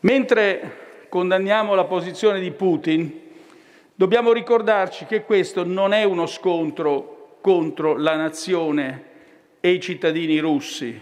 Mentre 0.00 1.06
condanniamo 1.08 1.74
la 1.74 1.84
posizione 1.84 2.40
di 2.40 2.50
Putin, 2.50 3.22
dobbiamo 3.94 4.32
ricordarci 4.32 5.06
che 5.06 5.24
questo 5.24 5.64
non 5.64 5.94
è 5.94 6.04
uno 6.04 6.26
scontro 6.26 7.38
contro 7.40 7.96
la 7.96 8.16
nazione 8.16 9.12
e 9.64 9.70
i 9.70 9.80
cittadini 9.80 10.40
russi, 10.40 10.94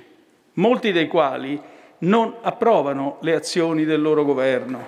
molti 0.53 0.93
dei 0.93 1.09
quali 1.09 1.61
non 1.99 2.37
approvano 2.43 3.19
le 3.23 3.35
azioni 3.35 3.85
del 3.85 4.01
loro 4.01 4.25
governo. 4.25 4.87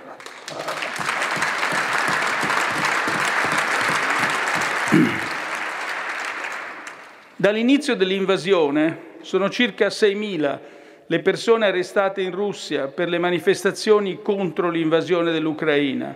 Dall'inizio 7.35 7.97
dell'invasione 7.97 9.15
sono 9.19 9.49
circa 9.49 9.87
6.000 9.87 10.59
le 11.07 11.19
persone 11.19 11.65
arrestate 11.65 12.21
in 12.21 12.31
Russia 12.31 12.87
per 12.87 13.09
le 13.09 13.19
manifestazioni 13.19 14.21
contro 14.21 14.69
l'invasione 14.69 15.33
dell'Ucraina, 15.33 16.15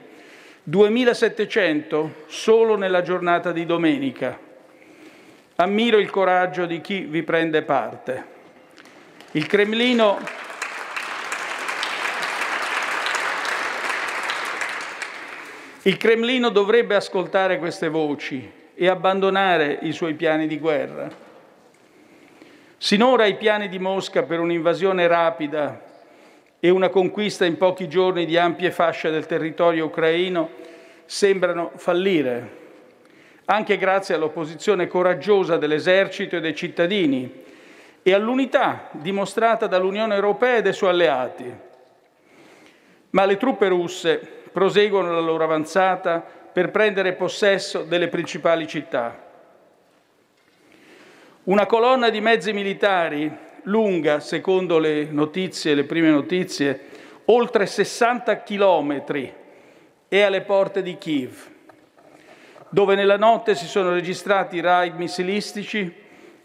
2.700 0.65 2.09
solo 2.27 2.77
nella 2.77 3.01
giornata 3.01 3.51
di 3.51 3.65
domenica. 3.65 4.47
Ammiro 5.61 5.97
il 5.97 6.09
coraggio 6.09 6.65
di 6.65 6.79
chi 6.79 7.01
vi 7.01 7.21
prende 7.21 7.63
parte. 7.63 8.23
Il 9.31 9.45
Cremlino 9.45 10.17
Il 15.81 15.97
Cremlino 15.97 16.47
dovrebbe 16.47 16.95
ascoltare 16.95 17.59
queste 17.59 17.89
voci 17.89 18.49
e 18.73 18.87
abbandonare 18.87 19.79
i 19.81 19.91
suoi 19.91 20.13
piani 20.13 20.47
di 20.47 20.57
guerra. 20.59 21.09
Sinora 22.77 23.25
i 23.25 23.35
piani 23.35 23.67
di 23.67 23.79
Mosca 23.79 24.23
per 24.23 24.39
un'invasione 24.39 25.07
rapida 25.07 25.81
e 26.57 26.69
una 26.69 26.87
conquista 26.87 27.43
in 27.43 27.57
pochi 27.57 27.89
giorni 27.89 28.25
di 28.25 28.37
ampie 28.37 28.71
fasce 28.71 29.11
del 29.11 29.25
territorio 29.25 29.87
ucraino 29.87 30.51
sembrano 31.05 31.73
fallire 31.75 32.58
anche 33.51 33.77
grazie 33.77 34.13
all'opposizione 34.13 34.87
coraggiosa 34.87 35.57
dell'esercito 35.57 36.35
e 36.35 36.39
dei 36.39 36.55
cittadini 36.55 37.43
e 38.03 38.13
all'unità 38.13 38.89
dimostrata 38.91 39.65
dall'Unione 39.65 40.13
Europea 40.13 40.57
e 40.57 40.61
dai 40.61 40.73
suoi 40.73 40.91
alleati. 40.91 41.51
Ma 43.09 43.25
le 43.25 43.37
truppe 43.37 43.67
russe 43.67 44.19
proseguono 44.51 45.11
la 45.11 45.19
loro 45.19 45.43
avanzata 45.43 46.23
per 46.53 46.69
prendere 46.69 47.13
possesso 47.13 47.81
delle 47.81 48.07
principali 48.07 48.67
città. 48.67 49.27
Una 51.45 51.65
colonna 51.65 52.11
di 52.11 52.21
mezzi 52.21 52.53
militari 52.53 53.35
lunga, 53.63 54.19
secondo 54.19 54.77
le 54.77 55.07
notizie, 55.09 55.73
le 55.73 55.85
prime 55.85 56.11
notizie, 56.11 56.81
oltre 57.25 57.65
60 57.65 58.43
chilometri 58.43 59.33
è 60.07 60.21
alle 60.21 60.41
porte 60.41 60.83
di 60.83 60.99
Kiev 60.99 61.57
dove 62.69 62.95
nella 62.95 63.17
notte 63.17 63.55
si 63.55 63.65
sono 63.65 63.91
registrati 63.91 64.59
raid 64.59 64.95
missilistici 64.95 65.91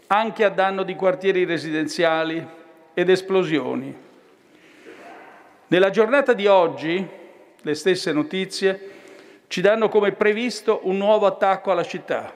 anche 0.07 0.43
a 0.43 0.49
danno 0.49 0.83
di 0.83 0.95
quartieri 0.95 1.45
residenziali 1.45 2.45
ed 2.93 3.09
esplosioni. 3.09 4.03
Nella 5.67 5.89
giornata 5.89 6.33
di 6.33 6.47
oggi, 6.47 7.05
le 7.61 7.73
stesse 7.73 8.11
notizie 8.11 8.91
ci 9.47 9.61
danno 9.61 9.89
come 9.89 10.11
previsto 10.11 10.81
un 10.83 10.97
nuovo 10.97 11.25
attacco 11.25 11.71
alla 11.71 11.83
città. 11.83 12.33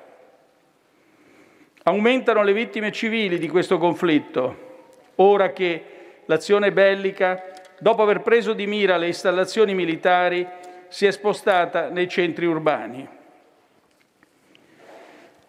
Aumentano 1.83 2.43
le 2.43 2.53
vittime 2.53 2.91
civili 2.91 3.37
di 3.37 3.47
questo 3.47 3.77
conflitto, 3.77 4.67
ora 5.15 5.51
che 5.51 5.83
l'azione 6.25 6.71
bellica, 6.71 7.43
dopo 7.79 8.01
aver 8.01 8.21
preso 8.21 8.53
di 8.53 8.67
mira 8.67 8.97
le 8.97 9.07
installazioni 9.07 9.73
militari, 9.73 10.47
si 10.87 11.05
è 11.05 11.11
spostata 11.11 11.89
nei 11.89 12.07
centri 12.07 12.45
urbani. 12.45 13.17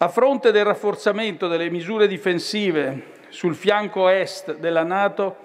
A 0.03 0.07
fronte 0.07 0.51
del 0.51 0.65
rafforzamento 0.65 1.47
delle 1.47 1.69
misure 1.69 2.07
difensive 2.07 3.19
sul 3.29 3.53
fianco 3.53 4.07
est 4.09 4.55
della 4.57 4.81
Nato, 4.81 5.35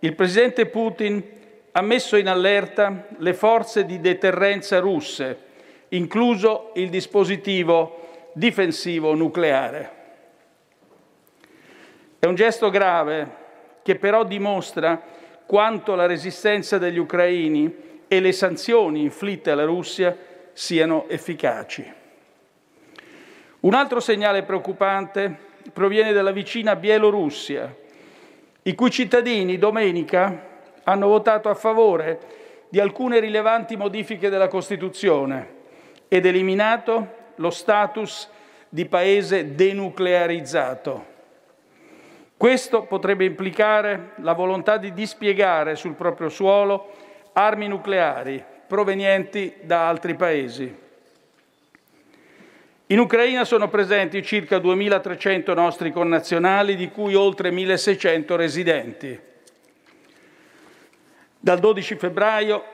il 0.00 0.14
presidente 0.14 0.66
Putin 0.66 1.24
ha 1.72 1.80
messo 1.80 2.16
in 2.16 2.28
allerta 2.28 3.06
le 3.16 3.32
forze 3.32 3.86
di 3.86 3.98
deterrenza 3.98 4.80
russe, 4.80 5.38
incluso 5.88 6.72
il 6.74 6.90
dispositivo 6.90 8.28
difensivo 8.34 9.14
nucleare. 9.14 9.90
È 12.18 12.26
un 12.26 12.34
gesto 12.34 12.68
grave 12.68 13.30
che 13.82 13.96
però 13.96 14.24
dimostra 14.24 15.00
quanto 15.46 15.94
la 15.94 16.04
resistenza 16.04 16.76
degli 16.76 16.98
ucraini 16.98 17.74
e 18.08 18.20
le 18.20 18.32
sanzioni 18.32 19.00
inflitte 19.00 19.52
alla 19.52 19.64
Russia 19.64 20.14
siano 20.52 21.08
efficaci. 21.08 22.04
Un 23.66 23.74
altro 23.74 23.98
segnale 23.98 24.44
preoccupante 24.44 25.36
proviene 25.72 26.12
dalla 26.12 26.30
vicina 26.30 26.76
Bielorussia, 26.76 27.74
i 28.62 28.74
cui 28.76 28.92
cittadini 28.92 29.58
domenica 29.58 30.60
hanno 30.84 31.08
votato 31.08 31.48
a 31.48 31.54
favore 31.54 32.20
di 32.68 32.78
alcune 32.78 33.18
rilevanti 33.18 33.76
modifiche 33.76 34.28
della 34.28 34.46
Costituzione 34.46 35.54
ed 36.06 36.26
eliminato 36.26 37.08
lo 37.34 37.50
status 37.50 38.28
di 38.68 38.86
paese 38.86 39.56
denuclearizzato. 39.56 41.04
Questo 42.36 42.82
potrebbe 42.82 43.24
implicare 43.24 44.12
la 44.18 44.34
volontà 44.34 44.76
di 44.76 44.92
dispiegare 44.92 45.74
sul 45.74 45.94
proprio 45.94 46.28
suolo 46.28 46.92
armi 47.32 47.66
nucleari 47.66 48.44
provenienti 48.64 49.54
da 49.62 49.88
altri 49.88 50.14
paesi. 50.14 50.84
In 52.88 53.00
Ucraina 53.00 53.44
sono 53.44 53.68
presenti 53.68 54.22
circa 54.22 54.58
2.300 54.58 55.54
nostri 55.54 55.90
connazionali, 55.90 56.76
di 56.76 56.88
cui 56.88 57.16
oltre 57.16 57.50
1.600 57.50 58.36
residenti. 58.36 59.20
Dal 61.40 61.58
12 61.58 61.96
febbraio 61.96 62.64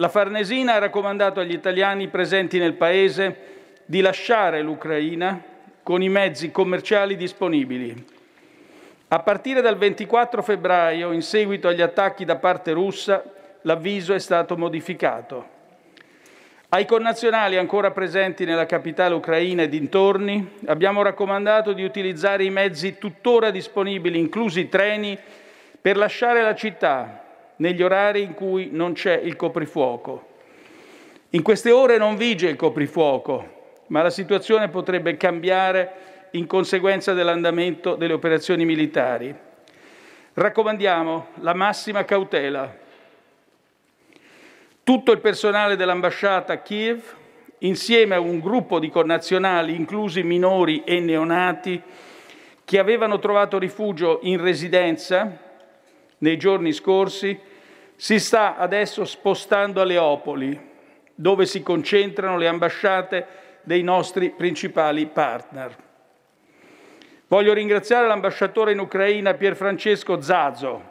la 0.00 0.08
Farnesina 0.08 0.74
ha 0.74 0.78
raccomandato 0.78 1.38
agli 1.38 1.52
italiani 1.52 2.08
presenti 2.08 2.58
nel 2.58 2.74
Paese 2.74 3.36
di 3.84 4.00
lasciare 4.00 4.60
l'Ucraina 4.60 5.40
con 5.84 6.02
i 6.02 6.08
mezzi 6.08 6.50
commerciali 6.50 7.16
disponibili. 7.16 8.06
A 9.06 9.20
partire 9.20 9.60
dal 9.60 9.76
24 9.76 10.42
febbraio, 10.42 11.12
in 11.12 11.22
seguito 11.22 11.68
agli 11.68 11.80
attacchi 11.80 12.24
da 12.24 12.36
parte 12.36 12.72
russa, 12.72 13.22
l'avviso 13.62 14.14
è 14.14 14.18
stato 14.18 14.56
modificato. 14.56 15.57
Ai 16.70 16.84
connazionali 16.84 17.56
ancora 17.56 17.92
presenti 17.92 18.44
nella 18.44 18.66
capitale 18.66 19.14
ucraina 19.14 19.62
e 19.62 19.70
dintorni 19.70 20.56
abbiamo 20.66 21.00
raccomandato 21.00 21.72
di 21.72 21.82
utilizzare 21.82 22.44
i 22.44 22.50
mezzi 22.50 22.98
tuttora 22.98 23.50
disponibili, 23.50 24.18
inclusi 24.18 24.60
i 24.60 24.68
treni, 24.68 25.18
per 25.80 25.96
lasciare 25.96 26.42
la 26.42 26.54
città 26.54 27.24
negli 27.56 27.82
orari 27.82 28.20
in 28.20 28.34
cui 28.34 28.68
non 28.70 28.92
c'è 28.92 29.16
il 29.16 29.34
coprifuoco. 29.34 30.26
In 31.30 31.40
queste 31.40 31.70
ore 31.70 31.96
non 31.96 32.16
vige 32.16 32.50
il 32.50 32.56
coprifuoco, 32.56 33.76
ma 33.86 34.02
la 34.02 34.10
situazione 34.10 34.68
potrebbe 34.68 35.16
cambiare 35.16 35.92
in 36.32 36.46
conseguenza 36.46 37.14
dell'andamento 37.14 37.94
delle 37.94 38.12
operazioni 38.12 38.66
militari. 38.66 39.34
Raccomandiamo 40.34 41.28
la 41.36 41.54
massima 41.54 42.04
cautela 42.04 42.86
tutto 44.88 45.12
il 45.12 45.20
personale 45.20 45.76
dell'ambasciata 45.76 46.54
a 46.54 46.58
Kiev, 46.60 47.02
insieme 47.58 48.14
a 48.14 48.20
un 48.20 48.40
gruppo 48.40 48.78
di 48.78 48.88
connazionali, 48.88 49.76
inclusi 49.76 50.22
minori 50.22 50.82
e 50.82 50.98
neonati, 50.98 51.82
che 52.64 52.78
avevano 52.78 53.18
trovato 53.18 53.58
rifugio 53.58 54.20
in 54.22 54.40
residenza 54.40 55.30
nei 56.16 56.38
giorni 56.38 56.72
scorsi, 56.72 57.38
si 57.96 58.18
sta 58.18 58.56
adesso 58.56 59.04
spostando 59.04 59.82
a 59.82 59.84
Leopoli, 59.84 60.58
dove 61.14 61.44
si 61.44 61.62
concentrano 61.62 62.38
le 62.38 62.48
ambasciate 62.48 63.26
dei 63.64 63.82
nostri 63.82 64.30
principali 64.30 65.04
partner. 65.04 65.76
Voglio 67.26 67.52
ringraziare 67.52 68.06
l'ambasciatore 68.06 68.72
in 68.72 68.78
Ucraina 68.78 69.34
Pier 69.34 69.54
Francesco 69.54 70.22
Zazo. 70.22 70.88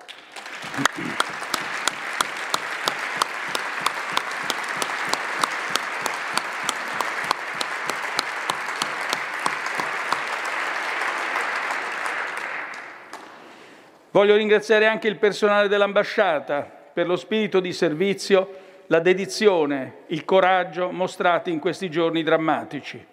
Voglio 14.18 14.36
ringraziare 14.36 14.88
anche 14.88 15.08
il 15.08 15.18
personale 15.18 15.68
dell'ambasciata 15.68 16.64
per 16.92 17.06
lo 17.06 17.16
spirito 17.18 17.60
di 17.60 17.72
servizio, 17.72 18.50
la 18.88 18.98
dedizione, 18.98 19.98
il 20.08 20.26
coraggio 20.26 20.90
mostrati 20.90 21.52
in 21.52 21.60
questi 21.60 21.88
giorni 21.92 22.24
drammatici. 22.24 23.06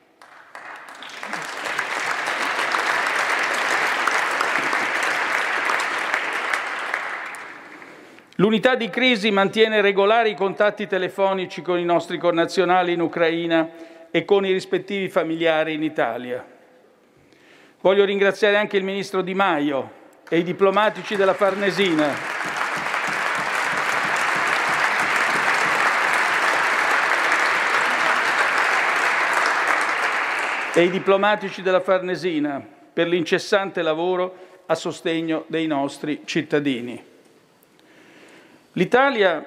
L'unità 8.37 8.75
di 8.75 8.89
crisi 8.89 9.31
mantiene 9.31 9.83
regolari 9.83 10.35
contatti 10.35 10.87
telefonici 10.87 11.61
con 11.61 11.79
i 11.79 11.85
nostri 11.85 12.17
connazionali 12.17 12.95
in 12.95 13.03
Ucraina 13.03 13.69
e 14.11 14.25
con 14.25 14.47
i 14.47 14.53
rispettivi 14.53 15.11
familiari 15.11 15.75
in 15.75 15.83
Italia. 15.83 16.43
Voglio 17.83 18.07
ringraziare 18.07 18.57
anche 18.57 18.79
il 18.79 18.85
ministro 18.85 19.21
Di 19.21 19.35
Maio 19.35 20.01
e 20.29 20.39
i 20.39 20.43
diplomatici 20.43 21.16
della 21.16 21.35
Farnesina. 21.35 22.33
E 30.72 30.83
i 30.83 30.91
diplomatici 30.91 31.62
della 31.62 31.81
Farnesina 31.81 32.64
per 32.93 33.07
l'incessante 33.07 33.83
lavoro 33.83 34.62
a 34.66 34.75
sostegno 34.75 35.45
dei 35.47 35.66
nostri 35.66 36.22
cittadini. 36.25 37.12
L'Italia 38.72 39.47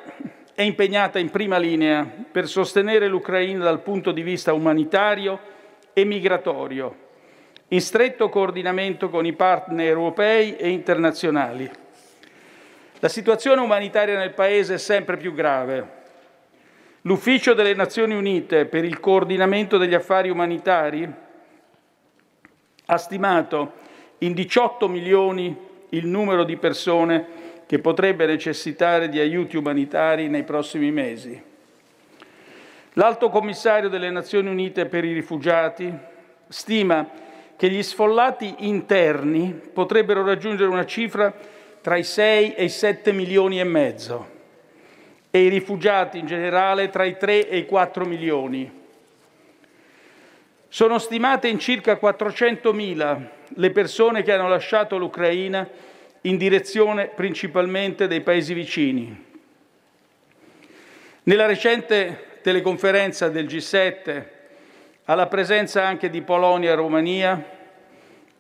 è 0.54 0.62
impegnata 0.62 1.20
in 1.20 1.30
prima 1.30 1.58
linea 1.58 2.06
per 2.32 2.48
sostenere 2.48 3.08
l'Ucraina 3.08 3.64
dal 3.64 3.82
punto 3.82 4.12
di 4.12 4.22
vista 4.22 4.54
umanitario 4.54 5.40
e 5.92 6.06
migratorio 6.06 7.06
in 7.70 7.82
stretto 7.82 8.30
coordinamento 8.30 9.10
con 9.10 9.26
i 9.26 9.34
partner 9.34 9.88
europei 9.88 10.56
e 10.56 10.70
internazionali. 10.70 11.70
La 13.00 13.10
situazione 13.10 13.62
umanitaria 13.62 14.18
nel 14.18 14.34
Paese 14.34 14.76
è 14.76 14.78
sempre 14.78 15.18
più 15.18 15.34
grave. 15.34 15.96
L'Ufficio 17.02 17.54
delle 17.54 17.74
Nazioni 17.74 18.16
Unite 18.16 18.66
per 18.66 18.84
il 18.84 19.00
coordinamento 19.00 19.78
degli 19.78 19.94
affari 19.94 20.30
umanitari 20.30 21.10
ha 22.86 22.98
stimato 22.98 23.74
in 24.20 24.34
18 24.34 24.88
milioni 24.88 25.56
il 25.90 26.08
numero 26.08 26.44
di 26.44 26.58
persone 26.58 27.46
che 27.66 27.80
potrebbe 27.80 28.26
necessitare 28.26 29.10
di 29.10 29.20
aiuti 29.20 29.58
umanitari 29.58 30.30
nei 30.30 30.44
prossimi 30.44 30.90
mesi. 30.92 31.42
L'Alto 32.94 33.30
Commissario 33.30 33.90
delle 33.90 34.10
Nazioni 34.10 34.50
Unite 34.50 34.86
per 34.86 35.04
i 35.04 35.14
rifugiati 35.14 35.94
stima 36.48 37.26
che 37.58 37.70
gli 37.70 37.82
sfollati 37.82 38.54
interni 38.60 39.52
potrebbero 39.74 40.24
raggiungere 40.24 40.70
una 40.70 40.86
cifra 40.86 41.34
tra 41.82 41.98
i 41.98 42.04
6 42.04 42.54
e 42.54 42.64
i 42.66 42.70
7 42.70 43.12
milioni 43.12 43.60
e 43.60 43.64
mezzo 43.64 44.36
e 45.32 45.44
i 45.44 45.50
rifugiati 45.50 46.20
in 46.20 46.28
generale 46.28 46.90
tra 46.90 47.04
i 47.04 47.18
3 47.18 47.50
e 47.50 47.58
i 47.58 47.66
4 47.66 48.06
milioni. 48.06 48.72
Sono 50.70 51.00
stimate 51.00 51.48
in 51.48 51.60
circa 51.60 52.00
400.000 52.00 53.28
le 53.56 53.72
persone 53.72 54.22
che 54.22 54.34
hanno 54.34 54.50
lasciato 54.50 54.98
l'Ucraina 54.98 55.68
in 56.22 56.38
direzione 56.38 57.08
principalmente 57.08 58.08
dei 58.08 58.22
paesi 58.22 58.54
vicini. 58.54 59.26
Nella 61.24 61.46
recente 61.46 62.40
teleconferenza 62.42 63.30
del 63.30 63.46
G7 63.46 64.36
alla 65.10 65.28
presenza 65.28 65.86
anche 65.86 66.10
di 66.10 66.22
Polonia 66.22 66.72
e 66.72 66.76
Romania, 66.76 67.46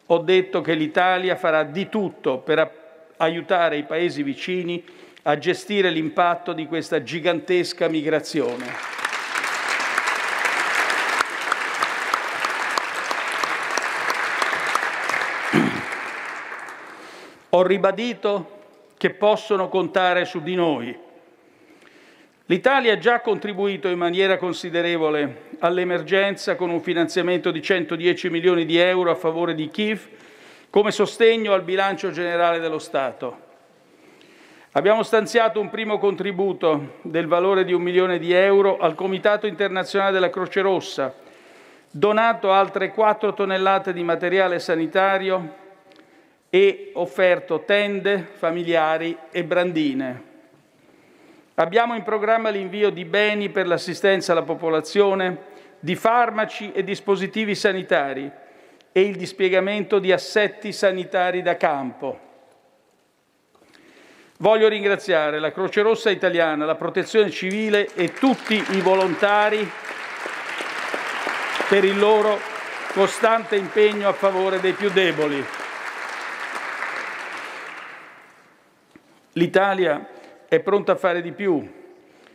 ho 0.05 0.17
detto 0.17 0.59
che 0.59 0.73
l'Italia 0.73 1.37
farà 1.37 1.63
di 1.63 1.87
tutto 1.87 2.39
per 2.39 3.13
aiutare 3.17 3.77
i 3.77 3.83
paesi 3.83 4.21
vicini 4.21 4.83
a 5.23 5.37
gestire 5.37 5.89
l'impatto 5.89 6.51
di 6.51 6.65
questa 6.65 7.03
gigantesca 7.03 7.87
migrazione. 7.87 8.65
Ho 17.49 17.63
ribadito 17.63 18.55
che 18.97 19.11
possono 19.11 19.69
contare 19.69 20.25
su 20.25 20.41
di 20.41 20.55
noi 20.55 21.05
L'Italia 22.49 22.93
ha 22.93 22.97
già 22.97 23.19
contribuito 23.19 23.89
in 23.89 23.97
maniera 23.97 24.37
considerevole 24.37 25.49
all'emergenza 25.59 26.55
con 26.55 26.69
un 26.69 26.79
finanziamento 26.79 27.51
di 27.51 27.61
110 27.61 28.29
milioni 28.29 28.63
di 28.63 28.77
euro 28.77 29.11
a 29.11 29.15
favore 29.15 29.53
di 29.53 29.67
Kiev 29.67 30.07
come 30.69 30.91
sostegno 30.91 31.51
al 31.51 31.63
bilancio 31.63 32.09
generale 32.09 32.59
dello 32.59 32.79
Stato. 32.79 33.45
Abbiamo 34.71 35.03
stanziato 35.03 35.59
un 35.59 35.69
primo 35.69 35.97
contributo 35.97 36.99
del 37.01 37.27
valore 37.27 37.65
di 37.65 37.73
un 37.73 37.81
milione 37.81 38.17
di 38.17 38.31
euro 38.31 38.77
al 38.77 38.95
Comitato 38.95 39.45
internazionale 39.45 40.13
della 40.13 40.29
Croce 40.29 40.61
Rossa, 40.61 41.13
donato 41.91 42.53
altre 42.53 42.93
4 42.93 43.33
tonnellate 43.33 43.91
di 43.91 44.03
materiale 44.03 44.59
sanitario 44.59 45.53
e 46.49 46.91
offerto 46.93 47.63
tende, 47.65 48.25
familiari 48.35 49.17
e 49.31 49.43
brandine. 49.43 50.26
Abbiamo 51.59 51.95
in 51.95 52.03
programma 52.03 52.49
l'invio 52.49 52.91
di 52.91 53.03
beni 53.03 53.49
per 53.49 53.65
l'assistenza 53.65 54.31
alla 54.31 54.43
popolazione, 54.43 55.55
di 55.79 55.95
farmaci 55.95 56.71
e 56.71 56.83
dispositivi 56.83 57.55
sanitari 57.55 58.31
e 58.91 59.01
il 59.01 59.15
dispiegamento 59.15 59.97
di 59.97 60.11
assetti 60.11 60.71
sanitari 60.71 61.41
da 61.41 61.57
campo. 61.57 62.19
Voglio 64.37 64.67
ringraziare 64.67 65.39
la 65.39 65.51
Croce 65.51 65.81
Rossa 65.81 66.11
italiana, 66.11 66.63
la 66.63 66.75
Protezione 66.75 67.31
civile 67.31 67.91
e 67.95 68.13
tutti 68.13 68.63
i 68.73 68.81
volontari 68.81 69.67
per 71.67 71.83
il 71.83 71.97
loro 71.97 72.39
costante 72.93 73.55
impegno 73.55 74.07
a 74.07 74.13
favore 74.13 74.59
dei 74.59 74.73
più 74.73 74.91
deboli. 74.91 75.43
L'Italia 79.33 80.07
è 80.47 80.59
pronta 80.59 80.93
a 80.93 80.95
fare 80.95 81.21
di 81.21 81.31
più, 81.31 81.67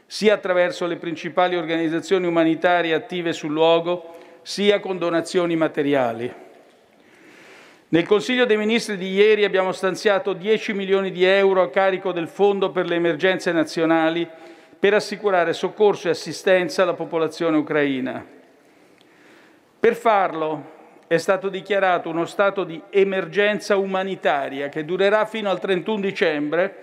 sia 0.06 0.34
attraverso 0.34 0.86
le 0.86 0.96
principali 0.96 1.56
organizzazioni 1.56 2.26
umanitarie 2.26 2.94
attive 2.94 3.32
sul 3.32 3.52
luogo, 3.52 4.16
sia 4.42 4.80
con 4.80 4.98
donazioni 4.98 5.56
materiali. 5.56 6.32
Nel 7.88 8.06
Consiglio 8.06 8.46
dei 8.46 8.56
Ministri 8.56 8.96
di 8.96 9.12
ieri 9.12 9.44
abbiamo 9.44 9.72
stanziato 9.72 10.32
10 10.32 10.72
milioni 10.72 11.10
di 11.10 11.24
euro 11.24 11.62
a 11.62 11.70
carico 11.70 12.12
del 12.12 12.28
Fondo 12.28 12.70
per 12.70 12.86
le 12.86 12.94
emergenze 12.94 13.52
nazionali 13.52 14.26
per 14.78 14.94
assicurare 14.94 15.52
soccorso 15.52 16.08
e 16.08 16.10
assistenza 16.12 16.82
alla 16.82 16.94
popolazione 16.94 17.56
ucraina. 17.56 18.24
Per 19.78 19.94
farlo 19.94 20.70
è 21.06 21.18
stato 21.18 21.48
dichiarato 21.48 22.08
uno 22.08 22.24
stato 22.24 22.64
di 22.64 22.80
emergenza 22.88 23.76
umanitaria 23.76 24.68
che 24.70 24.84
durerà 24.84 25.26
fino 25.26 25.50
al 25.50 25.60
31 25.60 26.00
dicembre 26.00 26.76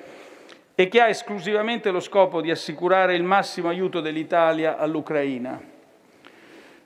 e 0.80 0.88
che 0.88 1.02
ha 1.02 1.10
esclusivamente 1.10 1.92
lo 1.92 2.00
scopo 2.00 2.40
di 2.40 2.52
assicurare 2.52 3.14
il 3.14 3.22
massimo 3.22 3.68
aiuto 3.68 4.00
dell'Italia 4.00 4.78
all'Ucraina. 4.78 5.62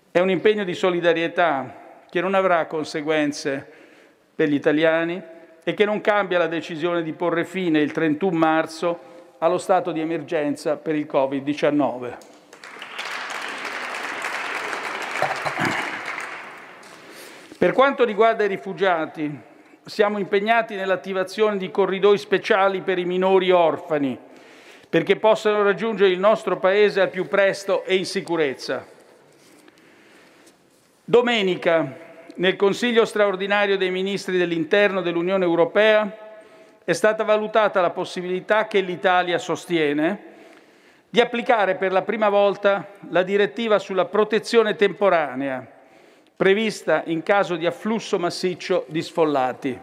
È 0.10 0.18
un 0.18 0.32
impegno 0.32 0.64
di 0.64 0.74
solidarietà 0.74 2.02
che 2.10 2.20
non 2.20 2.34
avrà 2.34 2.66
conseguenze 2.66 3.72
per 4.34 4.50
gli 4.50 4.56
italiani 4.56 5.22
e 5.64 5.76
che 5.76 5.86
non 5.86 6.02
cambia 6.02 6.40
la 6.40 6.48
decisione 6.48 7.04
di 7.04 7.14
porre 7.14 7.46
fine 7.46 7.82
il 7.82 7.92
31 7.92 8.36
marzo 8.36 9.00
allo 9.38 9.60
stato 9.60 9.92
di 9.92 10.00
emergenza 10.00 10.76
per 10.76 10.96
il 10.96 11.06
Covid-19. 11.06 12.14
Per 17.60 17.72
quanto 17.74 18.04
riguarda 18.04 18.44
i 18.44 18.48
rifugiati, 18.48 19.52
siamo 19.86 20.18
impegnati 20.18 20.76
nell'attivazione 20.76 21.58
di 21.58 21.70
corridoi 21.70 22.18
speciali 22.18 22.82
per 22.82 23.00
i 23.00 23.06
minori 23.06 23.52
orfani, 23.52 24.18
perché 24.90 25.18
possano 25.18 25.64
raggiungere 25.64 26.12
il 26.12 26.20
nostro 26.20 26.58
Paese 26.58 27.02
al 27.02 27.10
più 27.10 27.28
presto 27.28 27.84
e 27.84 27.96
in 27.96 28.06
sicurezza. 28.06 28.86
Domenica, 31.04 31.98
nel 32.36 32.56
Consiglio 32.56 33.06
straordinario 33.06 33.78
dei 33.78 33.92
ministri 33.92 34.38
dell'interno 34.38 35.02
dell'Unione 35.02 35.44
Europea, 35.44 36.18
è 36.86 36.94
stata 36.94 37.24
valutata 37.24 37.82
la 37.82 37.92
possibilità 37.92 38.68
che 38.68 38.80
l'Italia 38.80 39.38
sostiene 39.38 40.32
di 41.10 41.22
applicare 41.22 41.76
per 41.76 41.92
la 41.92 42.02
prima 42.02 42.30
volta 42.30 42.88
la 43.10 43.22
direttiva 43.22 43.80
sulla 43.80 44.06
protezione 44.06 44.76
temporanea, 44.76 45.73
prevista 46.44 47.04
in 47.06 47.24
caso 47.24 47.56
di 47.56 47.66
afflusso 47.66 48.20
massiccio 48.20 48.84
di 48.90 49.02
sfollati. 49.02 49.80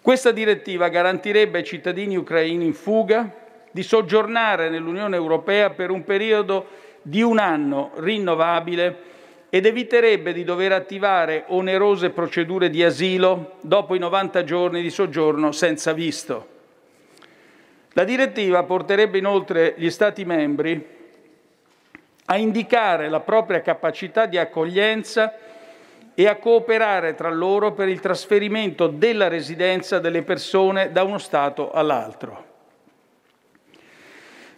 Questa 0.00 0.32
direttiva 0.32 0.88
garantirebbe 0.88 1.58
ai 1.58 1.64
cittadini 1.64 2.16
ucraini 2.16 2.64
in 2.64 2.74
fuga 2.74 3.32
di 3.70 3.84
soggiornare 3.84 4.68
nell'Unione 4.68 5.14
Europea 5.14 5.70
per 5.70 5.90
un 5.90 6.02
periodo 6.02 6.66
di 7.02 7.22
un 7.22 7.38
anno 7.38 7.92
rinnovabile 7.98 9.10
ed 9.48 9.64
eviterebbe 9.64 10.32
di 10.32 10.42
dover 10.42 10.72
attivare 10.72 11.44
onerose 11.46 12.10
procedure 12.10 12.68
di 12.68 12.82
asilo 12.82 13.58
dopo 13.60 13.94
i 13.94 14.00
90 14.00 14.42
giorni 14.42 14.82
di 14.82 14.90
soggiorno 14.90 15.52
senza 15.52 15.92
visto. 15.92 16.48
La 17.92 18.02
direttiva 18.02 18.64
porterebbe 18.64 19.18
inoltre 19.18 19.74
gli 19.76 19.88
Stati 19.88 20.24
membri 20.24 21.00
a 22.26 22.36
indicare 22.36 23.08
la 23.08 23.20
propria 23.20 23.60
capacità 23.60 24.26
di 24.26 24.38
accoglienza 24.38 25.34
e 26.14 26.28
a 26.28 26.36
cooperare 26.36 27.14
tra 27.14 27.30
loro 27.30 27.72
per 27.72 27.88
il 27.88 28.00
trasferimento 28.00 28.86
della 28.86 29.28
residenza 29.28 29.98
delle 29.98 30.22
persone 30.22 30.92
da 30.92 31.02
uno 31.02 31.18
Stato 31.18 31.70
all'altro. 31.72 32.50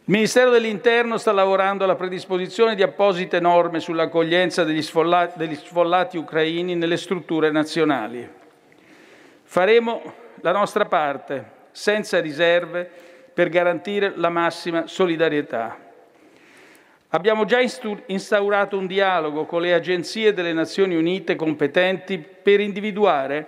Il 0.07 0.13
Ministero 0.13 0.51
dell'Interno 0.51 1.17
sta 1.17 1.33
lavorando 1.33 1.85
alla 1.85 1.95
predisposizione 1.95 2.75
di 2.75 2.83
apposite 2.83 3.41
norme 3.41 3.81
sull'accoglienza 3.81 4.63
degli 4.63 4.83
sfollati, 4.83 5.39
degli 5.39 5.55
sfollati 5.55 6.19
ucraini 6.19 6.75
nelle 6.75 6.99
strutture 6.99 7.51
nazionali. 7.51 8.29
Faremo 9.45 10.03
la 10.43 10.53
nostra 10.53 10.85
parte, 10.85 11.53
senza 11.71 12.21
riserve, 12.21 12.91
per 13.33 13.49
garantire 13.49 14.13
la 14.17 14.29
massima 14.29 14.87
solidarietà. 14.87 15.84
Abbiamo 17.15 17.45
già 17.45 17.61
instaurato 18.07 18.77
un 18.77 18.89
dialogo 18.89 19.45
con 19.45 19.61
le 19.61 19.73
agenzie 19.73 20.33
delle 20.33 20.53
Nazioni 20.53 20.97
Unite 20.97 21.37
competenti 21.37 22.19
per 22.19 22.59
individuare 22.59 23.47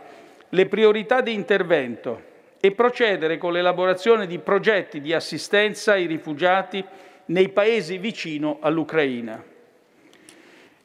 le 0.51 0.67
priorità 0.67 1.21
di 1.21 1.35
intervento 1.35 2.23
e 2.61 2.71
procedere 2.71 3.39
con 3.39 3.53
l'elaborazione 3.53 4.29
di 4.29 4.39
progetti 4.39 5.01
di 5.01 5.12
assistenza 5.12 5.95
ai 5.95 6.07
rifugiati 6.07 6.85
nei 7.25 7.49
paesi 7.49 7.99
vicino 7.99 8.59
all'Ucraina. 8.61 9.43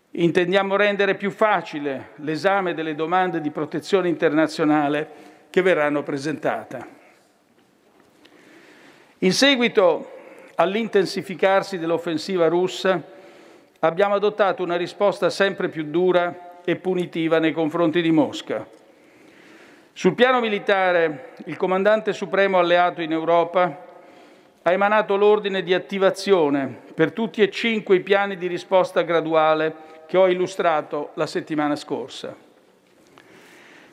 Intendiamo 0.09 0.75
rendere 0.75 1.13
più 1.13 1.29
facile 1.29 2.13
l'esame 2.15 2.73
delle 2.73 2.95
domande 2.95 3.41
di 3.41 3.51
protezione 3.51 4.09
internazionale 4.09 5.07
che 5.51 5.61
verranno 5.61 6.01
presentate. 6.01 6.87
In 9.19 9.33
seguito 9.33 10.15
all'intensificarsi 10.61 11.79
dell'offensiva 11.79 12.47
russa, 12.47 13.01
abbiamo 13.79 14.13
adottato 14.13 14.61
una 14.61 14.75
risposta 14.75 15.31
sempre 15.31 15.69
più 15.69 15.85
dura 15.85 16.59
e 16.63 16.75
punitiva 16.75 17.39
nei 17.39 17.51
confronti 17.51 17.99
di 17.99 18.11
Mosca. 18.11 18.67
Sul 19.91 20.13
piano 20.13 20.39
militare, 20.39 21.33
il 21.45 21.57
comandante 21.57 22.13
supremo 22.13 22.59
alleato 22.59 23.01
in 23.01 23.11
Europa 23.11 23.89
ha 24.61 24.71
emanato 24.71 25.15
l'ordine 25.15 25.63
di 25.63 25.73
attivazione 25.73 26.77
per 26.93 27.11
tutti 27.11 27.41
e 27.41 27.49
cinque 27.49 27.95
i 27.95 28.01
piani 28.01 28.37
di 28.37 28.45
risposta 28.45 29.01
graduale 29.01 29.89
che 30.05 30.17
ho 30.17 30.27
illustrato 30.29 31.09
la 31.15 31.25
settimana 31.25 31.75
scorsa. 31.75 32.35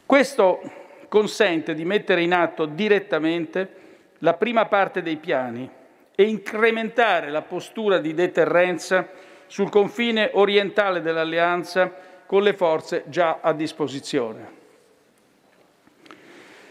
Questo 0.04 0.60
consente 1.08 1.72
di 1.72 1.86
mettere 1.86 2.20
in 2.20 2.34
atto 2.34 2.66
direttamente 2.66 3.76
la 4.18 4.34
prima 4.34 4.66
parte 4.66 5.00
dei 5.00 5.16
piani 5.16 5.76
e 6.20 6.24
incrementare 6.24 7.30
la 7.30 7.42
postura 7.42 7.98
di 7.98 8.12
deterrenza 8.12 9.08
sul 9.46 9.70
confine 9.70 10.30
orientale 10.32 11.00
dell'Alleanza 11.00 11.94
con 12.26 12.42
le 12.42 12.54
forze 12.54 13.04
già 13.06 13.38
a 13.40 13.52
disposizione. 13.52 14.56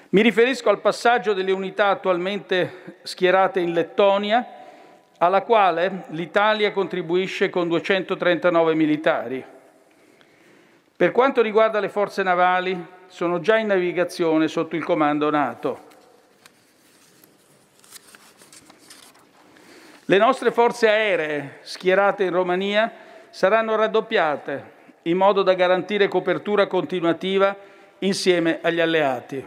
Mi 0.10 0.22
riferisco 0.22 0.68
al 0.70 0.82
passaggio 0.82 1.32
delle 1.32 1.54
unità 1.54 1.88
attualmente 1.88 2.98
schierate 3.04 3.62
in 3.62 3.72
Lettonia, 3.72 4.46
alla 5.18 5.44
quale 5.44 6.04
l'Italia 6.10 6.74
contribuisce 6.74 7.50
con 7.50 7.70
239 7.70 8.76
militari. 8.76 9.46
Per 10.98 11.12
quanto 11.14 11.42
riguarda 11.42 11.80
le 11.80 11.88
forze 11.88 12.22
navali, 12.22 12.86
sono 13.06 13.40
già 13.40 13.56
in 13.56 13.68
navigazione 13.68 14.50
sotto 14.50 14.76
il 14.76 14.84
comando 14.84 15.30
NATO. 15.30 15.87
Le 20.10 20.18
nostre 20.18 20.52
forze 20.52 20.88
aeree 20.88 21.58
schierate 21.64 22.24
in 22.24 22.32
Romania 22.32 22.90
saranno 23.30 23.76
raddoppiate 23.76 24.76
in 25.04 25.18
modo 25.18 25.44
da 25.44 25.54
garantire 25.54 26.08
copertura 26.08 26.66
continuativa 26.66 27.54
insieme 28.00 28.60
agli 28.62 28.80
alleati. 28.80 29.46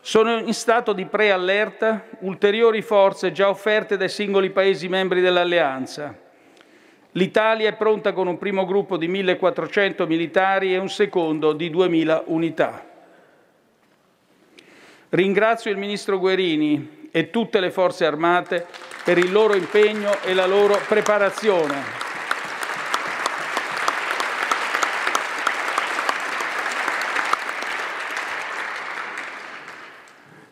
Sono 0.00 0.38
in 0.38 0.52
stato 0.52 0.92
di 0.92 1.04
preallerta 1.04 2.06
ulteriori 2.20 2.82
forze 2.82 3.30
già 3.30 3.48
offerte 3.48 3.96
dai 3.96 4.08
singoli 4.08 4.50
Paesi 4.50 4.88
membri 4.88 5.20
dell'Alleanza. 5.20 6.12
L'Italia 7.12 7.68
è 7.68 7.76
pronta 7.76 8.12
con 8.12 8.26
un 8.26 8.36
primo 8.36 8.64
gruppo 8.64 8.96
di 8.96 9.08
1.400 9.08 10.08
militari 10.08 10.74
e 10.74 10.78
un 10.78 10.88
secondo 10.88 11.52
di 11.52 11.70
2.000 11.70 12.22
unità. 12.26 12.84
Ringrazio 15.10 15.70
il 15.70 15.76
Ministro 15.76 16.18
Guerini 16.18 16.97
e 17.10 17.30
tutte 17.30 17.60
le 17.60 17.70
forze 17.70 18.04
armate 18.04 18.66
per 19.04 19.18
il 19.18 19.32
loro 19.32 19.54
impegno 19.54 20.20
e 20.22 20.34
la 20.34 20.46
loro 20.46 20.78
preparazione. 20.86 22.06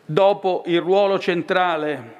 Dopo 0.05 0.63
il 0.65 0.79
ruolo 0.79 1.19
centrale 1.19 2.15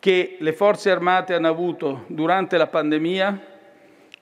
che 0.00 0.36
le 0.40 0.52
forze 0.52 0.90
armate 0.90 1.34
hanno 1.34 1.48
avuto 1.48 2.04
durante 2.08 2.56
la 2.56 2.66
pandemia, 2.66 3.38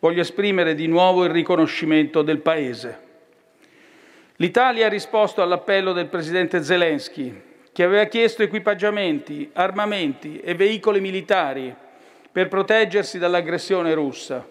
voglio 0.00 0.20
esprimere 0.20 0.74
di 0.74 0.86
nuovo 0.86 1.24
il 1.24 1.30
riconoscimento 1.30 2.22
del 2.22 2.40
Paese. 2.40 3.06
L'Italia 4.36 4.86
ha 4.86 4.88
risposto 4.90 5.42
all'appello 5.42 5.92
del 5.92 6.06
presidente 6.06 6.62
Zelensky 6.62 7.47
che 7.72 7.82
aveva 7.82 8.04
chiesto 8.04 8.42
equipaggiamenti, 8.42 9.50
armamenti 9.52 10.40
e 10.40 10.54
veicoli 10.54 11.00
militari 11.00 11.74
per 12.30 12.48
proteggersi 12.48 13.18
dall'aggressione 13.18 13.94
russa. 13.94 14.46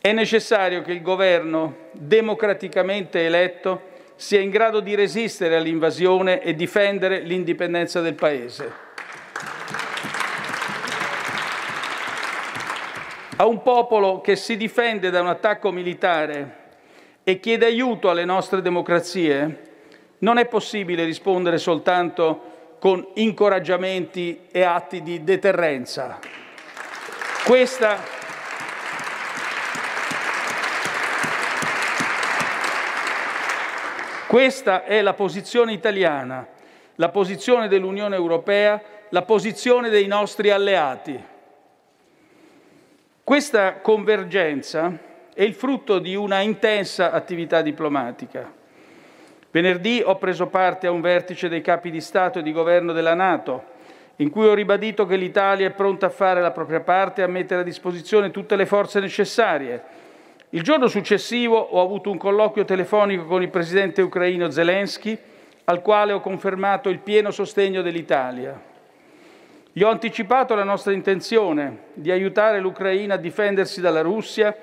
È 0.00 0.12
necessario 0.12 0.82
che 0.82 0.92
il 0.92 1.02
governo 1.02 1.88
democraticamente 1.92 3.24
eletto 3.24 3.96
sia 4.14 4.40
in 4.40 4.50
grado 4.50 4.80
di 4.80 4.94
resistere 4.94 5.56
all'invasione 5.56 6.40
e 6.42 6.54
difendere 6.54 7.20
l'indipendenza 7.20 8.00
del 8.00 8.14
Paese. 8.14 8.72
A 13.36 13.46
un 13.46 13.62
popolo 13.62 14.20
che 14.20 14.34
si 14.34 14.56
difende 14.56 15.10
da 15.10 15.20
un 15.20 15.28
attacco 15.28 15.70
militare 15.70 16.56
e 17.22 17.38
chiede 17.38 17.66
aiuto 17.66 18.10
alle 18.10 18.24
nostre 18.24 18.60
democrazie, 18.60 19.67
non 20.18 20.38
è 20.38 20.46
possibile 20.46 21.04
rispondere 21.04 21.58
soltanto 21.58 22.76
con 22.78 23.06
incoraggiamenti 23.14 24.46
e 24.50 24.62
atti 24.62 25.02
di 25.02 25.24
deterrenza. 25.24 26.18
Questa, 27.44 27.98
questa 34.26 34.84
è 34.84 35.02
la 35.02 35.14
posizione 35.14 35.72
italiana 35.72 36.56
la 37.00 37.10
posizione 37.10 37.68
dell'Unione 37.68 38.16
Europea, 38.16 38.80
la 39.10 39.22
posizione 39.22 39.88
dei 39.88 40.06
nostri 40.06 40.50
alleati. 40.50 41.18
Questa 43.22 43.74
convergenza 43.74 44.98
è 45.32 45.42
il 45.42 45.54
frutto 45.54 46.00
di 46.00 46.16
una 46.16 46.40
intensa 46.40 47.12
attività 47.12 47.62
diplomatica. 47.62 48.52
Venerdì 49.50 50.02
ho 50.04 50.16
preso 50.16 50.48
parte 50.48 50.86
a 50.86 50.90
un 50.90 51.00
vertice 51.00 51.48
dei 51.48 51.62
capi 51.62 51.90
di 51.90 52.00
Stato 52.00 52.38
e 52.38 52.42
di 52.42 52.52
governo 52.52 52.92
della 52.92 53.14
Nato, 53.14 53.76
in 54.16 54.28
cui 54.28 54.46
ho 54.46 54.52
ribadito 54.52 55.06
che 55.06 55.16
l'Italia 55.16 55.66
è 55.66 55.70
pronta 55.70 56.06
a 56.06 56.10
fare 56.10 56.40
la 56.42 56.50
propria 56.50 56.80
parte 56.80 57.22
e 57.22 57.24
a 57.24 57.28
mettere 57.28 57.62
a 57.62 57.64
disposizione 57.64 58.30
tutte 58.30 58.56
le 58.56 58.66
forze 58.66 59.00
necessarie. 59.00 59.82
Il 60.50 60.62
giorno 60.62 60.86
successivo 60.86 61.56
ho 61.56 61.82
avuto 61.82 62.10
un 62.10 62.18
colloquio 62.18 62.64
telefonico 62.64 63.24
con 63.24 63.42
il 63.42 63.48
presidente 63.48 64.02
ucraino 64.02 64.50
Zelensky, 64.50 65.16
al 65.64 65.82
quale 65.82 66.12
ho 66.12 66.20
confermato 66.20 66.88
il 66.88 66.98
pieno 66.98 67.30
sostegno 67.30 67.80
dell'Italia. 67.82 68.58
Gli 69.72 69.82
ho 69.82 69.90
anticipato 69.90 70.54
la 70.54 70.64
nostra 70.64 70.92
intenzione 70.92 71.84
di 71.94 72.10
aiutare 72.10 72.58
l'Ucraina 72.58 73.14
a 73.14 73.18
difendersi 73.18 73.80
dalla 73.80 74.00
Russia 74.00 74.54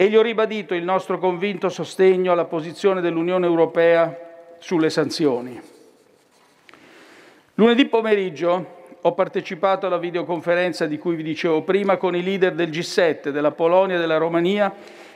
e 0.00 0.08
gli 0.08 0.16
ho 0.16 0.22
ribadito 0.22 0.72
il 0.72 0.82
nostro 0.82 1.18
convinto 1.18 1.68
sostegno 1.68 2.32
alla 2.32 2.46
posizione 2.46 3.02
dell'Unione 3.02 3.44
Europea 3.44 4.56
sulle 4.56 4.88
sanzioni. 4.88 5.60
Lunedì 7.56 7.84
pomeriggio 7.84 8.86
ho 8.98 9.12
partecipato 9.12 9.84
alla 9.84 9.98
videoconferenza 9.98 10.86
di 10.86 10.96
cui 10.96 11.16
vi 11.16 11.22
dicevo 11.22 11.60
prima 11.64 11.98
con 11.98 12.16
i 12.16 12.22
leader 12.22 12.54
del 12.54 12.70
G7, 12.70 13.28
della 13.28 13.50
Polonia 13.50 13.96
e 13.96 13.98
della 13.98 14.16
Romania, 14.16 14.74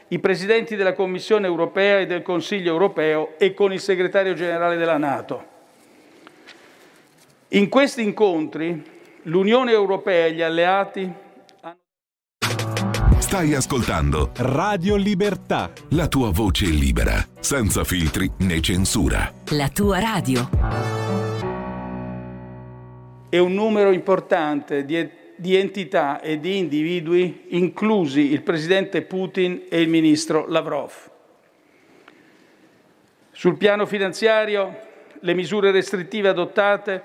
i 0.09 0.19
presidenti 0.19 0.77
della 0.77 0.93
Commissione 0.93 1.47
europea 1.47 2.01
e 2.01 2.07
del 2.07 2.21
Consiglio 2.21 2.71
europeo 2.71 3.37
e 3.39 3.55
con 3.55 3.73
il 3.73 3.81
segretario 3.81 4.35
generale 4.35 4.77
della 4.77 4.99
Nato. 4.99 5.45
In 7.49 7.71
questi 7.71 8.03
incontri 8.03 8.85
l'Unione 9.23 9.73
europea 9.73 10.27
e 10.27 10.33
gli 10.33 10.43
alleati. 10.43 11.11
Stai 13.35 13.53
ascoltando 13.53 14.31
Radio 14.37 14.95
Libertà. 14.95 15.73
La 15.91 16.07
tua 16.07 16.31
voce 16.31 16.67
libera, 16.67 17.15
senza 17.41 17.83
filtri 17.83 18.31
né 18.39 18.61
censura. 18.61 19.29
La 19.51 19.69
tua 19.71 19.99
radio 19.99 20.49
e 23.29 23.39
un 23.41 23.53
numero 23.53 23.91
importante 23.91 24.85
di, 24.85 25.11
di 25.35 25.57
entità 25.57 26.21
e 26.21 26.39
di 26.39 26.59
individui, 26.59 27.47
inclusi 27.49 28.31
il 28.31 28.43
presidente 28.43 29.03
Putin 29.03 29.63
e 29.69 29.81
il 29.81 29.89
ministro 29.89 30.47
Lavrov. 30.47 30.93
Sul 33.33 33.57
piano 33.57 33.85
finanziario, 33.85 34.79
le 35.19 35.35
misure 35.35 35.73
restrittive 35.73 36.29
adottate 36.29 37.03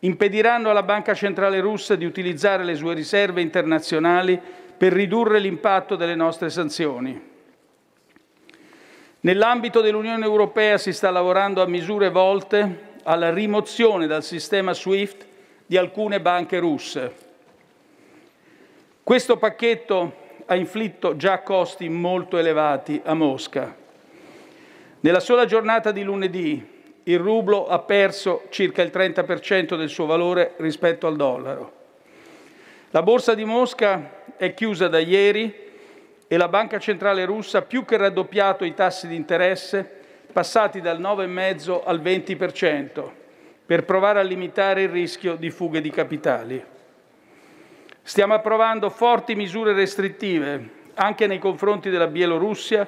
impediranno 0.00 0.68
alla 0.68 0.82
Banca 0.82 1.14
Centrale 1.14 1.60
russa 1.60 1.96
di 1.96 2.04
utilizzare 2.04 2.62
le 2.62 2.74
sue 2.74 2.92
riserve 2.92 3.40
internazionali 3.40 4.64
per 4.76 4.92
ridurre 4.92 5.38
l'impatto 5.38 5.96
delle 5.96 6.14
nostre 6.14 6.50
sanzioni. 6.50 7.34
Nell'ambito 9.20 9.80
dell'Unione 9.80 10.24
Europea 10.24 10.78
si 10.78 10.92
sta 10.92 11.10
lavorando 11.10 11.62
a 11.62 11.66
misure 11.66 12.10
volte 12.10 12.94
alla 13.04 13.32
rimozione 13.32 14.06
dal 14.06 14.22
sistema 14.22 14.72
SWIFT 14.72 15.26
di 15.66 15.76
alcune 15.76 16.20
banche 16.20 16.58
russe. 16.58 17.14
Questo 19.02 19.36
pacchetto 19.36 20.24
ha 20.46 20.54
inflitto 20.54 21.16
già 21.16 21.40
costi 21.40 21.88
molto 21.88 22.38
elevati 22.38 23.00
a 23.04 23.14
Mosca. 23.14 23.74
Nella 25.00 25.20
sola 25.20 25.44
giornata 25.44 25.92
di 25.92 26.02
lunedì 26.02 26.74
il 27.04 27.18
rublo 27.18 27.68
ha 27.68 27.78
perso 27.78 28.44
circa 28.50 28.82
il 28.82 28.90
30% 28.92 29.76
del 29.76 29.88
suo 29.88 30.06
valore 30.06 30.54
rispetto 30.58 31.06
al 31.06 31.16
dollaro. 31.16 31.72
La 32.90 33.02
borsa 33.02 33.34
di 33.34 33.44
Mosca 33.44 34.24
è 34.36 34.54
chiusa 34.54 34.88
da 34.88 34.98
ieri 34.98 35.64
e 36.28 36.36
la 36.36 36.48
banca 36.48 36.78
centrale 36.78 37.24
russa 37.24 37.58
ha 37.58 37.62
più 37.62 37.84
che 37.84 37.96
raddoppiato 37.96 38.64
i 38.64 38.74
tassi 38.74 39.06
di 39.06 39.14
interesse, 39.14 39.88
passati 40.32 40.80
dal 40.80 41.00
9,5 41.00 41.82
al 41.84 42.00
20% 42.00 43.10
per 43.64 43.84
provare 43.84 44.20
a 44.20 44.22
limitare 44.22 44.82
il 44.82 44.88
rischio 44.90 45.36
di 45.36 45.50
fughe 45.50 45.80
di 45.80 45.90
capitali. 45.90 46.64
Stiamo 48.02 48.34
approvando 48.34 48.90
forti 48.90 49.34
misure 49.34 49.72
restrittive 49.72 50.70
anche 50.94 51.26
nei 51.26 51.38
confronti 51.38 51.90
della 51.90 52.06
Bielorussia, 52.06 52.86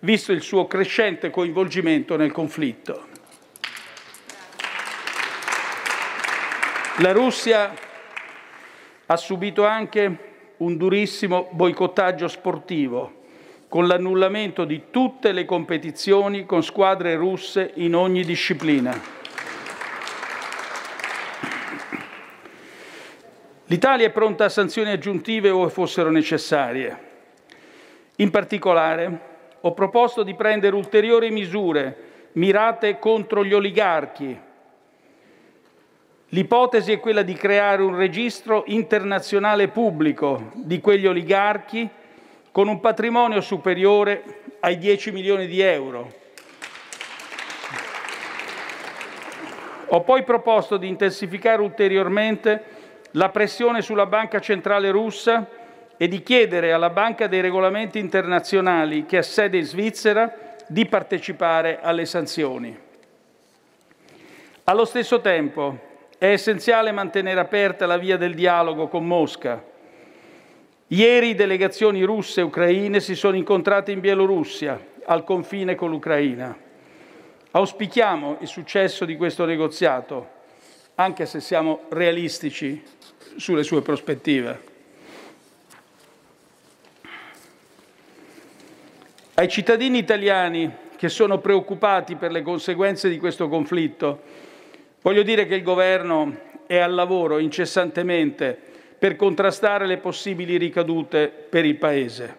visto 0.00 0.32
il 0.32 0.42
suo 0.42 0.66
crescente 0.66 1.30
coinvolgimento 1.30 2.16
nel 2.16 2.32
conflitto. 2.32 3.06
La 6.98 7.12
Russia 7.12 7.72
ha 9.06 9.16
subito 9.16 9.64
anche 9.64 10.35
un 10.58 10.76
durissimo 10.76 11.48
boicottaggio 11.50 12.28
sportivo, 12.28 13.24
con 13.68 13.86
l'annullamento 13.86 14.64
di 14.64 14.84
tutte 14.90 15.32
le 15.32 15.44
competizioni 15.44 16.46
con 16.46 16.62
squadre 16.62 17.14
russe 17.16 17.72
in 17.74 17.94
ogni 17.94 18.24
disciplina. 18.24 19.14
L'Italia 23.68 24.06
è 24.06 24.10
pronta 24.10 24.44
a 24.44 24.48
sanzioni 24.48 24.90
aggiuntive 24.90 25.50
ove 25.50 25.70
fossero 25.70 26.10
necessarie. 26.10 27.04
In 28.16 28.30
particolare, 28.30 29.20
ho 29.60 29.74
proposto 29.74 30.22
di 30.22 30.34
prendere 30.34 30.76
ulteriori 30.76 31.30
misure 31.30 32.14
mirate 32.32 32.98
contro 32.98 33.44
gli 33.44 33.52
oligarchi. 33.52 34.38
L'ipotesi 36.30 36.90
è 36.90 36.98
quella 36.98 37.22
di 37.22 37.34
creare 37.34 37.82
un 37.82 37.96
registro 37.96 38.64
internazionale 38.66 39.68
pubblico 39.68 40.50
di 40.54 40.80
quegli 40.80 41.06
oligarchi 41.06 41.88
con 42.50 42.66
un 42.66 42.80
patrimonio 42.80 43.40
superiore 43.40 44.42
ai 44.58 44.76
10 44.76 45.12
milioni 45.12 45.46
di 45.46 45.60
euro. 45.60 46.12
Ho 49.90 50.00
poi 50.00 50.24
proposto 50.24 50.76
di 50.78 50.88
intensificare 50.88 51.62
ulteriormente 51.62 52.64
la 53.12 53.28
pressione 53.28 53.80
sulla 53.80 54.06
Banca 54.06 54.40
centrale 54.40 54.90
russa 54.90 55.48
e 55.96 56.08
di 56.08 56.24
chiedere 56.24 56.72
alla 56.72 56.90
Banca 56.90 57.28
dei 57.28 57.40
regolamenti 57.40 58.00
internazionali, 58.00 59.06
che 59.06 59.18
ha 59.18 59.22
sede 59.22 59.58
in 59.58 59.64
Svizzera, 59.64 60.34
di 60.66 60.86
partecipare 60.86 61.78
alle 61.80 62.04
sanzioni. 62.04 62.76
Allo 64.64 64.84
stesso 64.84 65.20
tempo 65.20 65.85
è 66.18 66.26
essenziale 66.26 66.92
mantenere 66.92 67.40
aperta 67.40 67.86
la 67.86 67.98
via 67.98 68.16
del 68.16 68.34
dialogo 68.34 68.88
con 68.88 69.06
Mosca. 69.06 69.62
Ieri 70.88 71.34
delegazioni 71.34 72.02
russe 72.04 72.40
e 72.40 72.44
ucraine 72.44 73.00
si 73.00 73.14
sono 73.14 73.36
incontrate 73.36 73.92
in 73.92 74.00
Bielorussia, 74.00 74.80
al 75.04 75.24
confine 75.24 75.74
con 75.74 75.90
l'Ucraina. 75.90 76.56
Auspichiamo 77.50 78.38
il 78.40 78.46
successo 78.46 79.04
di 79.04 79.16
questo 79.16 79.44
negoziato, 79.44 80.28
anche 80.94 81.26
se 81.26 81.40
siamo 81.40 81.82
realistici 81.88 82.82
sulle 83.36 83.62
sue 83.62 83.82
prospettive. 83.82 84.74
Ai 89.34 89.48
cittadini 89.48 89.98
italiani 89.98 90.72
che 90.96 91.08
sono 91.10 91.38
preoccupati 91.38 92.14
per 92.16 92.30
le 92.30 92.40
conseguenze 92.40 93.10
di 93.10 93.18
questo 93.18 93.48
conflitto, 93.48 94.22
voglio 95.06 95.22
dire 95.22 95.46
che 95.46 95.54
il 95.54 95.62
Governo 95.62 96.36
è 96.66 96.78
al 96.78 96.92
lavoro 96.92 97.38
incessantemente 97.38 98.58
per 98.98 99.14
contrastare 99.14 99.86
le 99.86 99.98
possibili 99.98 100.56
ricadute 100.56 101.28
per 101.28 101.64
il 101.64 101.76
Paese. 101.76 102.36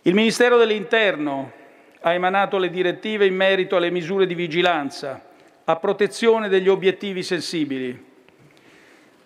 Il 0.00 0.14
Ministero 0.14 0.56
dell'Interno 0.56 1.52
ha 2.00 2.14
emanato 2.14 2.56
le 2.56 2.70
direttive 2.70 3.26
in 3.26 3.34
merito 3.34 3.76
alle 3.76 3.90
misure 3.90 4.24
di 4.24 4.34
vigilanza 4.34 5.22
a 5.64 5.76
protezione 5.76 6.48
degli 6.48 6.68
obiettivi 6.68 7.22
sensibili. 7.22 8.02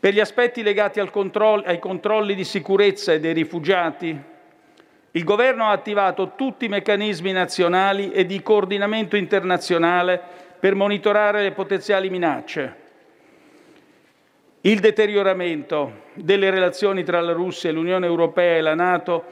Per 0.01 0.12
gli 0.12 0.18
aspetti 0.18 0.64
legati 0.64 0.99
ai 0.99 1.78
controlli 1.78 2.34
di 2.34 2.45
sicurezza 2.45 3.12
e 3.12 3.20
dei 3.20 3.34
rifugiati, 3.34 4.20
il 5.12 5.22
Governo 5.22 5.66
ha 5.66 5.70
attivato 5.70 6.32
tutti 6.34 6.64
i 6.64 6.68
meccanismi 6.68 7.30
nazionali 7.30 8.11
e 8.11 8.26
di 8.26 8.42
coordinamento 8.42 9.14
internazionale 9.14 10.42
per 10.65 10.75
monitorare 10.75 11.43
le 11.43 11.53
potenziali 11.53 12.09
minacce. 12.09 12.77
Il 14.62 14.81
deterioramento 14.81 16.05
delle 16.15 16.49
relazioni 16.49 17.05
tra 17.05 17.21
la 17.21 17.33
Russia 17.33 17.71
l'Unione 17.71 18.07
Europea 18.07 18.57
e 18.57 18.61
la 18.62 18.73
Nato 18.73 19.25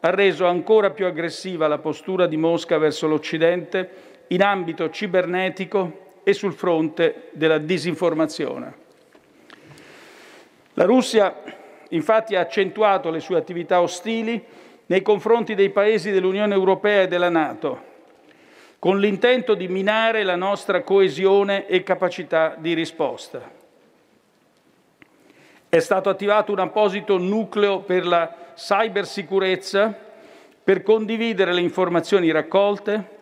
ha 0.00 0.08
reso 0.08 0.46
ancora 0.46 0.88
più 0.88 1.04
aggressiva 1.04 1.68
la 1.68 1.76
postura 1.76 2.26
di 2.26 2.38
Mosca 2.38 2.78
verso 2.78 3.06
l'Occidente 3.06 3.90
in 4.28 4.42
ambito 4.42 4.88
cibernetico 4.88 6.20
e 6.24 6.32
sul 6.32 6.54
fronte 6.54 7.28
della 7.32 7.58
disinformazione. 7.58 8.74
La 10.72 10.84
Russia 10.86 11.36
infatti 11.90 12.34
ha 12.34 12.40
accentuato 12.40 13.10
le 13.10 13.20
sue 13.20 13.36
attività 13.36 13.82
ostili 13.82 14.42
nei 14.86 15.02
confronti 15.02 15.54
dei 15.54 15.68
paesi 15.68 16.10
dell'Unione 16.12 16.54
Europea 16.54 17.02
e 17.02 17.08
della 17.08 17.28
Nato. 17.28 17.87
Con 18.78 19.00
l'intento 19.00 19.54
di 19.54 19.66
minare 19.66 20.22
la 20.22 20.36
nostra 20.36 20.82
coesione 20.82 21.66
e 21.66 21.82
capacità 21.82 22.54
di 22.56 22.74
risposta. 22.74 23.56
È 25.68 25.78
stato 25.80 26.08
attivato 26.08 26.52
un 26.52 26.60
apposito 26.60 27.18
nucleo 27.18 27.80
per 27.80 28.06
la 28.06 28.52
cybersicurezza 28.54 30.06
per 30.62 30.82
condividere 30.82 31.52
le 31.52 31.60
informazioni 31.60 32.30
raccolte 32.30 33.16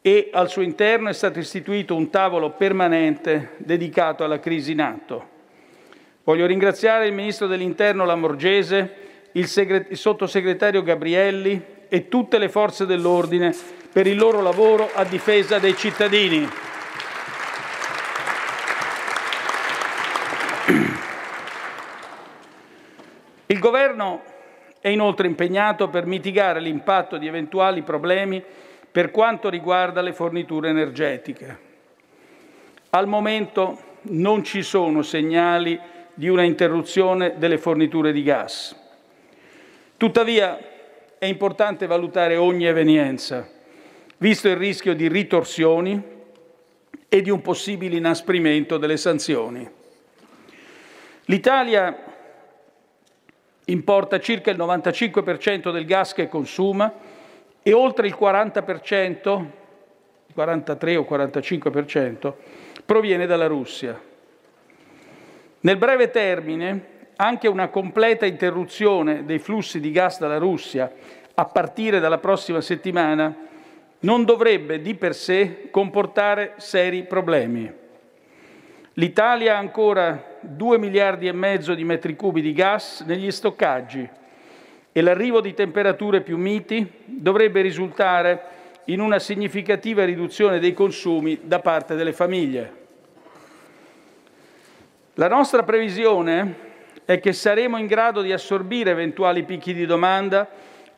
e 0.00 0.30
al 0.32 0.48
suo 0.48 0.62
interno 0.62 1.08
è 1.08 1.12
stato 1.12 1.38
istituito 1.38 1.94
un 1.94 2.10
tavolo 2.10 2.50
permanente 2.50 3.54
dedicato 3.56 4.22
alla 4.22 4.38
crisi 4.38 4.72
in 4.72 4.80
atto. 4.80 5.34
Voglio 6.22 6.46
ringraziare 6.46 7.06
il 7.06 7.12
Ministro 7.12 7.46
dell'Interno 7.46 8.04
Lamorgese, 8.04 8.94
il, 9.32 9.86
il 9.88 9.96
Sottosegretario 9.96 10.82
Gabrielli 10.82 11.60
e 11.88 12.08
tutte 12.08 12.38
le 12.38 12.48
forze 12.48 12.86
dell'ordine 12.86 13.54
per 13.96 14.06
il 14.06 14.18
loro 14.18 14.42
lavoro 14.42 14.90
a 14.92 15.04
difesa 15.04 15.58
dei 15.58 15.74
cittadini. 15.74 16.46
Il 23.46 23.58
Governo 23.58 24.22
è 24.82 24.88
inoltre 24.88 25.26
impegnato 25.26 25.88
per 25.88 26.04
mitigare 26.04 26.60
l'impatto 26.60 27.16
di 27.16 27.26
eventuali 27.26 27.80
problemi 27.80 28.44
per 28.92 29.10
quanto 29.10 29.48
riguarda 29.48 30.02
le 30.02 30.12
forniture 30.12 30.68
energetiche. 30.68 31.58
Al 32.90 33.06
momento 33.06 33.80
non 34.08 34.44
ci 34.44 34.60
sono 34.60 35.00
segnali 35.00 35.80
di 36.12 36.28
una 36.28 36.42
interruzione 36.42 37.38
delle 37.38 37.56
forniture 37.56 38.12
di 38.12 38.22
gas. 38.22 38.78
Tuttavia 39.96 40.58
è 41.16 41.24
importante 41.24 41.86
valutare 41.86 42.36
ogni 42.36 42.66
evenienza, 42.66 43.54
visto 44.18 44.48
il 44.48 44.56
rischio 44.56 44.94
di 44.94 45.08
ritorsioni 45.08 46.02
e 47.08 47.22
di 47.22 47.30
un 47.30 47.40
possibile 47.42 47.96
inasprimento 47.96 48.78
delle 48.78 48.96
sanzioni. 48.96 49.68
L'Italia 51.26 52.04
importa 53.66 54.20
circa 54.20 54.50
il 54.50 54.58
95% 54.58 55.72
del 55.72 55.84
gas 55.84 56.12
che 56.12 56.28
consuma 56.28 56.92
e 57.62 57.72
oltre 57.72 58.06
il 58.06 58.16
40%, 58.18 59.44
43 60.32 60.96
o 60.96 61.06
45%, 61.08 62.32
proviene 62.84 63.26
dalla 63.26 63.46
Russia. 63.46 64.00
Nel 65.60 65.76
breve 65.76 66.10
termine, 66.10 66.94
anche 67.16 67.48
una 67.48 67.68
completa 67.68 68.24
interruzione 68.24 69.24
dei 69.24 69.38
flussi 69.38 69.80
di 69.80 69.90
gas 69.90 70.20
dalla 70.20 70.38
Russia 70.38 70.92
a 71.34 71.44
partire 71.46 71.98
dalla 71.98 72.18
prossima 72.18 72.60
settimana 72.60 73.45
non 74.00 74.24
dovrebbe 74.24 74.80
di 74.80 74.94
per 74.94 75.14
sé 75.14 75.68
comportare 75.70 76.54
seri 76.56 77.04
problemi. 77.04 77.72
L'Italia 78.94 79.56
ha 79.56 79.58
ancora 79.58 80.38
2 80.40 80.78
miliardi 80.78 81.26
e 81.26 81.32
mezzo 81.32 81.74
di 81.74 81.84
metri 81.84 82.16
cubi 82.16 82.40
di 82.40 82.52
gas 82.52 83.02
negli 83.06 83.30
stoccaggi 83.30 84.08
e 84.92 85.00
l'arrivo 85.02 85.42
di 85.42 85.52
temperature 85.52 86.22
più 86.22 86.38
miti 86.38 86.90
dovrebbe 87.04 87.60
risultare 87.60 88.54
in 88.84 89.00
una 89.00 89.18
significativa 89.18 90.04
riduzione 90.04 90.58
dei 90.58 90.72
consumi 90.72 91.40
da 91.42 91.58
parte 91.60 91.94
delle 91.94 92.12
famiglie. 92.12 92.84
La 95.14 95.28
nostra 95.28 95.62
previsione 95.62 96.64
è 97.04 97.20
che 97.20 97.32
saremo 97.32 97.78
in 97.78 97.86
grado 97.86 98.22
di 98.22 98.32
assorbire 98.32 98.90
eventuali 98.90 99.44
picchi 99.44 99.74
di 99.74 99.86
domanda 99.86 100.48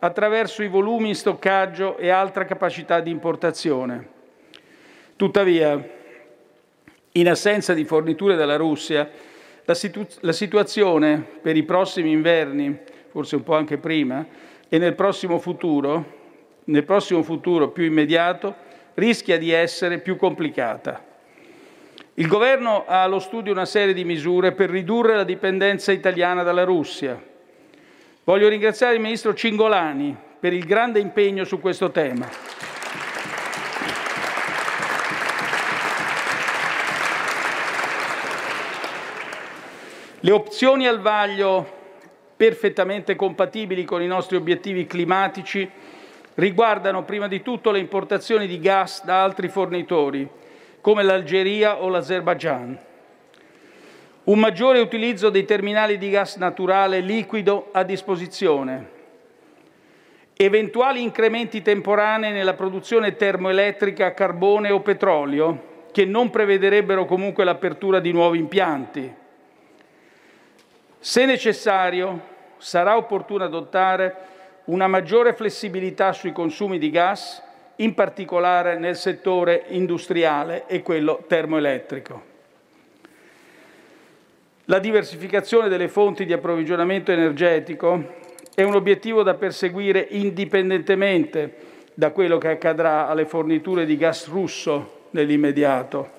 attraverso 0.01 0.63
i 0.63 0.69
volumi 0.69 1.09
in 1.09 1.15
stoccaggio 1.15 1.97
e 1.97 2.09
altra 2.09 2.45
capacità 2.45 3.01
di 3.01 3.11
importazione. 3.11 4.17
Tuttavia, 5.17 5.97
in 7.13 7.29
assenza 7.29 7.75
di 7.75 7.85
forniture 7.85 8.37
dalla 8.37 8.57
Russia, 8.57 9.11
la, 9.65 9.75
situ- 9.75 10.19
la, 10.21 10.33
situazione 10.33 11.25
per 11.43 11.57
i 11.57 11.65
prossimi 11.65 12.13
inverni, 12.13 12.79
forse 13.09 13.37
un 13.37 13.43
po' 13.43 13.57
anche 13.57 13.79
prima, 13.79 14.25
e 14.69 14.79
nel 14.79 14.95
prossimo 14.95 15.39
futuro, 15.39 16.17
nel 16.65 16.85
prossimo 16.85 17.23
futuro 17.23 17.71
più 17.71 17.85
immediato, 17.85 18.55
rischia 18.95 19.39
di 19.39 19.51
essere 19.51 19.99
più 19.99 20.17
complicata. 20.17 21.05
Il 22.15 22.27
Governo 22.27 22.85
ha 22.87 23.03
allo 23.03 23.19
studio 23.19 23.53
una 23.53 23.65
serie 23.65 23.95
di 23.95 24.05
misure 24.05 24.53
per 24.53 24.71
ridurre 24.71 25.15
la 25.17 25.25
dipendenza 25.25 25.93
italiana 25.93 26.43
dalla 26.43 26.65
Russia. 26.65 27.28
Voglio 28.29 28.49
ringraziare 28.49 28.93
il 28.93 29.01
Ministro 29.01 29.33
Cingolani 29.33 30.15
per 30.39 30.53
il 30.53 30.67
grande 30.67 30.99
impegno 30.99 31.45
su 31.45 31.59
questo 31.61 31.91
tema. 31.91 32.29
Le 40.21 40.31
opzioni 40.31 40.87
al 40.87 41.01
vaglio 41.01 41.67
perfettamente 42.37 43.17
compatibili 43.17 43.85
con 43.85 44.03
i 44.03 44.07
nostri 44.07 44.37
obiettivi 44.37 44.85
climatici 44.85 45.67
riguardano 46.35 47.05
prima 47.05 47.29
di 47.29 47.41
tutto 47.41 47.71
le 47.71 47.79
importazioni 47.79 48.47
di 48.47 48.61
gas 48.61 49.07
da 49.07 49.23
altri 49.23 49.49
fornitori, 49.49 50.29
come 50.83 51.03
l'Algeria 51.03 51.83
o 51.83 51.89
l'Azerbaigian. 51.89 52.88
Un 54.29 54.39
maggiore 54.39 54.81
utilizzo 54.81 55.31
dei 55.31 55.45
terminali 55.45 55.99
di 55.99 56.11
gas 56.11 56.37
naturale 56.37 57.01
liquido 57.01 57.69
a 57.73 57.83
disposizione. 57.83 58.97
Eventuali 60.35 61.03
incrementi 61.03 61.63
temporanei 61.63 62.33
nella 62.33 62.55
produzione 62.55 63.17
termoelettrica 63.17 64.07
a 64.07 64.13
carbone 64.13 64.71
o 64.71 64.81
petrolio, 64.81 65.87
che 65.93 66.05
non 66.05 66.31
prevederebbero 66.31 67.07
comunque 67.07 67.45
l'apertura 67.45 68.01
di 68.01 68.13
nuovi 68.13 68.39
impianti 68.39 69.15
se 71.01 71.25
necessario, 71.25 72.21
sarà 72.59 72.97
opportuno 72.97 73.45
adottare 73.45 74.17
una 74.65 74.89
maggiore 74.89 75.33
flessibilità 75.33 76.13
sui 76.13 76.33
consumi 76.33 76.79
di 76.79 76.91
gas, 76.91 77.43
in 77.77 77.95
particolare 77.95 78.77
nel 78.79 78.97
settore 78.97 79.65
industriale 79.69 80.67
e 80.67 80.83
quello 80.83 81.25
termoelettrico. 81.27 82.28
La 84.71 84.81
diversificazione 84.81 85.71
delle 85.71 85.89
fonti 85.89 86.27
di 86.27 86.35
approvvigionamento 86.35 87.11
energetico 87.11 88.17
è 88.55 88.63
un 88.63 88.75
obiettivo 88.75 89.23
da 89.23 89.33
perseguire 89.33 90.07
indipendentemente 90.11 91.55
da 91.95 92.11
quello 92.11 92.37
che 92.37 92.49
accadrà 92.49 93.09
alle 93.09 93.25
forniture 93.25 93.87
di 93.87 93.97
gas 93.97 94.29
russo 94.29 95.07
nell'immediato. 95.13 96.11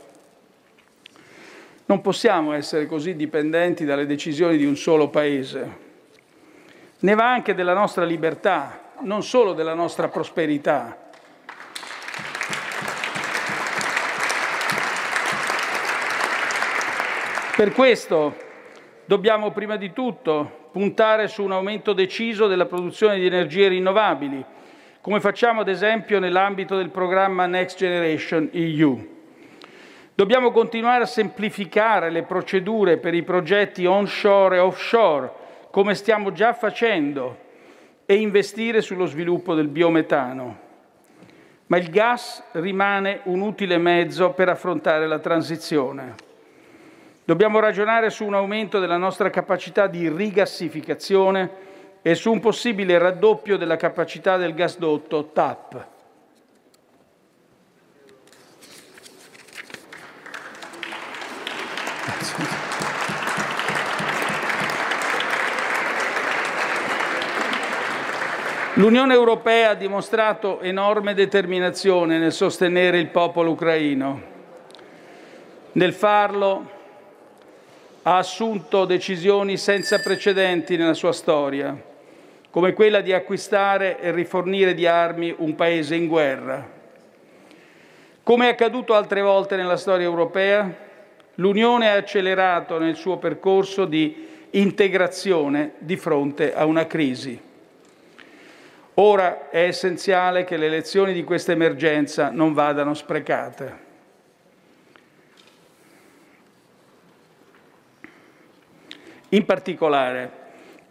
Non 1.86 2.02
possiamo 2.02 2.54
essere 2.54 2.88
così 2.88 3.16
dipendenti 3.16 3.86
dalle 3.86 4.08
decisioni 4.08 4.58
di 4.58 4.66
un 4.66 4.76
solo 4.76 5.10
Paese. 5.10 5.78
Ne 7.02 7.14
va 7.14 7.32
anche 7.32 7.54
della 7.54 7.74
nostra 7.74 8.04
libertà, 8.04 8.94
non 9.02 9.22
solo 9.22 9.54
della 9.54 9.76
nostra 9.76 10.08
prosperità. 10.08 10.99
Per 17.60 17.74
questo 17.74 18.38
dobbiamo 19.04 19.52
prima 19.52 19.76
di 19.76 19.92
tutto 19.92 20.70
puntare 20.72 21.28
su 21.28 21.44
un 21.44 21.52
aumento 21.52 21.92
deciso 21.92 22.48
della 22.48 22.68
produzione 22.68 23.20
di 23.20 23.26
energie 23.26 23.68
rinnovabili, 23.68 24.42
come 25.02 25.20
facciamo 25.20 25.60
ad 25.60 25.68
esempio 25.68 26.20
nell'ambito 26.20 26.78
del 26.78 26.90
programma 26.90 27.48
Next 27.48 27.78
Generation 27.78 28.48
EU. 28.54 29.08
Dobbiamo 30.16 30.52
continuare 30.52 31.04
a 31.04 31.06
semplificare 31.06 32.10
le 32.10 32.24
procedure 32.24 32.96
per 32.96 33.14
i 33.14 33.24
progetti 33.24 33.86
onshore 33.86 34.56
e 34.56 34.60
offshore, 34.60 35.30
come 35.70 35.96
stiamo 35.96 36.32
già 36.32 36.54
facendo, 36.54 37.38
e 38.06 38.16
investire 38.16 38.80
sullo 38.80 39.06
sviluppo 39.06 39.54
del 39.54 39.68
biometano. 39.68 40.60
Ma 41.68 41.76
il 41.76 41.90
gas 41.90 42.42
rimane 42.54 43.20
un 43.24 43.42
utile 43.42 43.78
mezzo 43.78 44.30
per 44.30 44.48
affrontare 44.48 45.08
la 45.08 45.20
transizione. 45.20 46.28
Dobbiamo 47.30 47.60
ragionare 47.60 48.10
su 48.10 48.26
un 48.26 48.34
aumento 48.34 48.80
della 48.80 48.98
nostra 48.98 49.30
capacità 49.30 49.86
di 49.86 50.10
rigassificazione 50.10 51.50
e 52.02 52.16
su 52.16 52.32
un 52.32 52.40
possibile 52.40 52.98
raddoppio 52.98 53.56
della 53.56 53.76
capacità 53.76 54.36
del 54.36 54.56
gasdotto 54.56 55.30
TAP. 55.32 55.86
L'Unione 68.74 69.14
Europea 69.14 69.70
ha 69.70 69.76
dimostrato 69.76 70.62
enorme 70.62 71.14
determinazione 71.14 72.18
nel 72.18 72.32
sostenere 72.32 72.98
il 72.98 73.10
popolo 73.10 73.52
ucraino. 73.52 74.22
Nel 75.74 75.94
farlo 75.94 76.78
ha 78.10 78.18
assunto 78.18 78.86
decisioni 78.86 79.56
senza 79.56 80.00
precedenti 80.00 80.76
nella 80.76 80.96
sua 80.96 81.12
storia, 81.14 81.80
come 82.50 82.74
quella 82.74 83.02
di 83.02 83.14
acquistare 83.14 84.00
e 84.00 84.10
rifornire 84.10 84.74
di 84.74 84.88
armi 84.88 85.32
un 85.38 85.54
paese 85.54 85.94
in 85.94 86.08
guerra. 86.08 86.68
Come 88.24 88.48
è 88.48 88.50
accaduto 88.50 88.96
altre 88.96 89.22
volte 89.22 89.56
nella 89.56 89.78
storia 89.78 90.08
europea, 90.08 90.74
l'Unione 91.36 91.88
ha 91.88 91.98
accelerato 91.98 92.80
nel 92.80 92.96
suo 92.96 93.18
percorso 93.18 93.86
di 93.86 94.28
integrazione 94.52 95.74
di 95.78 95.96
fronte 95.96 96.56
a 96.56 96.66
una 96.66 96.88
crisi. 96.88 97.40
Ora 98.96 99.52
è 99.52 99.66
essenziale 99.66 100.46
che 100.46 100.58
le 100.58 100.70
lezioni 100.70 101.14
di 101.14 101.24
questa 101.24 101.52
emergenza 101.52 102.32
non 102.32 102.54
vadano 102.54 102.96
sprecate. 102.96 103.89
In 109.30 109.46
particolare, 109.46 110.32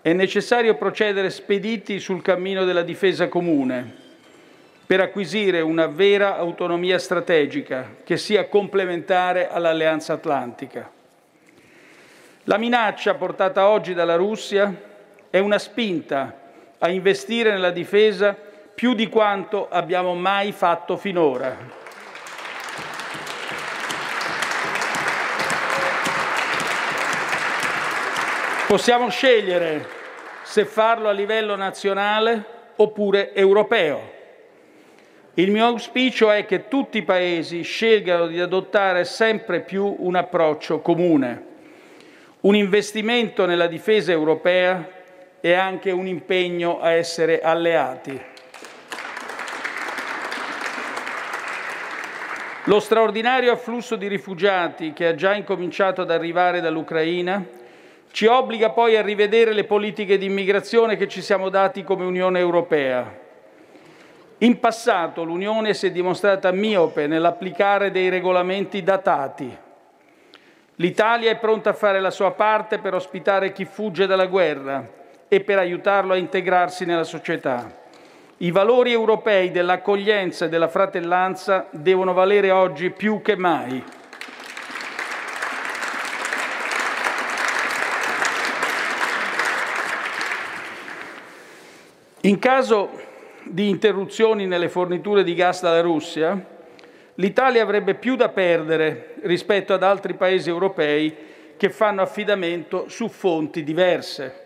è 0.01 0.13
necessario 0.13 0.77
procedere 0.77 1.29
spediti 1.29 1.99
sul 1.99 2.23
cammino 2.23 2.65
della 2.65 2.83
difesa 2.83 3.29
comune 3.29 4.07
per 4.87 5.01
acquisire 5.01 5.61
una 5.61 5.87
vera 5.87 6.37
autonomia 6.37 6.99
strategica 6.99 7.97
che 8.05 8.17
sia 8.17 8.47
complementare 8.47 9.49
all'Alleanza 9.49 10.13
Atlantica. 10.13 10.91
La 12.45 12.57
minaccia 12.57 13.15
portata 13.15 13.69
oggi 13.69 13.93
dalla 13.93 14.17
Russia 14.17 14.73
è 15.29 15.39
una 15.39 15.59
spinta 15.59 16.41
a 16.79 16.89
investire 16.89 17.51
nella 17.51 17.71
difesa 17.71 18.37
più 18.75 18.95
di 18.95 19.09
quanto 19.09 19.69
abbiamo 19.69 20.15
mai 20.15 20.53
fatto 20.53 20.97
finora. 20.97 21.78
Possiamo 28.69 29.09
scegliere 29.09 29.89
se 30.43 30.67
farlo 30.67 31.09
a 31.09 31.13
livello 31.13 31.57
nazionale 31.57 32.45
oppure 32.77 33.33
europeo. 33.33 34.13
Il 35.33 35.51
mio 35.51 35.65
auspicio 35.65 36.31
è 36.31 36.45
che 36.45 36.69
tutti 36.69 36.99
i 36.99 37.03
Paesi 37.03 37.63
scelgano 37.63 38.27
di 38.27 38.39
adottare 38.39 39.07
sempre 39.07 39.61
più 39.61 39.97
un 40.01 40.17
approccio 40.17 40.81
comune, 40.81 41.45
un 42.41 42.55
investimento 42.55 43.47
nella 43.47 43.69
difesa 43.69 44.13
europea 44.13 44.87
e 45.41 45.55
anche 45.55 45.91
un 45.91 46.07
impegno 46.07 46.79
a 46.79 46.91
essere 46.91 47.41
alleati. 47.41 48.21
Lo 52.65 52.81
straordinario 52.81 53.51
afflusso 53.51 53.97
di 53.97 54.09
rifugiati 54.09 54.93
che 54.93 55.07
ha 55.07 55.15
già 55.15 55.35
incominciato 55.35 56.03
ad 56.03 56.11
arrivare 56.11 56.61
dall'Ucraina 56.61 57.57
ci 58.11 58.27
obbliga 58.27 58.71
poi 58.71 58.97
a 58.97 59.03
rivedere 59.03 59.53
le 59.53 59.65
politiche 59.65 60.19
di 60.19 60.27
immigrazione 60.27 60.97
che 60.97 61.09
ci 61.09 61.23
siamo 61.23 61.49
dati 61.49 61.85
come 61.85 62.05
Unione 62.05 62.39
Europea 62.39 63.27
in 64.41 64.61
passato 64.61 65.25
l'Unione 65.25 65.75
si 65.75 65.89
è 65.89 65.91
dimostrata 65.91 66.53
miope 66.53 67.09
nell'applicare 67.09 67.91
dei 67.91 68.09
regolamenti 68.09 68.85
datati. 68.85 69.57
L'Italia 70.77 71.33
è 71.33 71.39
pronta 71.39 71.71
a 71.71 71.73
fare 71.73 71.99
la 71.99 72.13
sua 72.13 72.31
parte 72.31 72.79
per 72.79 72.95
ospitare 72.95 73.51
chi 73.51 73.65
fugge 73.65 74.07
dalla 74.07 74.27
guerra 74.27 74.89
e 75.27 75.41
per 75.41 75.59
aiutarlo 75.59 76.13
a 76.13 76.17
integrarsi 76.17 76.85
nella 76.85 77.03
società. 77.03 77.69
I 78.37 78.53
valori 78.53 78.93
europei 78.93 79.51
dell'accoglienza 79.51 80.45
e 80.45 80.49
della 80.49 80.69
fratellanza 80.69 81.67
devono 81.73 82.13
valere 82.13 82.53
oggi 82.53 82.91
più 82.91 83.21
che 83.21 83.35
mai. 83.35 83.83
In 92.29 92.39
caso 92.39 92.91
di 93.45 93.71
interruzioni 93.71 94.47
nelle 94.47 94.69
forniture 94.69 95.25
di 95.25 95.33
gas 95.33 95.63
dalla 95.63 95.81
Russia, 95.81 96.39
l'Italia 97.15 97.63
avrebbe 97.63 97.95
più 97.95 98.17
da 98.17 98.29
perdere 98.29 99.15
rispetto 99.23 99.73
ad 99.73 99.83
altri 99.83 100.13
Paesi 100.13 100.51
europei 100.51 101.17
che 101.57 101.71
fanno 101.71 102.03
affidamento 102.03 102.87
su 102.91 103.09
fonti 103.09 103.65
diverse. 103.65 104.45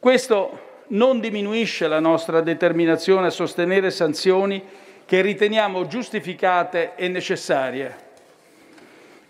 Questo 0.00 0.80
non 0.88 1.20
diminuisce 1.20 1.86
la 1.86 2.00
nostra 2.00 2.40
determinazione 2.40 3.28
a 3.28 3.30
sostenere 3.30 3.92
sanzioni 3.92 4.60
che 5.04 5.20
riteniamo 5.20 5.86
giustificate 5.86 6.96
e 6.96 7.06
necessarie. 7.06 7.96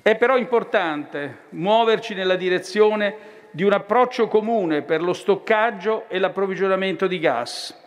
È 0.00 0.16
però 0.16 0.38
importante 0.38 1.40
muoverci 1.50 2.14
nella 2.14 2.36
direzione 2.36 3.32
di 3.53 3.62
un 3.62 3.72
approccio 3.72 4.26
comune 4.28 4.82
per 4.82 5.00
lo 5.03 5.12
stoccaggio 5.12 6.09
e 6.09 6.18
l'approvvigionamento 6.18 7.07
di 7.07 7.18
gas 7.18 7.80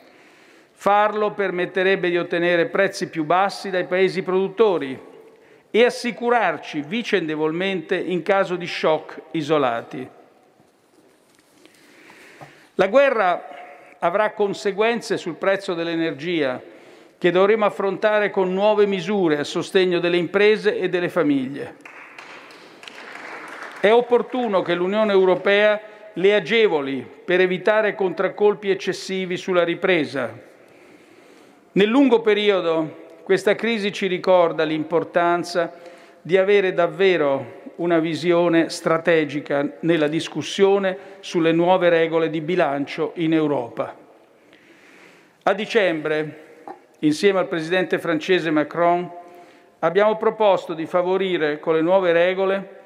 Farlo 0.78 1.32
permetterebbe 1.32 2.10
di 2.10 2.18
ottenere 2.18 2.68
prezzi 2.68 3.10
più 3.10 3.24
bassi 3.24 3.70
dai 3.70 3.86
Paesi 3.86 4.22
produttori 4.22 5.00
e 5.72 5.84
assicurarci 5.84 6.82
vicendevolmente 6.82 7.96
in 7.96 8.22
caso 8.22 8.56
di 8.56 8.68
shock 8.68 9.20
isolati. 9.32 10.08
La 12.76 12.88
guerra 12.88 13.48
avrà 14.00 14.34
conseguenze 14.34 15.18
sul 15.18 15.36
prezzo 15.36 15.74
dell'energia 15.74 16.62
che 17.18 17.32
dovremo 17.32 17.66
affrontare 17.66 18.30
con 18.30 18.54
nuove 18.54 18.86
misure 18.86 19.40
a 19.40 19.44
sostegno 19.44 20.00
delle 20.00 20.18
imprese 20.18 20.78
e 20.78 20.90
delle 20.90 21.10
famiglie. 21.10 21.78
È 23.86 23.94
opportuno 23.94 24.64
che 24.64 24.74
l'Unione 24.74 25.12
Europea 25.12 25.80
le 26.14 26.34
agevoli 26.34 27.08
per 27.24 27.40
evitare 27.40 27.94
contraccolpi 27.94 28.72
eccessivi 28.72 29.38
sulla 29.38 29.64
ripresa 29.64 30.34
nel 31.74 31.88
lungo 31.88 32.22
periodo 32.22 33.20
questa 33.22 33.54
crisi 33.54 33.94
ci 33.94 34.08
ricorda 34.08 34.64
l'importanza 34.64 35.72
di 36.24 36.36
avere 36.36 36.74
davvero 36.74 37.62
una 37.76 38.00
visione 38.00 38.70
strategica 38.70 39.78
nella 39.82 40.08
discussione 40.08 40.98
sulle 41.20 41.52
nuove 41.52 41.90
regole 41.90 42.32
di 42.32 42.42
bilancio 42.42 43.12
in 43.18 43.34
Europa. 43.34 43.96
A 45.44 45.54
dicembre, 45.54 46.64
insieme 47.02 47.38
al 47.38 47.48
presidente 47.48 48.00
francese 48.00 48.50
Macron, 48.50 49.08
abbiamo 49.78 50.18
proposto 50.18 50.74
di 50.74 50.88
favorire 50.88 51.60
con 51.60 51.76
le 51.76 51.82
nuove 51.82 52.14
regole 52.14 52.84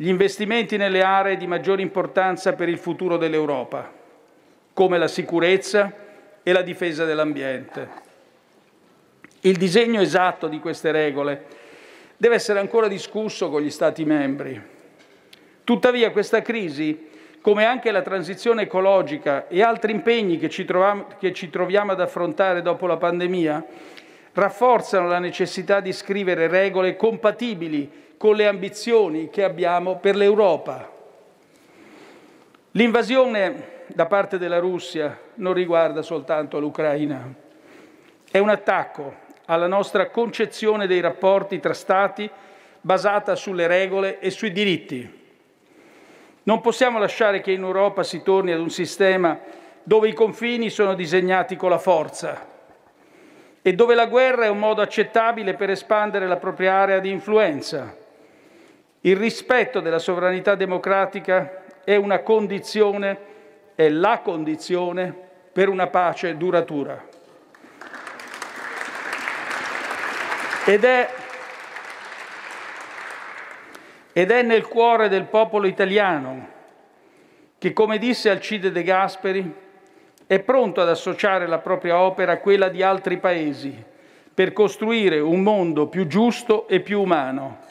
gli 0.00 0.08
investimenti 0.08 0.76
nelle 0.76 1.02
aree 1.02 1.36
di 1.36 1.48
maggiore 1.48 1.82
importanza 1.82 2.52
per 2.52 2.68
il 2.68 2.78
futuro 2.78 3.16
dell'Europa, 3.16 3.92
come 4.72 4.96
la 4.96 5.08
sicurezza, 5.08 5.92
e 6.44 6.52
la 6.52 6.62
difesa 6.62 7.04
dell'ambiente. 7.04 7.88
Il 9.40 9.56
disegno 9.56 10.00
esatto 10.00 10.46
di 10.46 10.60
queste 10.60 10.92
regole 10.92 11.44
deve 12.16 12.36
essere 12.36 12.60
ancora 12.60 12.86
discusso 12.86 13.50
con 13.50 13.60
gli 13.60 13.70
Stati 13.70 14.04
membri. 14.04 14.58
Tuttavia 15.64 16.12
questa 16.12 16.42
crisi, 16.42 17.08
come 17.40 17.66
anche 17.66 17.90
la 17.90 18.02
transizione 18.02 18.62
ecologica 18.62 19.48
e 19.48 19.62
altri 19.62 19.90
impegni 19.90 20.38
che 20.38 20.48
ci, 20.48 20.64
che 21.18 21.32
ci 21.32 21.50
troviamo 21.50 21.90
ad 21.92 22.00
affrontare 22.00 22.62
dopo 22.62 22.86
la 22.86 22.96
pandemia, 22.96 23.64
rafforzano 24.32 25.08
la 25.08 25.18
necessità 25.18 25.80
di 25.80 25.92
scrivere 25.92 26.46
regole 26.46 26.94
compatibili 26.94 28.06
con 28.18 28.34
le 28.34 28.46
ambizioni 28.46 29.30
che 29.30 29.44
abbiamo 29.44 29.96
per 29.96 30.16
l'Europa. 30.16 30.90
L'invasione 32.72 33.76
da 33.86 34.06
parte 34.06 34.36
della 34.38 34.58
Russia 34.58 35.18
non 35.34 35.54
riguarda 35.54 36.02
soltanto 36.02 36.58
l'Ucraina. 36.58 37.32
È 38.30 38.38
un 38.38 38.50
attacco 38.50 39.26
alla 39.46 39.66
nostra 39.66 40.10
concezione 40.10 40.86
dei 40.86 41.00
rapporti 41.00 41.60
tra 41.60 41.72
Stati 41.72 42.28
basata 42.80 43.34
sulle 43.34 43.66
regole 43.66 44.18
e 44.18 44.30
sui 44.30 44.52
diritti. 44.52 45.16
Non 46.42 46.60
possiamo 46.60 46.98
lasciare 46.98 47.40
che 47.40 47.52
in 47.52 47.62
Europa 47.62 48.02
si 48.02 48.22
torni 48.22 48.52
ad 48.52 48.60
un 48.60 48.70
sistema 48.70 49.38
dove 49.82 50.08
i 50.08 50.12
confini 50.12 50.70
sono 50.70 50.94
disegnati 50.94 51.56
con 51.56 51.70
la 51.70 51.78
forza 51.78 52.46
e 53.62 53.74
dove 53.74 53.94
la 53.94 54.06
guerra 54.06 54.44
è 54.44 54.48
un 54.48 54.58
modo 54.58 54.82
accettabile 54.82 55.54
per 55.54 55.70
espandere 55.70 56.26
la 56.26 56.36
propria 56.36 56.74
area 56.74 56.98
di 56.98 57.10
influenza. 57.10 58.06
Il 59.00 59.16
rispetto 59.16 59.80
della 59.80 59.98
sovranità 59.98 60.54
democratica 60.54 61.64
è 61.84 61.96
una 61.96 62.20
condizione 62.20 63.36
è 63.78 63.88
la 63.90 64.18
condizione 64.24 65.14
per 65.52 65.68
una 65.68 65.86
pace 65.86 66.36
duratura. 66.36 67.00
Ed 70.64 70.82
è, 70.82 71.08
ed 74.12 74.32
è 74.32 74.42
nel 74.42 74.66
cuore 74.66 75.08
del 75.08 75.26
popolo 75.26 75.68
italiano 75.68 76.48
che, 77.56 77.72
come 77.72 77.98
disse 77.98 78.30
Alcide 78.30 78.72
De 78.72 78.82
Gasperi, 78.82 79.54
è 80.26 80.40
pronto 80.40 80.80
ad 80.80 80.88
associare 80.88 81.46
la 81.46 81.58
propria 81.58 82.00
opera 82.00 82.32
a 82.32 82.38
quella 82.38 82.68
di 82.68 82.82
altri 82.82 83.18
paesi 83.18 83.80
per 84.34 84.52
costruire 84.52 85.20
un 85.20 85.44
mondo 85.44 85.86
più 85.86 86.08
giusto 86.08 86.66
e 86.66 86.80
più 86.80 87.00
umano. 87.00 87.67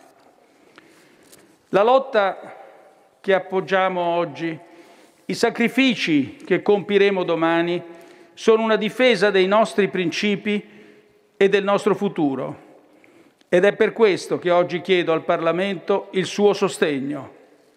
La 1.71 1.83
lotta 1.83 2.55
che 3.19 3.33
appoggiamo 3.33 3.99
oggi 3.99 4.57
i 5.25 5.33
sacrifici 5.33 6.37
che 6.37 6.61
compiremo 6.61 7.23
domani 7.23 7.83
sono 8.33 8.63
una 8.63 8.77
difesa 8.77 9.31
dei 9.31 9.47
nostri 9.47 9.89
principi 9.89 10.65
e 11.35 11.49
del 11.49 11.65
nostro 11.65 11.93
futuro. 11.93 12.65
Ed 13.49 13.65
è 13.65 13.75
per 13.75 13.91
questo 13.91 14.39
che 14.39 14.49
oggi 14.49 14.79
chiedo 14.79 15.11
al 15.11 15.25
Parlamento 15.25 16.07
il 16.11 16.25
suo 16.25 16.53
sostegno. 16.53 17.33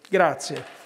Grazie. 0.07 0.79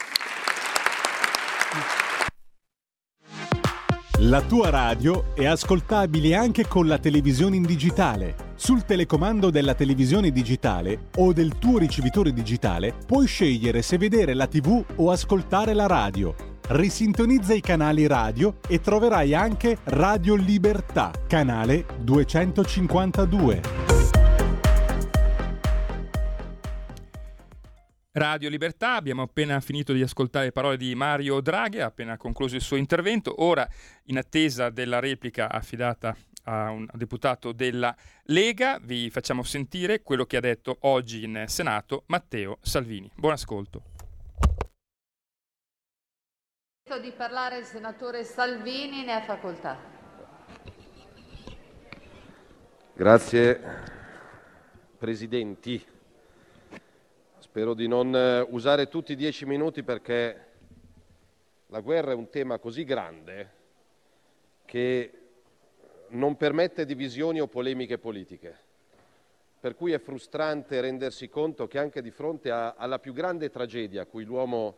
La 4.19 4.41
tua 4.41 4.71
radio 4.71 5.35
è 5.35 5.45
ascoltabile 5.45 6.33
anche 6.33 6.65
con 6.67 6.87
la 6.87 6.97
televisione 6.97 7.55
in 7.55 7.63
digitale. 7.63 8.44
Sul 8.57 8.85
telecomando 8.85 9.49
della 9.49 9.75
televisione 9.75 10.31
digitale 10.31 11.09
o 11.17 11.33
del 11.33 11.57
tuo 11.57 11.77
ricevitore 11.77 12.31
digitale 12.31 12.93
puoi 13.05 13.27
scegliere 13.27 13.81
se 13.81 13.97
vedere 13.97 14.33
la 14.33 14.47
TV 14.47 14.81
o 14.95 15.11
ascoltare 15.11 15.73
la 15.73 15.87
radio. 15.87 16.33
Risintonizza 16.67 17.53
i 17.53 17.59
canali 17.59 18.07
radio 18.07 18.59
e 18.67 18.79
troverai 18.79 19.33
anche 19.33 19.77
Radio 19.83 20.35
Libertà, 20.35 21.11
canale 21.27 21.85
252. 21.99 23.61
Radio 28.13 28.47
Libertà, 28.47 28.95
abbiamo 28.95 29.23
appena 29.23 29.59
finito 29.59 29.91
di 29.91 30.01
ascoltare 30.01 30.45
le 30.45 30.51
parole 30.53 30.77
di 30.77 30.95
Mario 30.95 31.41
Draghi, 31.41 31.81
ha 31.81 31.87
appena 31.87 32.15
concluso 32.15 32.55
il 32.55 32.61
suo 32.61 32.77
intervento, 32.77 33.43
ora 33.43 33.67
in 34.05 34.17
attesa 34.17 34.69
della 34.69 34.99
replica 34.99 35.51
affidata 35.51 36.15
a 36.45 36.71
un 36.71 36.87
deputato 36.93 37.51
della 37.51 37.95
Lega 38.23 38.79
vi 38.81 39.09
facciamo 39.09 39.43
sentire 39.43 40.01
quello 40.01 40.25
che 40.25 40.37
ha 40.37 40.41
detto 40.41 40.77
oggi 40.81 41.23
in 41.23 41.45
Senato 41.47 42.03
Matteo 42.07 42.57
Salvini. 42.61 43.09
Buon 43.15 43.33
ascolto. 43.33 43.93
di 47.01 47.11
parlare 47.11 47.57
il 47.57 47.65
senatore 47.65 48.23
Salvini, 48.23 49.03
ne 49.03 49.13
ha 49.13 49.21
facoltà. 49.21 49.77
Grazie 52.93 53.59
Presidenti. 54.97 55.85
Spero 57.39 57.73
di 57.73 57.87
non 57.87 58.15
eh, 58.15 58.39
usare 58.49 58.87
tutti 58.87 59.11
i 59.11 59.15
dieci 59.15 59.45
minuti 59.45 59.83
perché 59.83 60.45
la 61.67 61.79
guerra 61.81 62.11
è 62.11 62.15
un 62.15 62.29
tema 62.29 62.59
così 62.59 62.83
grande 62.83 63.51
che 64.65 65.24
non 66.09 66.35
permette 66.37 66.85
divisioni 66.85 67.39
o 67.39 67.47
polemiche 67.47 67.97
politiche. 67.97 68.63
Per 69.59 69.75
cui 69.75 69.93
è 69.93 69.99
frustrante 69.99 70.81
rendersi 70.81 71.27
conto 71.27 71.67
che 71.67 71.79
anche 71.79 72.01
di 72.01 72.11
fronte 72.11 72.51
a, 72.51 72.75
alla 72.77 72.99
più 72.99 73.13
grande 73.13 73.49
tragedia 73.49 74.03
a 74.03 74.05
cui 74.05 74.23
l'uomo 74.23 74.77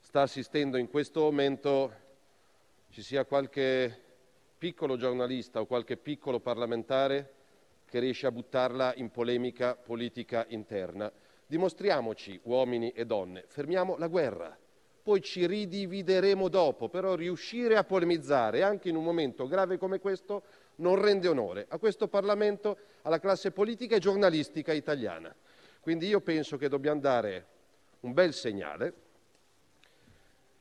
sta 0.00 0.22
assistendo 0.22 0.76
in 0.76 0.88
questo 0.88 1.20
momento 1.20 1.92
ci 2.90 3.02
sia 3.02 3.24
qualche 3.24 4.02
piccolo 4.58 4.96
giornalista 4.96 5.60
o 5.60 5.66
qualche 5.66 5.96
piccolo 5.96 6.40
parlamentare 6.40 7.32
che 7.86 7.98
riesce 7.98 8.26
a 8.26 8.32
buttarla 8.32 8.94
in 8.96 9.10
polemica 9.10 9.74
politica 9.74 10.44
interna. 10.48 11.10
Dimostriamoci, 11.46 12.40
uomini 12.44 12.90
e 12.90 13.06
donne, 13.06 13.44
fermiamo 13.46 13.96
la 13.96 14.08
guerra, 14.08 14.56
poi 15.06 15.22
ci 15.22 15.46
ridivideremo 15.46 16.48
dopo, 16.48 16.88
però 16.88 17.14
riuscire 17.14 17.76
a 17.76 17.84
polemizzare 17.84 18.64
anche 18.64 18.88
in 18.88 18.96
un 18.96 19.04
momento 19.04 19.46
grave 19.46 19.78
come 19.78 20.00
questo 20.00 20.42
non 20.78 21.00
rende 21.00 21.28
onore 21.28 21.66
a 21.68 21.78
questo 21.78 22.08
Parlamento, 22.08 22.76
alla 23.02 23.20
classe 23.20 23.52
politica 23.52 23.94
e 23.94 24.00
giornalistica 24.00 24.72
italiana. 24.72 25.32
Quindi 25.78 26.08
io 26.08 26.20
penso 26.22 26.56
che 26.56 26.68
dobbiamo 26.68 26.98
dare 26.98 27.46
un 28.00 28.14
bel 28.14 28.34
segnale. 28.34 28.94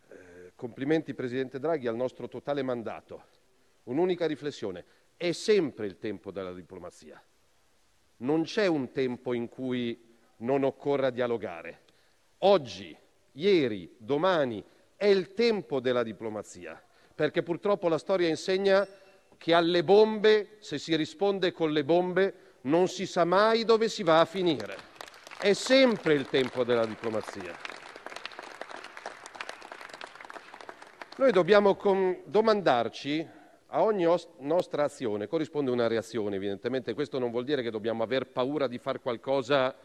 Eh, 0.09 0.51
complimenti 0.55 1.15
Presidente 1.15 1.57
Draghi 1.57 1.87
al 1.87 1.95
nostro 1.95 2.27
totale 2.27 2.61
mandato. 2.61 3.23
Un'unica 3.85 4.27
riflessione, 4.27 4.85
è 5.17 5.31
sempre 5.31 5.87
il 5.87 5.97
tempo 5.97 6.29
della 6.29 6.53
diplomazia. 6.53 7.19
Non 8.17 8.43
c'è 8.43 8.67
un 8.67 8.91
tempo 8.91 9.33
in 9.33 9.49
cui 9.49 10.15
non 10.37 10.63
occorra 10.63 11.09
dialogare. 11.09 11.81
Oggi, 12.39 12.95
ieri, 13.35 13.95
domani 13.97 14.63
è 14.95 15.05
il 15.05 15.33
tempo 15.33 15.79
della 15.79 16.03
diplomazia, 16.03 16.81
perché 17.13 17.43
purtroppo 17.43 17.87
la 17.87 17.97
storia 17.97 18.27
insegna 18.27 18.87
che 19.37 19.53
alle 19.53 19.83
bombe, 19.83 20.57
se 20.59 20.77
si 20.77 20.95
risponde 20.95 21.51
con 21.51 21.71
le 21.71 21.83
bombe, 21.83 22.33
non 22.61 22.87
si 22.87 23.05
sa 23.05 23.25
mai 23.25 23.63
dove 23.63 23.89
si 23.89 24.03
va 24.03 24.19
a 24.19 24.25
finire. 24.25 24.93
È 25.39 25.53
sempre 25.53 26.13
il 26.13 26.27
tempo 26.27 26.63
della 26.63 26.85
diplomazia. 26.85 27.55
Noi 31.17 31.31
dobbiamo 31.31 31.77
domandarci 32.25 33.27
a 33.67 33.83
ogni 33.83 34.05
os- 34.05 34.27
nostra 34.39 34.83
azione 34.83 35.27
corrisponde 35.27 35.71
una 35.71 35.87
reazione, 35.87 36.35
evidentemente 36.35 36.93
questo 36.93 37.19
non 37.19 37.31
vuol 37.31 37.43
dire 37.43 37.61
che 37.61 37.71
dobbiamo 37.71 38.03
aver 38.03 38.27
paura 38.27 38.67
di 38.67 38.77
fare 38.77 38.99
qualcosa 38.99 39.75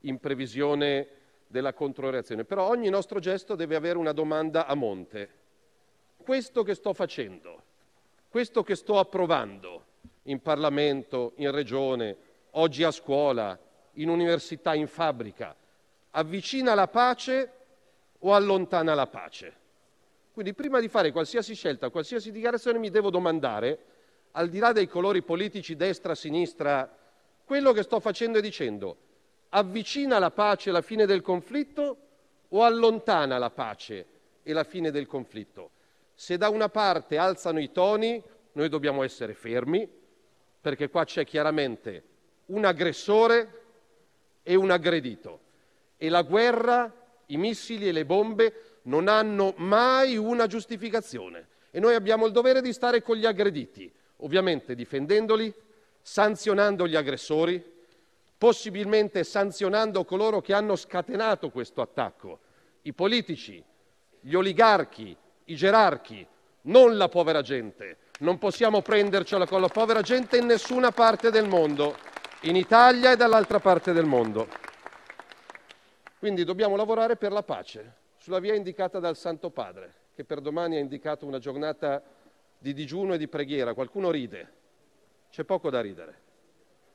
in 0.00 0.18
previsione 0.18 1.08
della 1.46 1.72
controreazione. 1.72 2.44
Però 2.44 2.68
ogni 2.68 2.88
nostro 2.88 3.18
gesto 3.20 3.54
deve 3.54 3.76
avere 3.76 3.98
una 3.98 4.12
domanda 4.12 4.66
a 4.66 4.74
monte. 4.74 5.30
Questo 6.16 6.62
che 6.62 6.74
sto 6.74 6.92
facendo, 6.92 7.62
questo 8.28 8.62
che 8.62 8.74
sto 8.74 8.98
approvando 8.98 9.84
in 10.24 10.40
Parlamento, 10.40 11.32
in 11.36 11.50
Regione, 11.52 12.16
oggi 12.52 12.82
a 12.82 12.90
scuola, 12.90 13.58
in 13.92 14.08
università, 14.08 14.74
in 14.74 14.88
fabbrica, 14.88 15.54
avvicina 16.10 16.74
la 16.74 16.88
pace 16.88 17.52
o 18.18 18.34
allontana 18.34 18.94
la 18.94 19.06
pace? 19.06 19.64
Quindi 20.32 20.52
prima 20.52 20.80
di 20.80 20.88
fare 20.88 21.12
qualsiasi 21.12 21.54
scelta, 21.54 21.90
qualsiasi 21.90 22.30
dichiarazione 22.30 22.78
mi 22.78 22.90
devo 22.90 23.08
domandare, 23.08 23.78
al 24.32 24.48
di 24.48 24.58
là 24.58 24.72
dei 24.72 24.86
colori 24.86 25.22
politici 25.22 25.76
destra, 25.76 26.14
sinistra, 26.14 26.94
quello 27.44 27.72
che 27.72 27.82
sto 27.82 28.00
facendo 28.00 28.38
e 28.38 28.42
dicendo 28.42 28.96
avvicina 29.56 30.18
la 30.18 30.30
pace 30.30 30.68
e 30.68 30.72
la 30.72 30.82
fine 30.82 31.06
del 31.06 31.22
conflitto 31.22 31.96
o 32.48 32.62
allontana 32.62 33.38
la 33.38 33.50
pace 33.50 34.06
e 34.42 34.52
la 34.52 34.64
fine 34.64 34.90
del 34.90 35.06
conflitto? 35.06 35.70
Se 36.14 36.36
da 36.36 36.50
una 36.50 36.68
parte 36.68 37.16
alzano 37.16 37.58
i 37.58 37.72
toni, 37.72 38.22
noi 38.52 38.68
dobbiamo 38.68 39.02
essere 39.02 39.34
fermi, 39.34 39.88
perché 40.60 40.88
qua 40.88 41.04
c'è 41.04 41.24
chiaramente 41.24 42.02
un 42.46 42.64
aggressore 42.64 43.62
e 44.42 44.54
un 44.54 44.70
aggredito. 44.70 45.40
E 45.96 46.08
la 46.10 46.22
guerra, 46.22 46.92
i 47.26 47.36
missili 47.38 47.88
e 47.88 47.92
le 47.92 48.04
bombe 48.04 48.80
non 48.82 49.08
hanno 49.08 49.54
mai 49.56 50.16
una 50.16 50.46
giustificazione. 50.46 51.48
E 51.70 51.80
noi 51.80 51.94
abbiamo 51.94 52.26
il 52.26 52.32
dovere 52.32 52.60
di 52.60 52.72
stare 52.72 53.02
con 53.02 53.16
gli 53.16 53.26
aggrediti, 53.26 53.90
ovviamente 54.18 54.74
difendendoli, 54.74 55.52
sanzionando 56.02 56.86
gli 56.86 56.94
aggressori, 56.94 57.74
possibilmente 58.38 59.24
sanzionando 59.24 60.04
coloro 60.04 60.40
che 60.40 60.52
hanno 60.52 60.76
scatenato 60.76 61.50
questo 61.50 61.80
attacco, 61.80 62.40
i 62.82 62.92
politici, 62.92 63.62
gli 64.20 64.34
oligarchi, 64.34 65.16
i 65.44 65.54
gerarchi, 65.54 66.26
non 66.62 66.96
la 66.96 67.08
povera 67.08 67.42
gente. 67.42 67.98
Non 68.18 68.38
possiamo 68.38 68.80
prendercela 68.82 69.46
con 69.46 69.60
la 69.60 69.68
povera 69.68 70.00
gente 70.00 70.38
in 70.38 70.46
nessuna 70.46 70.90
parte 70.90 71.30
del 71.30 71.46
mondo, 71.46 71.96
in 72.42 72.56
Italia 72.56 73.12
e 73.12 73.16
dall'altra 73.16 73.58
parte 73.58 73.92
del 73.92 74.06
mondo. 74.06 74.48
Quindi 76.18 76.44
dobbiamo 76.44 76.76
lavorare 76.76 77.16
per 77.16 77.32
la 77.32 77.42
pace, 77.42 77.94
sulla 78.16 78.38
via 78.38 78.54
indicata 78.54 78.98
dal 78.98 79.16
Santo 79.16 79.50
Padre, 79.50 79.92
che 80.14 80.24
per 80.24 80.40
domani 80.40 80.76
ha 80.76 80.80
indicato 80.80 81.26
una 81.26 81.38
giornata 81.38 82.02
di 82.58 82.72
digiuno 82.72 83.14
e 83.14 83.18
di 83.18 83.28
preghiera. 83.28 83.74
Qualcuno 83.74 84.10
ride, 84.10 84.52
c'è 85.30 85.44
poco 85.44 85.68
da 85.68 85.80
ridere. 85.80 86.22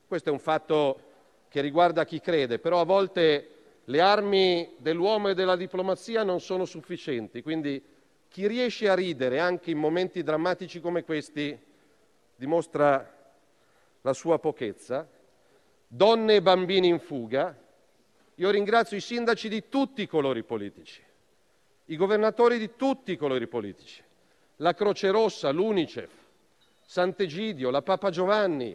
Questo 0.06 0.28
è 0.28 0.32
un 0.32 0.40
fatto 0.40 1.11
che 1.52 1.60
riguarda 1.60 2.06
chi 2.06 2.18
crede, 2.18 2.58
però 2.58 2.80
a 2.80 2.84
volte 2.84 3.48
le 3.84 4.00
armi 4.00 4.72
dell'uomo 4.78 5.28
e 5.28 5.34
della 5.34 5.54
diplomazia 5.54 6.22
non 6.22 6.40
sono 6.40 6.64
sufficienti, 6.64 7.42
quindi 7.42 7.82
chi 8.26 8.46
riesce 8.46 8.88
a 8.88 8.94
ridere 8.94 9.38
anche 9.38 9.70
in 9.70 9.76
momenti 9.76 10.22
drammatici 10.22 10.80
come 10.80 11.04
questi 11.04 11.54
dimostra 12.34 13.06
la 14.00 14.12
sua 14.14 14.38
pochezza. 14.38 15.06
Donne 15.86 16.36
e 16.36 16.40
bambini 16.40 16.88
in 16.88 16.98
fuga. 16.98 17.54
Io 18.36 18.48
ringrazio 18.48 18.96
i 18.96 19.02
sindaci 19.02 19.50
di 19.50 19.68
tutti 19.68 20.00
i 20.00 20.06
colori 20.06 20.44
politici, 20.44 21.02
i 21.84 21.96
governatori 21.96 22.56
di 22.56 22.76
tutti 22.76 23.12
i 23.12 23.18
colori 23.18 23.46
politici, 23.46 24.02
la 24.56 24.72
Croce 24.72 25.10
Rossa, 25.10 25.50
l'Unicef, 25.50 26.10
Sant'Egidio, 26.86 27.68
la 27.68 27.82
Papa 27.82 28.08
Giovanni, 28.08 28.74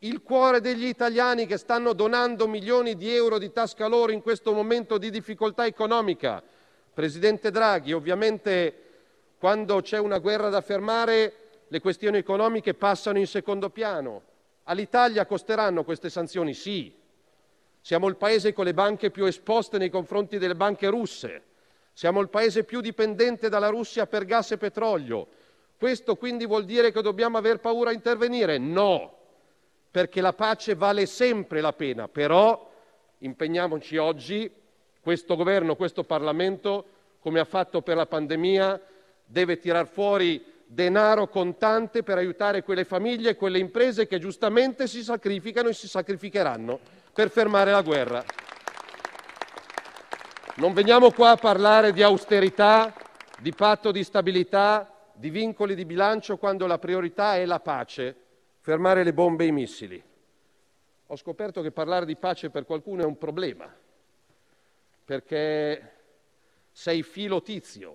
il 0.00 0.22
cuore 0.22 0.60
degli 0.60 0.84
italiani 0.84 1.46
che 1.46 1.56
stanno 1.56 1.94
donando 1.94 2.46
milioni 2.46 2.94
di 2.94 3.14
euro 3.14 3.38
di 3.38 3.50
tasca 3.52 3.86
loro 3.86 4.12
in 4.12 4.20
questo 4.20 4.52
momento 4.52 4.98
di 4.98 5.08
difficoltà 5.08 5.64
economica. 5.64 6.42
Presidente 6.92 7.50
Draghi, 7.50 7.92
ovviamente 7.92 8.82
quando 9.38 9.80
c'è 9.80 9.98
una 9.98 10.18
guerra 10.18 10.50
da 10.50 10.60
fermare 10.60 11.32
le 11.68 11.80
questioni 11.80 12.18
economiche 12.18 12.74
passano 12.74 13.18
in 13.18 13.26
secondo 13.26 13.70
piano. 13.70 14.22
All'Italia 14.64 15.26
costeranno 15.26 15.84
queste 15.84 16.10
sanzioni? 16.10 16.52
Sì. 16.52 16.92
Siamo 17.80 18.06
il 18.08 18.16
paese 18.16 18.52
con 18.52 18.64
le 18.64 18.74
banche 18.74 19.10
più 19.10 19.24
esposte 19.24 19.78
nei 19.78 19.90
confronti 19.90 20.38
delle 20.38 20.54
banche 20.54 20.88
russe. 20.88 21.42
Siamo 21.92 22.20
il 22.20 22.28
paese 22.28 22.64
più 22.64 22.80
dipendente 22.80 23.48
dalla 23.48 23.68
Russia 23.68 24.06
per 24.06 24.24
gas 24.24 24.52
e 24.52 24.58
petrolio. 24.58 25.26
Questo 25.78 26.16
quindi 26.16 26.46
vuol 26.46 26.64
dire 26.64 26.92
che 26.92 27.02
dobbiamo 27.02 27.38
aver 27.38 27.58
paura 27.60 27.90
a 27.90 27.94
intervenire? 27.94 28.58
No 28.58 29.22
perché 29.94 30.20
la 30.20 30.32
pace 30.32 30.74
vale 30.74 31.06
sempre 31.06 31.60
la 31.60 31.72
pena, 31.72 32.08
però 32.08 32.68
impegniamoci 33.18 33.96
oggi, 33.96 34.52
questo 35.00 35.36
governo, 35.36 35.76
questo 35.76 36.02
Parlamento, 36.02 36.84
come 37.20 37.38
ha 37.38 37.44
fatto 37.44 37.80
per 37.80 37.94
la 37.94 38.06
pandemia, 38.06 38.80
deve 39.24 39.56
tirar 39.56 39.86
fuori 39.86 40.44
denaro 40.66 41.28
contante 41.28 42.02
per 42.02 42.18
aiutare 42.18 42.64
quelle 42.64 42.84
famiglie 42.84 43.30
e 43.30 43.36
quelle 43.36 43.60
imprese 43.60 44.08
che 44.08 44.18
giustamente 44.18 44.88
si 44.88 45.04
sacrificano 45.04 45.68
e 45.68 45.74
si 45.74 45.86
sacrificheranno 45.86 46.80
per 47.12 47.30
fermare 47.30 47.70
la 47.70 47.82
guerra. 47.82 48.24
Non 50.56 50.72
veniamo 50.72 51.12
qua 51.12 51.30
a 51.30 51.36
parlare 51.36 51.92
di 51.92 52.02
austerità, 52.02 52.92
di 53.38 53.52
patto 53.54 53.92
di 53.92 54.02
stabilità, 54.02 54.92
di 55.12 55.30
vincoli 55.30 55.76
di 55.76 55.84
bilancio 55.84 56.36
quando 56.36 56.66
la 56.66 56.80
priorità 56.80 57.36
è 57.36 57.44
la 57.44 57.60
pace 57.60 58.22
fermare 58.64 59.04
le 59.04 59.12
bombe 59.12 59.44
e 59.44 59.48
i 59.48 59.52
missili. 59.52 60.02
Ho 61.08 61.16
scoperto 61.16 61.60
che 61.60 61.70
parlare 61.70 62.06
di 62.06 62.16
pace 62.16 62.48
per 62.48 62.64
qualcuno 62.64 63.02
è 63.02 63.04
un 63.04 63.18
problema, 63.18 63.70
perché 65.04 65.92
sei 66.72 67.02
filotizio, 67.02 67.94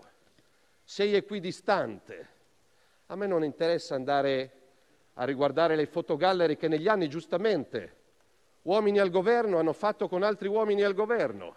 sei 0.84 1.16
equidistante. 1.16 2.28
A 3.08 3.16
me 3.16 3.26
non 3.26 3.44
interessa 3.44 3.96
andare 3.96 4.52
a 5.16 5.24
riguardare 5.24 5.76
le 5.76 5.88
fotogallery 5.88 6.56
che 6.56 6.68
negli 6.68 6.88
anni 6.88 7.10
giustamente 7.10 7.96
uomini 8.62 9.00
al 9.00 9.10
governo 9.10 9.58
hanno 9.58 9.74
fatto 9.74 10.08
con 10.08 10.22
altri 10.22 10.50
uomini 10.50 10.84
al 10.84 10.94
governo. 10.94 11.56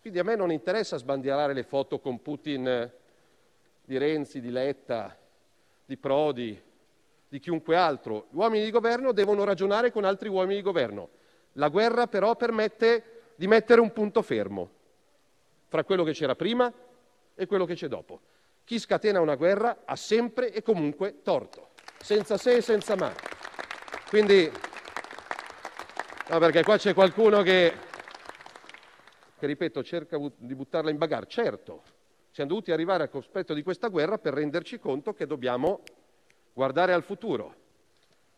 Quindi 0.00 0.18
a 0.18 0.24
me 0.24 0.34
non 0.34 0.50
interessa 0.50 0.96
sbandierare 0.96 1.52
le 1.52 1.62
foto 1.62 2.00
con 2.00 2.20
Putin 2.20 2.90
di 3.84 3.98
Renzi, 3.98 4.40
di 4.40 4.50
Letta, 4.50 5.16
di 5.84 5.96
Prodi, 5.96 6.70
di 7.32 7.40
chiunque 7.40 7.76
altro. 7.76 8.26
Gli 8.28 8.36
uomini 8.36 8.62
di 8.62 8.70
governo 8.70 9.10
devono 9.12 9.44
ragionare 9.44 9.90
con 9.90 10.04
altri 10.04 10.28
uomini 10.28 10.56
di 10.56 10.62
governo. 10.62 11.08
La 11.52 11.68
guerra 11.68 12.06
però 12.06 12.36
permette 12.36 13.30
di 13.36 13.46
mettere 13.46 13.80
un 13.80 13.90
punto 13.90 14.20
fermo 14.20 14.70
fra 15.66 15.82
quello 15.82 16.04
che 16.04 16.12
c'era 16.12 16.36
prima 16.36 16.70
e 17.34 17.46
quello 17.46 17.64
che 17.64 17.72
c'è 17.72 17.88
dopo. 17.88 18.20
Chi 18.64 18.78
scatena 18.78 19.18
una 19.18 19.36
guerra 19.36 19.78
ha 19.86 19.96
sempre 19.96 20.52
e 20.52 20.60
comunque 20.60 21.22
torto, 21.22 21.70
senza 22.02 22.36
se 22.36 22.56
e 22.56 22.60
senza 22.60 22.96
ma. 22.96 23.10
Quindi, 24.10 24.52
no, 26.28 26.38
perché 26.38 26.62
qua 26.62 26.76
c'è 26.76 26.92
qualcuno 26.92 27.40
che, 27.40 27.72
che, 29.38 29.46
ripeto, 29.46 29.82
cerca 29.82 30.18
di 30.36 30.54
buttarla 30.54 30.90
in 30.90 30.98
bagarre. 30.98 31.26
Certo, 31.28 31.82
siamo 32.30 32.50
dovuti 32.50 32.72
arrivare 32.72 33.04
al 33.04 33.08
cospetto 33.08 33.54
di 33.54 33.62
questa 33.62 33.88
guerra 33.88 34.18
per 34.18 34.34
renderci 34.34 34.78
conto 34.78 35.14
che 35.14 35.26
dobbiamo 35.26 35.80
guardare 36.52 36.92
al 36.92 37.02
futuro. 37.02 37.60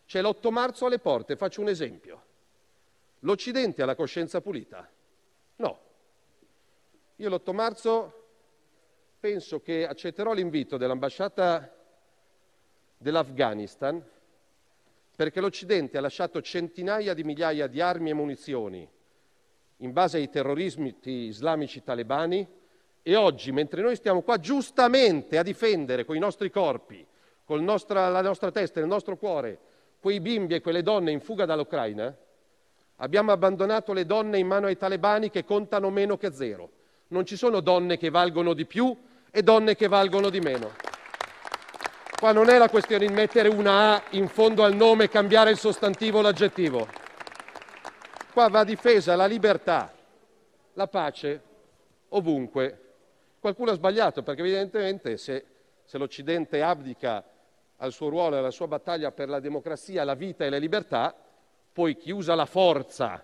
C'è 0.06 0.20
l'8 0.20 0.50
marzo 0.50 0.86
alle 0.86 0.98
porte, 0.98 1.36
faccio 1.36 1.60
un 1.60 1.68
esempio. 1.68 2.22
L'Occidente 3.20 3.82
ha 3.82 3.86
la 3.86 3.94
coscienza 3.94 4.40
pulita? 4.40 4.88
No. 5.56 5.78
Io 7.16 7.28
l'8 7.28 7.52
marzo 7.52 8.24
penso 9.18 9.60
che 9.60 9.86
accetterò 9.86 10.32
l'invito 10.32 10.76
dell'ambasciata 10.76 11.74
dell'Afghanistan 12.98 14.02
perché 15.16 15.40
l'Occidente 15.40 15.96
ha 15.96 16.00
lasciato 16.00 16.42
centinaia 16.42 17.14
di 17.14 17.22
migliaia 17.22 17.66
di 17.66 17.80
armi 17.80 18.10
e 18.10 18.14
munizioni 18.14 18.88
in 19.78 19.92
base 19.92 20.18
ai 20.18 20.28
terrorismi 20.28 20.96
islamici 21.02 21.82
talebani 21.82 22.46
e 23.02 23.16
oggi, 23.16 23.52
mentre 23.52 23.82
noi 23.82 23.96
stiamo 23.96 24.22
qua 24.22 24.38
giustamente 24.38 25.38
a 25.38 25.42
difendere 25.42 26.04
con 26.04 26.16
i 26.16 26.20
nostri 26.20 26.50
corpi 26.50 27.06
con 27.44 27.62
nostra, 27.62 28.08
la 28.08 28.22
nostra 28.22 28.50
testa 28.50 28.80
e 28.80 28.82
il 28.82 28.88
nostro 28.88 29.16
cuore 29.16 29.58
quei 30.04 30.20
bimbi 30.20 30.52
e 30.52 30.60
quelle 30.60 30.82
donne 30.82 31.12
in 31.12 31.20
fuga 31.20 31.46
dall'Ucraina, 31.46 32.14
abbiamo 32.96 33.32
abbandonato 33.32 33.94
le 33.94 34.04
donne 34.04 34.36
in 34.36 34.46
mano 34.46 34.66
ai 34.66 34.76
talebani 34.76 35.30
che 35.30 35.46
contano 35.46 35.88
meno 35.88 36.18
che 36.18 36.30
zero. 36.30 36.68
Non 37.08 37.24
ci 37.24 37.38
sono 37.38 37.60
donne 37.60 37.96
che 37.96 38.10
valgono 38.10 38.52
di 38.52 38.66
più 38.66 38.94
e 39.30 39.42
donne 39.42 39.74
che 39.74 39.88
valgono 39.88 40.28
di 40.28 40.40
meno. 40.40 40.72
Qua 42.18 42.32
non 42.32 42.50
è 42.50 42.58
la 42.58 42.68
questione 42.68 43.06
di 43.06 43.14
mettere 43.14 43.48
una 43.48 43.94
A 43.94 44.02
in 44.10 44.28
fondo 44.28 44.62
al 44.62 44.74
nome 44.74 45.04
e 45.04 45.08
cambiare 45.08 45.50
il 45.50 45.56
sostantivo 45.56 46.18
o 46.18 46.20
l'aggettivo. 46.20 46.86
Qua 48.30 48.50
va 48.50 48.62
difesa 48.62 49.16
la 49.16 49.24
libertà, 49.24 49.90
la 50.74 50.86
pace, 50.86 51.40
ovunque. 52.10 52.80
Qualcuno 53.40 53.70
ha 53.70 53.74
sbagliato 53.74 54.22
perché 54.22 54.42
evidentemente 54.42 55.16
se, 55.16 55.46
se 55.82 55.96
l'Occidente 55.96 56.60
abdica 56.60 57.24
al 57.84 57.92
suo 57.92 58.08
ruolo 58.08 58.36
e 58.36 58.38
alla 58.38 58.50
sua 58.50 58.66
battaglia 58.66 59.12
per 59.12 59.28
la 59.28 59.40
democrazia, 59.40 60.04
la 60.04 60.14
vita 60.14 60.44
e 60.44 60.48
la 60.48 60.56
libertà, 60.56 61.14
poi 61.72 61.96
chi 61.96 62.10
usa 62.10 62.34
la 62.34 62.46
forza 62.46 63.22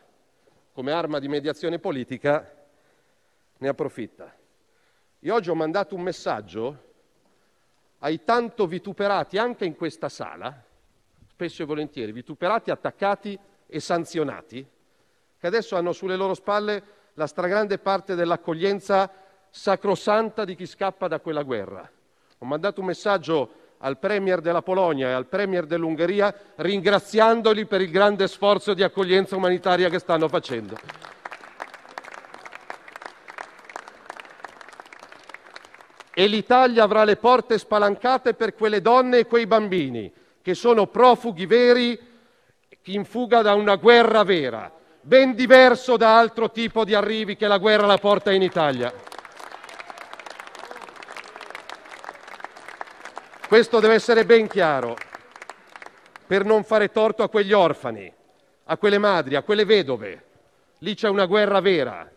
come 0.73 0.93
arma 0.93 1.19
di 1.19 1.29
mediazione 1.29 1.79
politica 1.79 2.55
ne 3.57 3.69
approfitta. 3.69 4.35
Io 5.21 5.35
oggi 5.35 5.49
ho 5.49 5.55
mandato 5.55 5.95
un 5.95 6.03
messaggio 6.03 6.89
ai 8.01 8.23
tanto 8.23 8.67
vituperati 8.67 9.39
anche 9.39 9.65
in 9.65 9.77
questa 9.77 10.11
sala, 10.11 10.63
spesso 11.27 11.63
e 11.63 11.67
volentieri, 11.67 12.13
vituperati, 12.13 12.71
attaccati 12.71 13.39
e 13.67 13.81
sanzionati, 13.81 14.67
che 15.39 15.47
adesso 15.47 15.77
hanno 15.77 15.93
sulle 15.93 16.17
loro 16.17 16.35
spalle 16.35 16.83
la 17.15 17.27
stragrande 17.27 17.79
parte 17.79 18.15
dell'accoglienza 18.15 19.11
sacrosanta 19.49 20.45
di 20.45 20.55
chi 20.55 20.67
scappa 20.67 21.09
da 21.09 21.19
quella 21.21 21.43
guerra. 21.43 21.91
Ho 22.39 22.47
mandato 22.47 22.81
un 22.81 22.87
messaggio 22.87 23.60
al 23.83 23.99
Premier 23.99 24.41
della 24.41 24.63
Polonia 24.63 25.09
e 25.09 25.13
al 25.13 25.27
Premier 25.27 25.67
dell'Ungheria 25.67 26.35
ringraziandoli 26.57 27.65
per 27.67 27.81
il 27.81 27.91
grande 27.91 28.29
sforzo 28.29 28.75
di 28.75 28.83
accoglienza 28.83 29.37
umanitaria 29.37 29.89
che 29.89 29.99
stanno 29.99 30.29
facendo. 30.29 30.77
E 36.13 36.27
l'Italia 36.27 36.83
avrà 36.83 37.05
le 37.05 37.17
porte 37.17 37.57
spalancate 37.57 38.35
per 38.35 38.55
quelle 38.55 38.83
donne 38.83 39.19
e 39.19 39.27
quei 39.27 39.47
bambini 39.47 40.13
che 40.43 40.55
sono 40.55 40.87
profughi 40.87 41.47
veri 41.47 41.99
in 42.85 43.05
fuga 43.05 43.41
da 43.41 43.55
una 43.55 43.77
guerra 43.77 44.25
vera, 44.25 44.71
ben 45.01 45.35
diverso 45.35 45.97
da 45.97 46.19
altro 46.19 46.51
tipo 46.51 46.85
di 46.85 46.95
arrivi 46.95 47.37
che 47.37 47.47
la 47.47 47.59
guerra 47.59 47.87
la 47.87 47.99
porta 47.99 48.33
in 48.33 48.43
Italia. 48.43 48.93
Questo 53.51 53.81
deve 53.81 53.95
essere 53.95 54.25
ben 54.25 54.47
chiaro 54.47 54.97
per 56.25 56.45
non 56.45 56.63
fare 56.63 56.93
torto 56.93 57.25
a 57.25 57.29
quegli 57.29 57.53
orfani, 57.53 58.11
a 58.63 58.77
quelle 58.77 58.99
madri, 58.99 59.35
a 59.35 59.43
quelle 59.43 59.65
vedove. 59.65 60.25
Lì 60.79 60.95
c'è 60.95 61.09
una 61.09 61.27
guerra 61.27 61.59
vera 61.59 62.09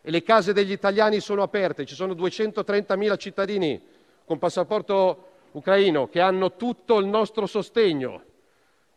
e 0.00 0.10
le 0.10 0.22
case 0.22 0.54
degli 0.54 0.72
italiani 0.72 1.20
sono 1.20 1.42
aperte. 1.42 1.84
Ci 1.84 1.94
sono 1.94 2.14
230.000 2.14 3.18
cittadini 3.18 3.82
con 4.24 4.38
passaporto 4.38 5.32
ucraino 5.50 6.08
che 6.08 6.22
hanno 6.22 6.56
tutto 6.56 6.98
il 7.00 7.06
nostro 7.06 7.44
sostegno 7.44 8.22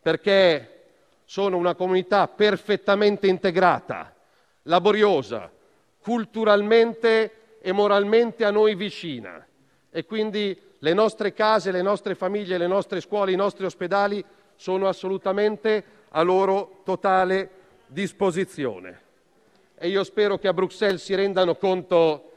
perché 0.02 0.84
sono 1.26 1.58
una 1.58 1.76
comunità 1.76 2.30
perfettamente 2.30 3.28
integrata, 3.28 4.16
laboriosa, 4.62 5.52
culturalmente 6.00 7.58
e 7.60 7.74
moralmente 7.74 8.46
a 8.46 8.52
noi 8.52 8.76
vicina 8.76 9.46
e 9.90 10.06
quindi 10.06 10.58
le 10.86 10.94
nostre 10.94 11.34
case, 11.34 11.72
le 11.72 11.82
nostre 11.82 12.14
famiglie, 12.14 12.60
le 12.60 12.68
nostre 12.68 13.02
scuole, 13.02 13.32
i 13.32 13.36
nostri 13.36 13.66
ospedali 13.66 14.24
sono 14.56 14.88
assolutamente 14.88 15.84
a 16.10 16.22
loro 16.22 16.82
totale 16.86 17.50
disposizione. 17.88 19.02
E 19.80 19.88
io 19.88 20.04
spero 20.04 20.38
che 20.38 20.48
a 20.48 20.54
Bruxelles 20.54 21.04
si 21.04 21.16
rendano 21.16 21.56
conto 21.56 22.32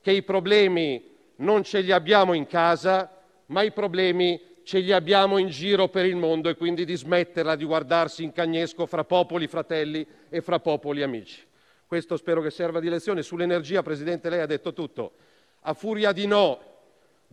che 0.00 0.10
i 0.10 0.24
problemi 0.24 1.08
non 1.36 1.62
ce 1.62 1.82
li 1.82 1.92
abbiamo 1.92 2.32
in 2.32 2.48
casa, 2.48 3.16
ma 3.46 3.62
i 3.62 3.70
problemi 3.70 4.42
ce 4.64 4.80
li 4.80 4.90
abbiamo 4.90 5.38
in 5.38 5.46
giro 5.46 5.86
per 5.86 6.04
il 6.04 6.16
mondo 6.16 6.48
e 6.48 6.56
quindi 6.56 6.84
di 6.84 6.96
smetterla 6.96 7.54
di 7.54 7.64
guardarsi 7.64 8.24
in 8.24 8.32
cagnesco 8.32 8.86
fra 8.86 9.04
popoli 9.04 9.46
fratelli 9.46 10.04
e 10.28 10.40
fra 10.40 10.58
popoli 10.58 11.04
amici. 11.04 11.40
Questo 11.86 12.16
spero 12.16 12.42
che 12.42 12.50
serva 12.50 12.80
di 12.80 12.88
lezione. 12.88 13.22
Sull'energia, 13.22 13.84
Presidente, 13.84 14.28
lei 14.30 14.40
ha 14.40 14.46
detto 14.46 14.72
tutto. 14.72 15.12
A 15.60 15.74
furia 15.74 16.10
di 16.10 16.26
no 16.26 16.72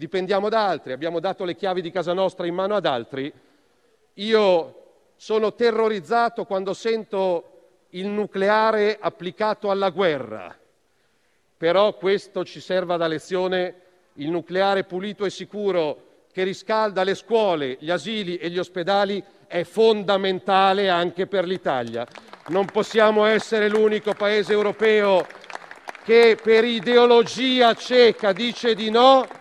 dipendiamo 0.02 0.50
da 0.50 0.66
altri, 0.66 0.94
abbiamo 0.94 1.20
dato 1.20 1.44
le 1.44 1.56
chiavi 1.56 1.80
di 1.80 1.92
casa 1.92 2.12
nostra 2.12 2.48
in 2.48 2.56
mano 2.56 2.74
ad 2.74 2.88
altri, 2.88 3.32
io 4.16 4.76
sono 5.16 5.54
terrorizzato 5.54 6.46
quando 6.46 6.74
sento 6.74 7.86
il 7.90 8.08
nucleare 8.08 8.98
applicato 9.00 9.70
alla 9.70 9.92
guerra, 9.92 10.58
però 11.56 11.94
questo 11.94 12.44
ci 12.44 12.60
serva 12.60 12.98
da 12.98 13.06
lezione, 13.06 13.76
il 14.14 14.32
nucleare 14.32 14.86
pulito 14.86 15.24
e 15.24 15.30
sicuro 15.30 16.06
che 16.32 16.42
riscalda 16.42 17.04
le 17.04 17.14
scuole, 17.14 17.78
gli 17.80 17.92
asili 17.92 18.38
e 18.38 18.50
gli 18.50 18.58
ospedali 18.58 19.24
è 19.46 19.64
fondamentale 19.64 20.90
anche 20.90 21.28
per 21.28 21.46
l'Italia. 21.46 22.08
Non 22.48 22.66
possiamo 22.66 23.26
essere 23.26 23.70
l'unico 23.70 24.14
paese 24.14 24.52
europeo 24.52 25.28
che 26.04 26.36
per 26.42 26.64
ideologia 26.64 27.76
cieca 27.76 28.34
dice 28.34 28.74
di 28.74 28.90
no 28.90 29.40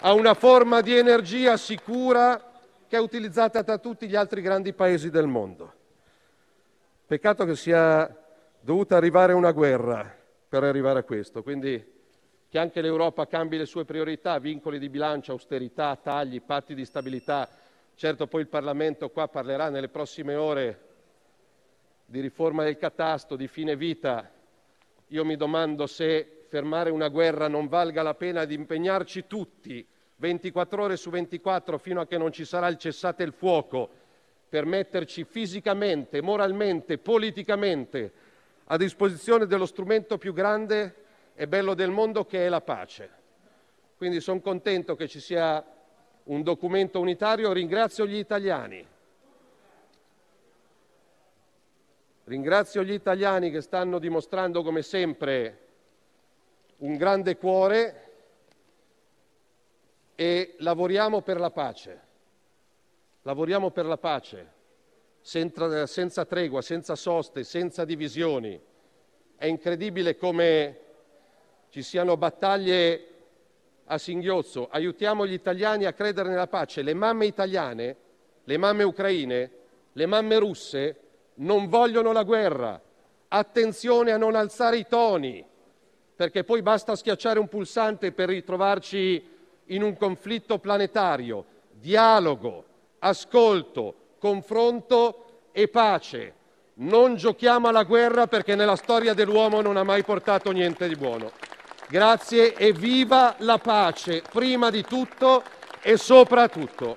a 0.00 0.12
una 0.12 0.34
forma 0.34 0.80
di 0.80 0.96
energia 0.96 1.56
sicura 1.56 2.40
che 2.86 2.96
è 2.96 3.00
utilizzata 3.00 3.62
da 3.62 3.78
tutti 3.78 4.06
gli 4.06 4.14
altri 4.14 4.40
grandi 4.40 4.72
paesi 4.72 5.10
del 5.10 5.26
mondo. 5.26 5.72
Peccato 7.06 7.44
che 7.44 7.56
sia 7.56 8.16
dovuta 8.60 8.96
arrivare 8.96 9.32
una 9.32 9.50
guerra 9.50 10.14
per 10.48 10.62
arrivare 10.62 11.00
a 11.00 11.02
questo, 11.02 11.42
quindi 11.42 11.96
che 12.48 12.58
anche 12.58 12.80
l'Europa 12.80 13.26
cambi 13.26 13.58
le 13.58 13.66
sue 13.66 13.84
priorità, 13.84 14.38
vincoli 14.38 14.78
di 14.78 14.88
bilancio, 14.88 15.32
austerità, 15.32 15.96
tagli, 15.96 16.40
patti 16.40 16.74
di 16.74 16.84
stabilità. 16.84 17.48
Certo 17.94 18.26
poi 18.26 18.42
il 18.42 18.48
Parlamento 18.48 19.10
qua 19.10 19.26
parlerà 19.28 19.68
nelle 19.68 19.88
prossime 19.88 20.34
ore 20.34 20.86
di 22.04 22.20
riforma 22.20 22.62
del 22.62 22.78
catasto, 22.78 23.36
di 23.36 23.48
fine 23.48 23.76
vita. 23.76 24.30
Io 25.08 25.24
mi 25.24 25.36
domando 25.36 25.86
se 25.86 26.37
fermare 26.48 26.90
una 26.90 27.08
guerra 27.08 27.46
non 27.46 27.68
valga 27.68 28.02
la 28.02 28.14
pena 28.14 28.44
di 28.44 28.54
impegnarci 28.54 29.26
tutti 29.26 29.86
24 30.16 30.82
ore 30.82 30.96
su 30.96 31.10
24 31.10 31.78
fino 31.78 32.00
a 32.00 32.06
che 32.06 32.18
non 32.18 32.32
ci 32.32 32.44
sarà 32.44 32.66
il 32.68 32.78
cessate 32.78 33.22
il 33.22 33.32
fuoco 33.32 33.88
per 34.48 34.64
metterci 34.64 35.24
fisicamente, 35.24 36.22
moralmente, 36.22 36.98
politicamente 36.98 38.12
a 38.64 38.76
disposizione 38.76 39.46
dello 39.46 39.66
strumento 39.66 40.18
più 40.18 40.32
grande 40.32 40.94
e 41.34 41.46
bello 41.46 41.74
del 41.74 41.90
mondo 41.90 42.24
che 42.24 42.46
è 42.46 42.48
la 42.48 42.60
pace. 42.60 43.10
Quindi 43.96 44.20
sono 44.20 44.40
contento 44.40 44.96
che 44.96 45.06
ci 45.06 45.20
sia 45.20 45.64
un 46.24 46.42
documento 46.42 46.98
unitario, 46.98 47.52
ringrazio 47.52 48.06
gli 48.06 48.16
italiani. 48.16 48.86
Ringrazio 52.24 52.82
gli 52.82 52.92
italiani 52.92 53.50
che 53.50 53.60
stanno 53.60 53.98
dimostrando 53.98 54.62
come 54.62 54.82
sempre 54.82 55.67
un 56.78 56.96
grande 56.96 57.36
cuore 57.36 58.02
e 60.14 60.54
lavoriamo 60.58 61.22
per 61.22 61.38
la 61.38 61.50
pace. 61.50 62.06
Lavoriamo 63.22 63.70
per 63.70 63.86
la 63.86 63.98
pace, 63.98 64.52
senza, 65.20 65.86
senza 65.86 66.24
tregua, 66.24 66.62
senza 66.62 66.94
soste, 66.94 67.44
senza 67.44 67.84
divisioni. 67.84 68.60
È 69.36 69.46
incredibile 69.46 70.16
come 70.16 70.80
ci 71.70 71.82
siano 71.82 72.16
battaglie 72.16 73.06
a 73.90 73.98
singhiozzo, 73.98 74.68
aiutiamo 74.70 75.26
gli 75.26 75.32
italiani 75.32 75.84
a 75.84 75.92
credere 75.92 76.28
nella 76.28 76.46
pace. 76.46 76.82
Le 76.82 76.94
mamme 76.94 77.26
italiane, 77.26 77.96
le 78.44 78.56
mamme 78.56 78.82
ucraine, 78.82 79.50
le 79.92 80.06
mamme 80.06 80.38
russe 80.38 81.00
non 81.34 81.68
vogliono 81.68 82.12
la 82.12 82.22
guerra. 82.22 82.80
Attenzione 83.28 84.12
a 84.12 84.16
non 84.16 84.34
alzare 84.34 84.78
i 84.78 84.86
toni, 84.86 85.44
perché 86.18 86.42
poi 86.42 86.62
basta 86.62 86.96
schiacciare 86.96 87.38
un 87.38 87.46
pulsante 87.46 88.10
per 88.10 88.28
ritrovarci 88.30 89.24
in 89.66 89.84
un 89.84 89.96
conflitto 89.96 90.58
planetario. 90.58 91.44
Dialogo, 91.70 92.64
ascolto, 92.98 93.94
confronto 94.18 95.26
e 95.52 95.68
pace. 95.68 96.34
Non 96.80 97.14
giochiamo 97.14 97.68
alla 97.68 97.84
guerra 97.84 98.26
perché 98.26 98.56
nella 98.56 98.74
storia 98.74 99.14
dell'uomo 99.14 99.60
non 99.60 99.76
ha 99.76 99.84
mai 99.84 100.02
portato 100.02 100.50
niente 100.50 100.88
di 100.88 100.96
buono. 100.96 101.30
Grazie 101.88 102.52
e 102.54 102.72
viva 102.72 103.36
la 103.38 103.58
pace, 103.58 104.20
prima 104.28 104.70
di 104.70 104.82
tutto 104.82 105.44
e 105.80 105.96
soprattutto. 105.96 106.96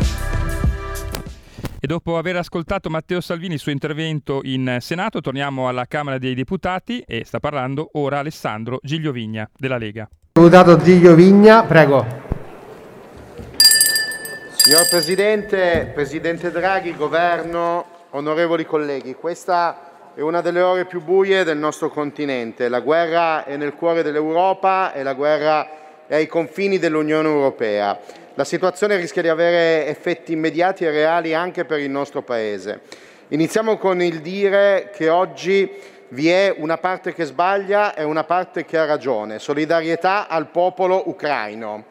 E 1.83 1.87
dopo 1.87 2.15
aver 2.15 2.35
ascoltato 2.35 2.91
Matteo 2.91 3.21
Salvini 3.21 3.55
il 3.55 3.59
suo 3.59 3.71
intervento 3.71 4.41
in 4.43 4.77
Senato, 4.81 5.19
torniamo 5.19 5.67
alla 5.67 5.87
Camera 5.87 6.19
dei 6.19 6.35
Deputati 6.35 7.03
e 7.07 7.25
sta 7.25 7.39
parlando 7.39 7.89
ora 7.93 8.19
Alessandro 8.19 8.77
Gigliovigna 8.83 9.49
della 9.57 9.79
Lega. 9.79 10.07
Deputato 10.33 10.77
Gigliovigna, 10.77 11.63
prego. 11.63 12.05
Signor 14.51 14.87
Presidente, 14.91 15.89
Presidente 15.91 16.51
Draghi, 16.51 16.95
Governo, 16.95 17.85
onorevoli 18.11 18.63
colleghi, 18.63 19.15
questa 19.15 20.13
è 20.13 20.21
una 20.21 20.41
delle 20.41 20.61
ore 20.61 20.85
più 20.85 21.01
buie 21.01 21.43
del 21.43 21.57
nostro 21.57 21.89
continente. 21.89 22.69
La 22.69 22.81
guerra 22.81 23.43
è 23.43 23.57
nel 23.57 23.73
cuore 23.73 24.03
dell'Europa 24.03 24.93
e 24.93 25.01
la 25.01 25.15
guerra 25.15 26.05
è 26.05 26.13
ai 26.13 26.27
confini 26.27 26.77
dell'Unione 26.77 27.27
Europea. 27.27 27.99
La 28.35 28.45
situazione 28.45 28.95
rischia 28.95 29.21
di 29.21 29.27
avere 29.27 29.87
effetti 29.87 30.31
immediati 30.31 30.85
e 30.85 30.89
reali 30.89 31.33
anche 31.33 31.65
per 31.65 31.79
il 31.79 31.89
nostro 31.89 32.21
Paese. 32.21 32.79
Iniziamo 33.27 33.77
con 33.77 34.01
il 34.01 34.21
dire 34.21 34.89
che 34.95 35.09
oggi 35.09 35.69
vi 36.09 36.29
è 36.29 36.55
una 36.57 36.77
parte 36.77 37.13
che 37.13 37.25
sbaglia 37.25 37.93
e 37.93 38.03
una 38.03 38.23
parte 38.23 38.63
che 38.63 38.77
ha 38.77 38.85
ragione. 38.85 39.37
Solidarietà 39.37 40.29
al 40.29 40.47
popolo 40.47 41.09
ucraino. 41.09 41.87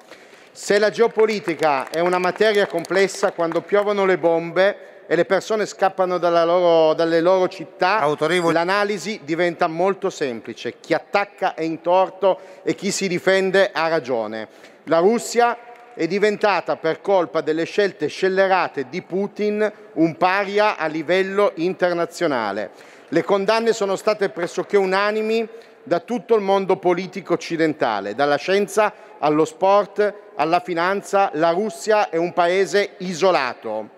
Se 0.51 0.79
la 0.79 0.89
geopolitica 0.89 1.91
è 1.91 2.01
una 2.01 2.19
materia 2.19 2.67
complessa, 2.67 3.33
quando 3.33 3.61
piovono 3.61 4.07
le 4.07 4.17
bombe 4.17 4.77
e 5.07 5.17
le 5.17 5.27
persone 5.27 5.67
scappano 5.67 6.17
loro, 6.17 6.95
dalle 6.95 7.21
loro 7.21 7.49
città, 7.49 8.07
l'analisi 8.51 9.21
diventa 9.25 9.67
molto 9.67 10.09
semplice. 10.09 10.81
Chi 10.81 10.95
attacca 10.95 11.53
è 11.53 11.63
in 11.63 11.83
torto 11.83 12.39
e 12.63 12.75
chi 12.75 12.91
si 12.91 13.09
difende 13.09 13.71
ha 13.75 13.89
ragione. 13.89 14.49
La 14.85 14.99
Russia 14.99 15.57
è 16.01 16.07
diventata 16.07 16.77
per 16.77 17.03
colpa 17.03 17.43
delle 17.43 17.65
scelte 17.65 18.07
scellerate 18.07 18.87
di 18.89 19.03
Putin 19.03 19.71
un 19.93 20.17
paria 20.17 20.79
a 20.79 20.87
livello 20.87 21.53
internazionale. 21.57 22.71
Le 23.09 23.23
condanne 23.23 23.75
sono 23.75 23.97
state 23.97 24.31
pressoché 24.31 24.79
unanimi 24.79 25.47
da 25.83 26.01
tutto 26.01 26.37
il 26.37 26.41
mondo 26.41 26.77
politico 26.77 27.35
occidentale, 27.35 28.15
dalla 28.15 28.37
scienza 28.37 28.95
allo 29.19 29.45
sport, 29.45 30.15
alla 30.37 30.61
finanza. 30.61 31.29
La 31.35 31.51
Russia 31.51 32.09
è 32.09 32.17
un 32.17 32.33
paese 32.33 32.93
isolato. 33.01 33.91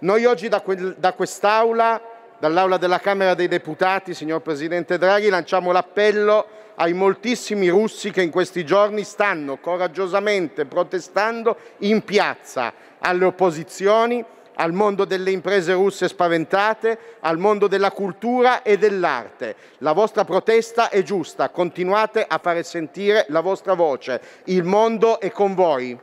Noi 0.00 0.24
oggi 0.24 0.48
da, 0.48 0.60
quel, 0.60 0.96
da 0.98 1.12
quest'Aula, 1.12 2.02
dall'Aula 2.36 2.78
della 2.78 2.98
Camera 2.98 3.34
dei 3.34 3.46
Deputati, 3.46 4.12
signor 4.12 4.40
Presidente 4.40 4.98
Draghi, 4.98 5.28
lanciamo 5.28 5.70
l'appello 5.70 6.48
ai 6.76 6.92
moltissimi 6.92 7.68
russi 7.68 8.10
che 8.10 8.22
in 8.22 8.30
questi 8.30 8.64
giorni 8.64 9.04
stanno 9.04 9.58
coraggiosamente 9.58 10.64
protestando 10.64 11.56
in 11.78 12.02
piazza, 12.02 12.72
alle 12.98 13.24
opposizioni, 13.24 14.24
al 14.56 14.72
mondo 14.72 15.04
delle 15.04 15.30
imprese 15.30 15.72
russe 15.72 16.08
spaventate, 16.08 16.98
al 17.20 17.38
mondo 17.38 17.66
della 17.66 17.90
cultura 17.90 18.62
e 18.62 18.78
dell'arte. 18.78 19.56
La 19.78 19.92
vostra 19.92 20.24
protesta 20.24 20.88
è 20.88 21.02
giusta, 21.02 21.48
continuate 21.48 22.24
a 22.26 22.38
fare 22.38 22.62
sentire 22.62 23.26
la 23.28 23.40
vostra 23.40 23.74
voce. 23.74 24.20
Il 24.44 24.64
mondo 24.64 25.20
è 25.20 25.30
con 25.30 25.54
voi. 25.54 25.98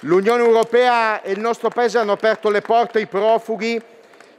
L'Unione 0.00 0.42
Europea 0.42 1.22
e 1.22 1.30
il 1.30 1.38
nostro 1.38 1.68
Paese 1.68 1.98
hanno 1.98 2.12
aperto 2.12 2.50
le 2.50 2.60
porte 2.60 2.98
ai 2.98 3.06
profughi 3.06 3.80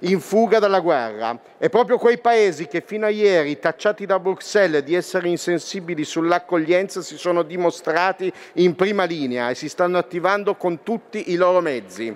in 0.04 0.20
fuga 0.20 0.60
dalla 0.60 0.80
guerra. 0.80 1.40
E 1.58 1.70
proprio 1.70 1.98
quei 1.98 2.18
paesi 2.18 2.68
che 2.68 2.84
fino 2.86 3.06
a 3.06 3.10
ieri, 3.10 3.60
tacciati 3.60 4.06
da 4.06 4.20
Bruxelles 4.20 4.84
di 4.84 4.96
essere 4.96 5.28
insensibili 5.28 6.04
sull'accoglienza, 6.04 7.02
si 7.02 7.18
sono 7.18 7.44
dimostrati 7.44 8.32
in 8.54 8.76
prima 8.76 9.04
linea 9.04 9.50
e 9.50 9.56
si 9.56 9.70
stanno 9.70 9.98
attivando 9.98 10.56
con 10.56 10.84
tutti 10.84 11.32
i 11.32 11.36
loro 11.36 11.62
mezzi. 11.62 12.14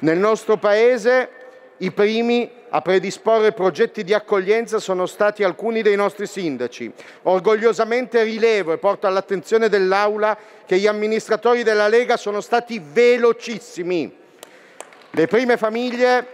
Nel 0.00 0.18
nostro 0.18 0.56
Paese 0.56 1.28
i 1.78 1.90
primi 1.92 2.50
a 2.72 2.82
predisporre 2.82 3.52
progetti 3.52 4.04
di 4.04 4.14
accoglienza 4.14 4.78
sono 4.78 5.06
stati 5.06 5.42
alcuni 5.42 5.82
dei 5.82 5.96
nostri 5.96 6.26
sindaci. 6.26 6.92
Orgogliosamente 7.22 8.22
rilevo 8.22 8.72
e 8.72 8.78
porto 8.78 9.06
all'attenzione 9.06 9.68
dell'Aula 9.68 10.36
che 10.66 10.78
gli 10.78 10.86
amministratori 10.86 11.62
della 11.62 11.88
Lega 11.88 12.16
sono 12.16 12.40
stati 12.40 12.80
velocissimi. 12.82 14.16
Le 15.10 15.26
prime 15.26 15.56
famiglie 15.56 16.28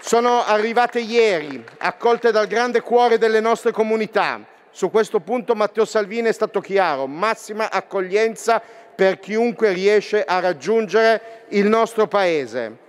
sono 0.00 0.44
arrivate 0.44 1.00
ieri, 1.00 1.64
accolte 1.78 2.30
dal 2.30 2.46
grande 2.46 2.80
cuore 2.80 3.18
delle 3.18 3.40
nostre 3.40 3.72
comunità. 3.72 4.40
Su 4.70 4.90
questo 4.90 5.20
punto 5.20 5.54
Matteo 5.54 5.84
Salvini 5.84 6.28
è 6.28 6.32
stato 6.32 6.60
chiaro, 6.60 7.06
massima 7.06 7.70
accoglienza 7.70 8.60
per 8.94 9.18
chiunque 9.18 9.72
riesce 9.72 10.24
a 10.24 10.40
raggiungere 10.40 11.44
il 11.48 11.66
nostro 11.66 12.06
Paese. 12.06 12.82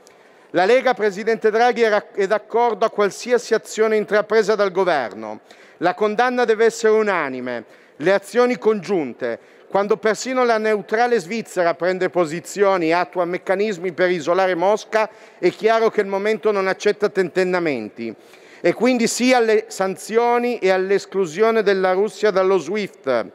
La 0.52 0.66
Lega, 0.66 0.94
Presidente 0.94 1.52
Draghi, 1.52 1.82
è 1.82 2.28
d'accordo 2.28 2.86
a 2.86 2.90
qualsiasi 2.90 3.54
azione 3.54 3.98
intrapresa 3.98 4.56
dal 4.56 4.72
Governo. 4.72 5.42
La 5.78 5.94
condanna 5.94 6.46
deve 6.46 6.66
essere 6.66 6.94
unanime, 6.94 7.66
le 7.98 8.14
azioni 8.14 8.58
congiunte. 8.58 9.40
Quando 9.76 9.98
persino 9.98 10.46
la 10.46 10.58
neutrale 10.58 11.20
Svizzera 11.20 11.74
prende 11.74 12.10
posizioni 12.10 12.88
e 12.88 12.94
attua 12.94 13.26
meccanismi 13.26 13.92
per 13.92 14.10
isolare 14.10 14.56
Mosca, 14.56 15.10
è 15.38 15.50
chiaro 15.50 15.90
che 15.90 16.00
il 16.00 16.08
momento 16.08 16.50
non 16.54 16.70
accetta 16.70 17.10
tentennamenti. 17.10 18.16
e 18.62 18.72
quindi 18.72 19.06
sì 19.06 19.34
alle 19.34 19.66
sanzioni 19.68 20.60
e 20.60 20.70
all'esclusione 20.70 21.62
della 21.62 21.92
Russia 21.92 22.32
dallo 22.32 22.58
SWIFT, 22.58 23.26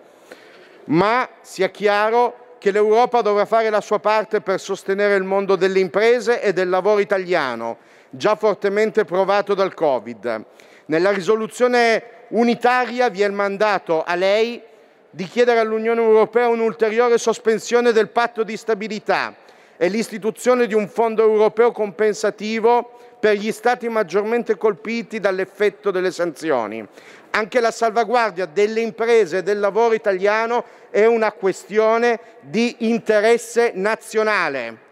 ma 0.85 1.29
sia 1.43 1.69
chiaro 1.69 2.57
che 2.59 2.71
l'Europa 2.71 3.21
dovrà 3.21 3.45
fare 3.45 3.69
la 3.69 3.83
sua 3.83 3.99
parte 3.99 4.41
per 4.41 4.61
sostenere 4.61 5.17
il 5.17 5.25
mondo 5.25 5.57
delle 5.57 5.79
imprese 5.79 6.41
e 6.41 6.55
del 6.55 6.71
lavoro 6.71 7.01
italiano, 7.01 7.77
già 8.09 8.35
fortemente 8.35 9.05
provato 9.05 9.53
dal 9.53 9.75
Covid. 9.75 10.45
Nella 10.87 11.11
risoluzione 11.11 12.03
unitaria 12.29 13.11
vi 13.11 13.21
è 13.21 13.27
il 13.27 13.33
mandato 13.33 14.03
a 14.03 14.15
lei 14.15 14.69
di 15.11 15.25
chiedere 15.25 15.59
all'Unione 15.59 16.01
Europea 16.01 16.49
un'ulteriore 16.49 17.19
sospensione 17.19 17.93
del 17.93 18.09
patto 18.09 18.45
di 18.45 18.57
stabilità 18.57 19.35
e 19.77 19.89
l'istituzione 19.89 20.67
di 20.67 20.75
un 20.75 20.89
fondo 20.89 21.23
europeo 21.23 21.73
compensativo 21.73 22.99
per 23.19 23.37
gli 23.37 23.51
Stati 23.53 23.89
maggiormente 23.89 24.57
colpiti 24.57 25.21
dall'effetto 25.21 25.91
delle 25.91 26.11
sanzioni. 26.11 26.87
Anche 27.31 27.61
la 27.61 27.71
salvaguardia 27.71 28.47
delle 28.47 28.81
imprese 28.81 29.39
e 29.39 29.43
del 29.43 29.59
lavoro 29.59 29.95
italiano 29.95 30.65
è 30.91 31.05
una 31.07 31.33
questione 31.33 32.19
di 32.41 32.77
interesse 32.81 33.73
nazionale. 33.75 34.89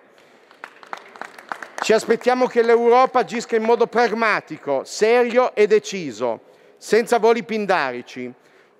Ci 1.80 1.92
aspettiamo 1.92 2.46
che 2.46 2.62
l'Europa 2.62 3.20
agisca 3.20 3.56
in 3.56 3.62
modo 3.62 3.86
pragmatico, 3.86 4.82
serio 4.84 5.54
e 5.54 5.66
deciso, 5.66 6.40
senza 6.76 7.18
voli 7.18 7.44
pindarici. 7.44 8.32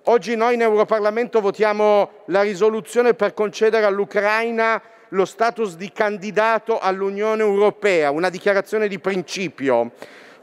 Oggi 0.03 0.35
noi 0.35 0.53
in 0.53 0.61
Europarlamento 0.61 1.41
votiamo 1.41 2.23
la 2.27 2.41
risoluzione 2.41 3.13
per 3.13 3.33
concedere 3.33 3.85
all'Ucraina 3.85 4.81
lo 5.09 5.25
status 5.25 5.75
di 5.75 5.91
candidato 5.91 6.79
all'Unione 6.79 7.43
Europea, 7.43 8.09
una 8.09 8.29
dichiarazione 8.29 8.87
di 8.87 8.97
principio. 8.97 9.91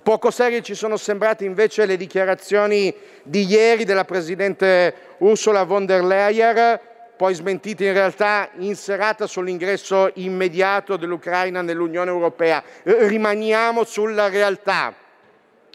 Poco 0.02 0.30
serie 0.30 0.62
ci 0.62 0.74
sono 0.74 0.96
sembrate 0.96 1.44
invece 1.44 1.86
le 1.86 1.96
dichiarazioni 1.96 2.94
di 3.22 3.44
ieri 3.46 3.84
della 3.84 4.04
Presidente 4.04 4.94
Ursula 5.18 5.64
von 5.64 5.86
der 5.86 6.04
Leyen, 6.04 6.78
poi 7.16 7.34
smentite 7.34 7.86
in 7.86 7.92
realtà 7.94 8.50
in 8.58 8.76
serata 8.76 9.26
sull'ingresso 9.26 10.12
immediato 10.14 10.96
dell'Ucraina 10.96 11.62
nell'Unione 11.62 12.10
Europea. 12.10 12.62
Rimaniamo 12.82 13.84
sulla 13.84 14.28
realtà. 14.28 14.94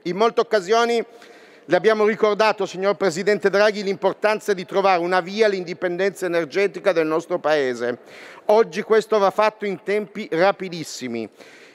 In 0.04 0.16
molte 0.16 0.42
occasioni 0.42 1.04
le 1.72 1.78
abbiamo 1.78 2.06
ricordato, 2.06 2.66
signor 2.66 2.98
Presidente 2.98 3.50
Draghi, 3.50 3.82
l'importanza 3.82 4.52
di 4.52 4.66
trovare 4.66 5.00
una 5.00 5.22
via 5.22 5.46
all'indipendenza 5.46 6.26
energetica 6.26 6.92
del 6.92 7.08
nostro 7.08 7.40
Paese. 7.40 8.00
Oggi 8.48 8.82
questo 8.82 9.18
va 9.20 9.32
fatto 9.32 9.66
in 9.66 9.82
tempi 9.82 10.28
rapidissimi. 10.30 11.30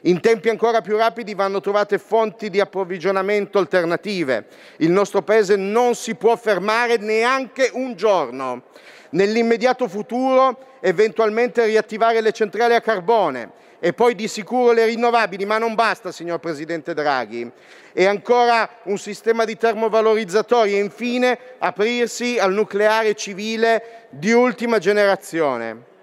In 0.06 0.20
tempi 0.20 0.48
ancora 0.48 0.82
più 0.82 0.96
rapidi 0.96 1.34
vanno 1.34 1.60
trovate 1.60 1.98
fonti 1.98 2.48
di 2.48 2.60
approvvigionamento 2.60 3.58
alternative. 3.58 4.46
Il 4.76 4.92
nostro 4.92 5.22
Paese 5.22 5.56
non 5.56 5.96
si 5.96 6.14
può 6.14 6.36
fermare 6.36 6.96
neanche 6.98 7.70
un 7.72 7.96
giorno. 7.96 8.62
Nell'immediato 9.10 9.88
futuro 9.88 10.76
eventualmente 10.78 11.64
riattivare 11.64 12.20
le 12.20 12.30
centrali 12.30 12.74
a 12.74 12.80
carbone 12.80 13.50
e 13.80 13.94
poi 13.94 14.14
di 14.14 14.28
sicuro 14.28 14.70
le 14.70 14.86
rinnovabili, 14.86 15.44
ma 15.44 15.58
non 15.58 15.74
basta, 15.74 16.12
signor 16.12 16.38
Presidente 16.38 16.94
Draghi. 16.94 17.50
E 17.92 18.06
ancora 18.06 18.68
un 18.84 18.98
sistema 18.98 19.44
di 19.44 19.56
termovalorizzatori 19.56 20.74
e 20.74 20.78
infine 20.78 21.36
aprirsi 21.58 22.38
al 22.38 22.52
nucleare 22.52 23.16
civile 23.16 24.06
di 24.10 24.30
ultima 24.30 24.78
generazione. 24.78 25.94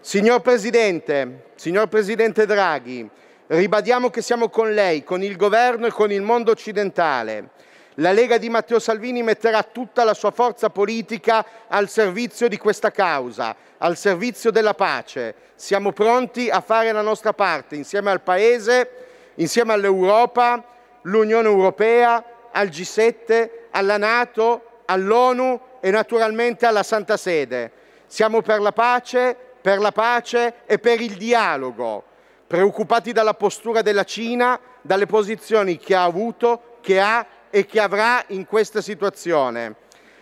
Signor 0.00 0.42
Presidente, 0.42 1.46
signor 1.56 1.88
Presidente 1.88 2.46
Draghi, 2.46 3.08
ribadiamo 3.48 4.10
che 4.10 4.22
siamo 4.22 4.48
con 4.48 4.72
lei, 4.72 5.04
con 5.04 5.22
il 5.22 5.36
Governo 5.36 5.86
e 5.86 5.90
con 5.90 6.10
il 6.10 6.22
mondo 6.22 6.50
occidentale. 6.50 7.50
La 7.96 8.12
Lega 8.12 8.38
di 8.38 8.48
Matteo 8.48 8.78
Salvini 8.78 9.22
metterà 9.22 9.62
tutta 9.62 10.04
la 10.04 10.14
sua 10.14 10.30
forza 10.30 10.70
politica 10.70 11.44
al 11.68 11.90
servizio 11.90 12.48
di 12.48 12.56
questa 12.56 12.90
causa, 12.90 13.54
al 13.78 13.98
servizio 13.98 14.50
della 14.50 14.72
pace. 14.72 15.34
Siamo 15.54 15.92
pronti 15.92 16.48
a 16.48 16.62
fare 16.62 16.90
la 16.92 17.02
nostra 17.02 17.34
parte 17.34 17.76
insieme 17.76 18.10
al 18.10 18.22
Paese, 18.22 18.90
insieme 19.34 19.74
all'Europa, 19.74 20.64
l'Unione 21.02 21.48
Europea, 21.48 22.24
al 22.50 22.68
G7, 22.68 23.50
alla 23.72 23.98
Nato, 23.98 24.80
all'ONU 24.86 25.60
e 25.80 25.90
naturalmente 25.90 26.64
alla 26.64 26.82
Santa 26.82 27.18
Sede. 27.18 27.70
Siamo 28.06 28.40
per 28.40 28.60
la 28.60 28.72
pace, 28.72 29.36
per 29.60 29.78
la 29.78 29.92
pace 29.92 30.54
e 30.64 30.78
per 30.78 31.00
il 31.00 31.16
dialogo, 31.16 32.04
preoccupati 32.52 33.12
dalla 33.12 33.32
postura 33.32 33.80
della 33.80 34.04
Cina, 34.04 34.60
dalle 34.82 35.06
posizioni 35.06 35.78
che 35.78 35.94
ha 35.94 36.04
avuto, 36.04 36.76
che 36.82 37.00
ha 37.00 37.26
e 37.48 37.64
che 37.64 37.80
avrà 37.80 38.22
in 38.26 38.44
questa 38.44 38.82
situazione. 38.82 39.76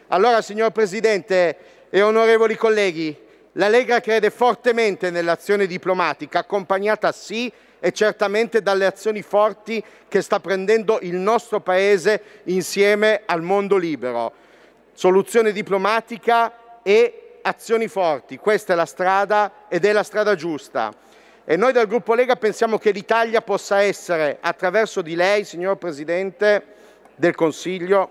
Allora, 0.06 0.40
signor 0.40 0.70
Presidente 0.70 1.88
e 1.90 2.02
onorevoli 2.02 2.54
colleghi, 2.54 3.18
la 3.54 3.66
Lega 3.66 3.98
crede 3.98 4.30
fortemente 4.30 5.10
nell'azione 5.10 5.66
diplomatica, 5.66 6.38
accompagnata 6.38 7.10
sì 7.10 7.50
e 7.80 7.90
certamente 7.90 8.62
dalle 8.62 8.86
azioni 8.86 9.22
forti 9.22 9.82
che 10.06 10.22
sta 10.22 10.38
prendendo 10.38 11.00
il 11.02 11.16
nostro 11.16 11.58
Paese 11.58 12.22
insieme 12.44 13.22
al 13.26 13.42
mondo 13.42 13.76
libero. 13.76 14.34
Soluzione 14.92 15.50
diplomatica 15.50 16.80
e 16.84 17.38
azioni 17.42 17.88
forti, 17.88 18.36
questa 18.36 18.74
è 18.74 18.76
la 18.76 18.86
strada 18.86 19.66
ed 19.66 19.84
è 19.84 19.90
la 19.90 20.04
strada 20.04 20.36
giusta. 20.36 21.08
E 21.50 21.56
noi 21.56 21.72
del 21.72 21.88
gruppo 21.88 22.14
Lega 22.14 22.36
pensiamo 22.36 22.78
che 22.78 22.92
l'Italia 22.92 23.42
possa 23.42 23.80
essere, 23.80 24.38
attraverso 24.40 25.02
di 25.02 25.16
lei, 25.16 25.42
signor 25.42 25.78
Presidente, 25.78 26.62
del 27.16 27.34
Consiglio, 27.34 28.08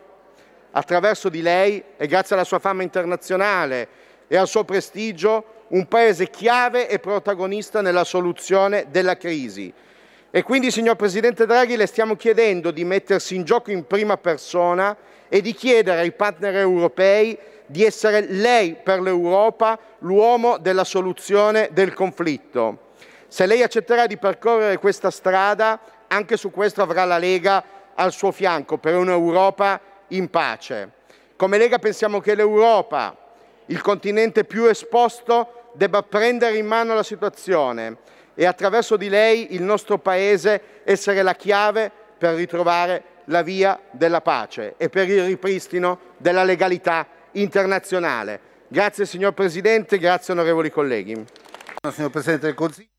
attraverso 0.71 1.29
di 1.29 1.41
lei 1.41 1.81
e 1.95 2.05
grazie 2.05 2.35
alla 2.35 2.43
sua 2.43 2.59
fama 2.59 2.83
internazionale 2.83 3.87
e 4.27 4.35
al 4.35 4.49
suo 4.49 4.65
prestigio, 4.65 5.63
un 5.69 5.87
Paese 5.87 6.29
chiave 6.29 6.89
e 6.89 6.99
protagonista 6.99 7.79
nella 7.79 8.03
soluzione 8.03 8.87
della 8.89 9.15
crisi. 9.15 9.71
E 10.31 10.43
quindi, 10.43 10.69
signor 10.69 10.97
Presidente 10.97 11.45
Draghi, 11.45 11.77
le 11.77 11.87
stiamo 11.87 12.17
chiedendo 12.17 12.71
di 12.71 12.83
mettersi 12.83 13.37
in 13.37 13.45
gioco 13.45 13.71
in 13.71 13.87
prima 13.87 14.17
persona 14.17 14.97
e 15.29 15.39
di 15.39 15.53
chiedere 15.53 16.01
ai 16.01 16.11
partner 16.11 16.57
europei 16.57 17.39
di 17.65 17.85
essere 17.85 18.19
lei 18.19 18.75
per 18.75 18.99
l'Europa 18.99 19.79
l'uomo 19.99 20.57
della 20.57 20.83
soluzione 20.83 21.69
del 21.71 21.93
conflitto. 21.93 22.87
Se 23.29 23.45
lei 23.45 23.61
accetterà 23.61 24.07
di 24.07 24.17
percorrere 24.17 24.79
questa 24.79 25.11
strada, 25.11 25.79
anche 26.07 26.35
su 26.35 26.49
questo 26.49 26.81
avrà 26.81 27.05
la 27.05 27.19
Lega 27.19 27.63
al 27.93 28.11
suo 28.11 28.31
fianco 28.31 28.77
per 28.77 28.95
un'Europa 28.95 29.79
in 30.09 30.29
pace. 30.29 30.91
Come 31.35 31.57
Lega 31.57 31.77
pensiamo 31.77 32.19
che 32.19 32.33
l'Europa, 32.33 33.15
il 33.67 33.81
continente 33.81 34.45
più 34.45 34.65
esposto, 34.65 35.71
debba 35.73 36.01
prendere 36.01 36.57
in 36.57 36.65
mano 36.65 36.95
la 36.95 37.03
situazione 37.03 37.97
e 38.33 38.45
attraverso 38.45 38.97
di 38.97 39.09
lei 39.09 39.53
il 39.53 39.61
nostro 39.61 39.99
Paese 39.99 40.81
essere 40.83 41.21
la 41.21 41.35
chiave 41.35 41.91
per 42.17 42.33
ritrovare 42.33 43.03
la 43.25 43.43
via 43.43 43.79
della 43.91 44.21
pace 44.21 44.73
e 44.77 44.89
per 44.89 45.07
il 45.07 45.23
ripristino 45.23 45.99
della 46.17 46.43
legalità 46.43 47.07
internazionale. 47.33 48.39
Grazie 48.67 49.05
signor 49.05 49.33
Presidente, 49.33 49.99
grazie 49.99 50.33
onorevoli 50.33 50.71
colleghi. 50.71 51.23
Signor 51.91 52.09
Presidente 52.09 52.47
del 52.47 52.55
Consiglio. 52.55 52.98